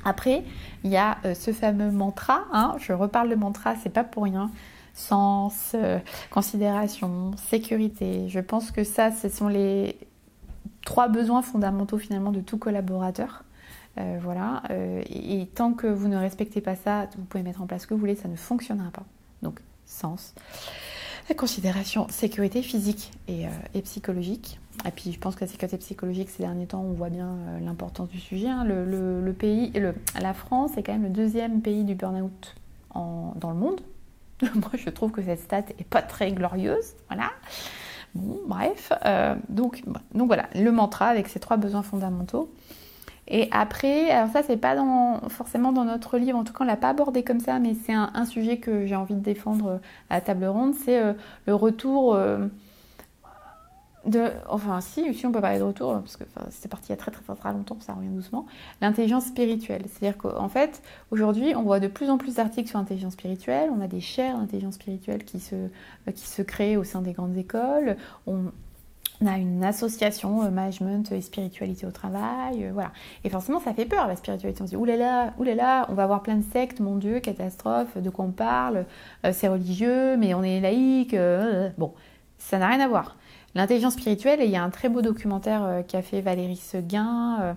Après, 0.05 0.43
il 0.85 0.91
y 0.91 0.97
a 0.97 1.19
euh, 1.25 1.35
ce 1.35 1.53
fameux 1.53 1.91
mantra, 1.91 2.45
hein, 2.53 2.75
je 2.79 2.93
reparle 2.93 3.31
de 3.31 3.35
mantra, 3.35 3.77
c'est 3.83 3.93
pas 3.93 4.05
pour 4.05 4.25
rien. 4.25 4.51
Sens, 4.95 5.75
considération, 6.29 7.31
sécurité. 7.49 8.29
Je 8.29 8.41
pense 8.41 8.71
que 8.71 8.85
ça, 8.85 9.11
ce 9.11 9.31
sont 9.31 9.49
les 9.49 9.97
trois 10.85 11.09
besoins 11.09 11.41
fondamentaux 11.41 11.97
finalement 11.97 12.31
de 12.31 12.43
tout 12.43 12.59
collaborateur. 12.59 13.43
Euh, 13.99 14.19
voilà. 14.23 14.63
Euh, 14.71 15.03
et, 15.09 15.47
tant 15.55 15.73
que 15.75 15.87
vous 15.87 16.09
ne 16.09 16.17
respectez 16.17 16.61
pas 16.61 16.77
ça, 16.77 17.09
vous 17.17 17.25
pouvez 17.25 17.43
mettre 17.43 17.63
en 17.63 17.67
place 17.67 17.83
ce 17.83 17.87
que 17.87 17.95
vous 17.95 18.01
voulez, 18.01 18.17
ça 18.17 18.29
ne 18.29 18.37
fonctionnera 18.37 18.91
pas. 18.91 19.05
Donc, 19.43 19.61
sens. 19.87 20.35
La 21.29 21.35
considération, 21.35 22.07
sécurité 22.09 22.63
physique 22.63 23.13
et, 23.29 23.47
euh, 23.47 23.81
psychologique. 23.83 24.59
Et 24.87 24.91
puis, 24.91 25.13
je 25.13 25.19
pense 25.19 25.37
que 25.37 25.43
la 25.43 25.47
sécurité 25.47 25.77
psychologique, 25.79 26.31
ces 26.31 26.43
derniers 26.43 26.67
temps, 26.67 26.83
on 26.83 26.93
voit 26.93 27.11
bien 27.11 27.37
l'importance 27.61 28.09
du 28.09 28.19
sujet. 28.19 28.49
Hein. 28.49 28.65
Le, 28.65 29.33
pays, 29.33 29.73
la 30.21 30.35
France 30.35 30.77
est 30.77 30.83
quand 30.83 30.93
même 30.93 31.05
le 31.05 31.11
deuxième 31.11 31.61
pays 31.61 31.85
du 31.85 31.95
burn-out 31.95 32.55
dans 32.95 33.51
le 33.51 33.55
monde. 33.55 33.81
Moi, 34.43 34.71
je 34.75 34.91
trouve 34.91 35.13
que 35.13 35.23
cette 35.23 35.41
stat 35.41 35.65
est 35.79 35.87
pas 35.89 36.03
très 36.03 36.33
glorieuse. 36.33 36.95
Voilà. 37.09 37.31
Bon, 38.15 38.41
bref. 38.47 38.93
donc, 39.49 39.85
donc 40.15 40.27
voilà, 40.27 40.49
le 40.55 40.73
mantra 40.73 41.07
avec 41.07 41.29
ces 41.29 41.39
trois 41.39 41.59
besoins 41.59 41.83
fondamentaux. 41.83 42.51
Et 43.29 43.49
après, 43.53 44.11
alors 44.11 44.31
ça 44.31 44.43
c'est 44.43 44.57
pas 44.57 44.77
forcément 45.29 45.73
dans 45.73 45.85
notre 45.85 46.19
livre, 46.19 46.37
en 46.37 46.45
tout 46.45 46.53
cas 46.53 46.65
on 46.65 46.67
l'a 46.67 46.77
pas 46.77 46.89
abordé 46.89 47.23
comme 47.23 47.41
ça, 47.41 47.61
mais 47.61 47.75
c'est 47.75 47.93
un, 47.93 48.25
sujet 48.25 48.59
que 48.59 48.87
j'ai 48.87 48.97
envie 48.97 49.15
de 49.15 49.21
défendre 49.21 49.67
euh, 49.67 49.79
à 50.11 50.15
la 50.15 50.21
table 50.21 50.45
ronde, 50.47 50.75
c'est 50.75 50.99
euh, 50.99 51.13
le 51.47 51.55
retour 51.55 52.15
euh, 52.15 52.47
de, 54.07 54.31
enfin 54.49 54.81
si, 54.81 55.15
si 55.15 55.25
on 55.25 55.31
peut 55.31 55.41
parler 55.41 55.61
de 55.61 55.65
retour, 55.65 55.93
parce 55.95 56.17
que 56.17 56.25
c'est 56.51 56.69
parti 56.69 56.89
il 56.89 56.91
y 56.91 56.93
a 56.95 56.97
très, 56.97 57.13
très 57.13 57.23
très 57.23 57.53
longtemps, 57.53 57.77
ça 57.79 57.93
revient 57.95 58.09
doucement, 58.09 58.47
l'intelligence 58.81 59.27
spirituelle. 59.27 59.85
C'est-à-dire 59.87 60.19
qu'en 60.19 60.49
fait, 60.49 60.83
aujourd'hui, 61.13 61.55
on 61.55 61.63
voit 61.63 61.79
de 61.79 61.87
plus 61.87 62.11
en 62.11 62.19
plus 62.19 62.37
d'articles 62.37 62.69
sur 62.69 62.79
l'intelligence 62.79 63.13
spirituelle, 63.13 63.71
on 63.73 63.81
a 63.81 63.87
des 63.87 64.01
chaires 64.01 64.39
d'intelligence 64.39 64.75
spirituelle 64.75 65.25
qui 65.25 65.39
se, 65.39 65.69
qui 66.13 66.27
se 66.27 66.43
créent 66.43 66.77
au 66.77 66.83
sein 66.83 67.01
des 67.01 67.13
grandes 67.13 67.37
écoles, 67.37 67.97
on 69.23 69.27
a 69.27 69.39
une 69.39 69.65
association 69.65 70.43
euh, 70.43 70.51
management 70.51 71.13
et 71.13 71.21
spiritualité 71.21 71.87
au 71.87 71.91
travail, 71.91 72.65
euh, 72.65 72.71
voilà. 72.73 72.93
Et 73.25 73.31
forcément, 73.31 73.61
ça 73.61 73.73
fait 73.73 73.85
peur 73.85 74.09
la 74.09 74.17
spiritualité. 74.17 74.63
On 74.63 74.67
se 74.67 74.71
dit 74.71 74.77
oulala, 74.77 75.33
oulala, 75.39 75.87
on 75.89 75.95
va 75.95 76.05
avoir 76.05 76.23
plein 76.23 76.37
de 76.37 76.45
sectes, 76.45 76.81
mon 76.81 76.97
Dieu, 76.97 77.21
catastrophe, 77.21 77.97
de 77.97 78.11
quoi 78.11 78.25
on 78.25 78.33
parle 78.33 78.85
euh, 79.25 79.33
C'est 79.33 79.49
religieux, 79.49 80.17
mais 80.17 80.35
on 80.35 80.43
est 80.43 80.61
laïque. 80.61 81.17
bon, 81.79 81.93
ça 82.39 82.59
n'a 82.59 82.69
rien 82.69 82.81
à 82.81 82.89
voir. 82.89 83.17
L'intelligence 83.55 83.95
spirituelle, 83.95 84.41
et 84.41 84.47
il 84.47 84.51
y 84.51 84.57
a 84.57 84.63
un 84.63 84.71
très 84.71 84.89
beau 84.89 85.03
documentaire 85.03 85.85
qu'a 85.87 86.01
fait 86.01 86.23
Valérie 86.23 86.57
Seguin 86.57 87.55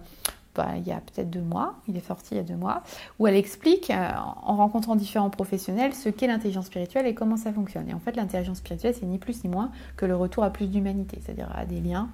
bah, 0.55 0.73
il 0.77 0.87
y 0.87 0.91
a 0.91 1.01
peut-être 1.01 1.29
deux 1.29 1.41
mois, 1.41 1.75
il 1.87 1.97
est 1.97 2.05
sorti 2.05 2.35
il 2.35 2.37
y 2.37 2.39
a 2.39 2.43
deux 2.43 2.55
mois, 2.55 2.83
où 3.19 3.27
elle 3.27 3.35
explique, 3.35 3.89
euh, 3.91 4.11
en 4.43 4.55
rencontrant 4.55 4.95
différents 4.95 5.29
professionnels, 5.29 5.93
ce 5.93 6.09
qu'est 6.09 6.27
l'intelligence 6.27 6.67
spirituelle 6.67 7.05
et 7.05 7.13
comment 7.13 7.37
ça 7.37 7.51
fonctionne. 7.51 7.89
Et 7.89 7.93
en 7.93 7.99
fait, 7.99 8.15
l'intelligence 8.15 8.57
spirituelle, 8.57 8.95
c'est 8.97 9.05
ni 9.05 9.17
plus 9.17 9.43
ni 9.43 9.49
moins 9.49 9.71
que 9.97 10.05
le 10.05 10.15
retour 10.15 10.43
à 10.43 10.49
plus 10.49 10.67
d'humanité, 10.67 11.19
c'est-à-dire 11.23 11.49
à 11.55 11.65
des 11.65 11.81
liens 11.81 12.09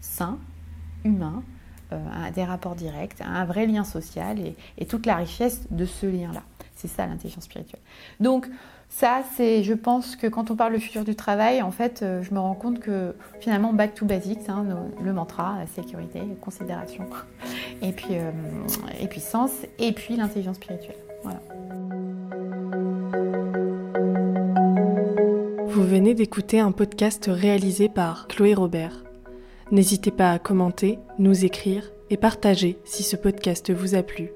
sains, 0.00 0.38
humains, 1.04 1.42
euh, 1.92 2.04
à 2.24 2.30
des 2.30 2.44
rapports 2.44 2.74
directs, 2.74 3.20
à 3.20 3.28
un 3.28 3.44
vrai 3.44 3.66
lien 3.66 3.84
social 3.84 4.38
et, 4.38 4.56
et 4.78 4.86
toute 4.86 5.06
la 5.06 5.16
richesse 5.16 5.66
de 5.70 5.84
ce 5.84 6.06
lien-là. 6.06 6.42
C'est 6.74 6.88
ça 6.88 7.06
l'intelligence 7.06 7.44
spirituelle. 7.44 7.80
Donc, 8.20 8.48
ça, 8.94 9.22
c'est, 9.36 9.62
je 9.62 9.72
pense 9.72 10.16
que 10.16 10.26
quand 10.26 10.50
on 10.50 10.56
parle 10.56 10.74
du 10.74 10.80
futur 10.80 11.02
du 11.02 11.16
travail, 11.16 11.62
en 11.62 11.70
fait, 11.70 12.02
euh, 12.02 12.22
je 12.22 12.32
me 12.34 12.38
rends 12.38 12.54
compte 12.54 12.78
que 12.78 13.14
finalement, 13.40 13.72
back 13.72 13.94
to 13.94 14.04
basics, 14.04 14.48
hein, 14.48 14.66
le 15.02 15.12
mantra, 15.12 15.56
sécurité, 15.74 16.20
considération, 16.40 17.06
et 17.82 17.92
puis, 17.92 18.08
euh, 18.12 18.30
et 19.00 19.08
puis 19.08 19.20
sens, 19.20 19.50
et 19.78 19.92
puis 19.92 20.16
l'intelligence 20.16 20.56
spirituelle. 20.56 20.98
Voilà. 21.22 21.40
Vous 25.68 25.84
venez 25.84 26.14
d'écouter 26.14 26.60
un 26.60 26.70
podcast 26.70 27.30
réalisé 27.32 27.88
par 27.88 28.28
Chloé 28.28 28.52
Robert. 28.52 29.04
N'hésitez 29.70 30.10
pas 30.10 30.32
à 30.32 30.38
commenter, 30.38 30.98
nous 31.18 31.46
écrire 31.46 31.90
et 32.10 32.18
partager 32.18 32.78
si 32.84 33.02
ce 33.02 33.16
podcast 33.16 33.72
vous 33.72 33.94
a 33.94 34.02
plu. 34.02 34.32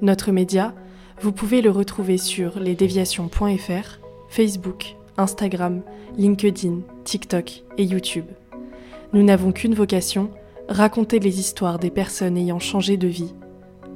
Notre 0.00 0.30
média 0.30 0.74
vous 1.20 1.32
pouvez 1.32 1.60
le 1.60 1.70
retrouver 1.70 2.16
sur 2.16 2.58
lesdéviations.fr, 2.58 3.98
Facebook, 4.28 4.96
Instagram, 5.18 5.82
LinkedIn, 6.16 6.80
TikTok 7.04 7.62
et 7.76 7.84
YouTube. 7.84 8.24
Nous 9.12 9.22
n'avons 9.22 9.52
qu'une 9.52 9.74
vocation, 9.74 10.30
raconter 10.68 11.18
les 11.18 11.38
histoires 11.38 11.78
des 11.78 11.90
personnes 11.90 12.38
ayant 12.38 12.58
changé 12.58 12.96
de 12.96 13.08
vie. 13.08 13.34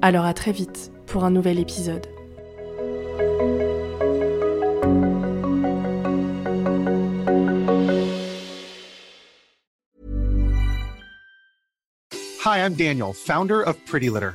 Alors 0.02 0.26
à 0.26 0.34
très 0.34 0.52
vite 0.52 0.92
pour 1.06 1.24
un 1.24 1.30
nouvel 1.30 1.58
épisode. 1.58 2.06
Hi, 12.44 12.58
I'm 12.58 12.74
Daniel, 12.74 13.14
founder 13.14 13.62
of 13.62 13.78
Pretty 13.86 14.10
Litter. 14.10 14.34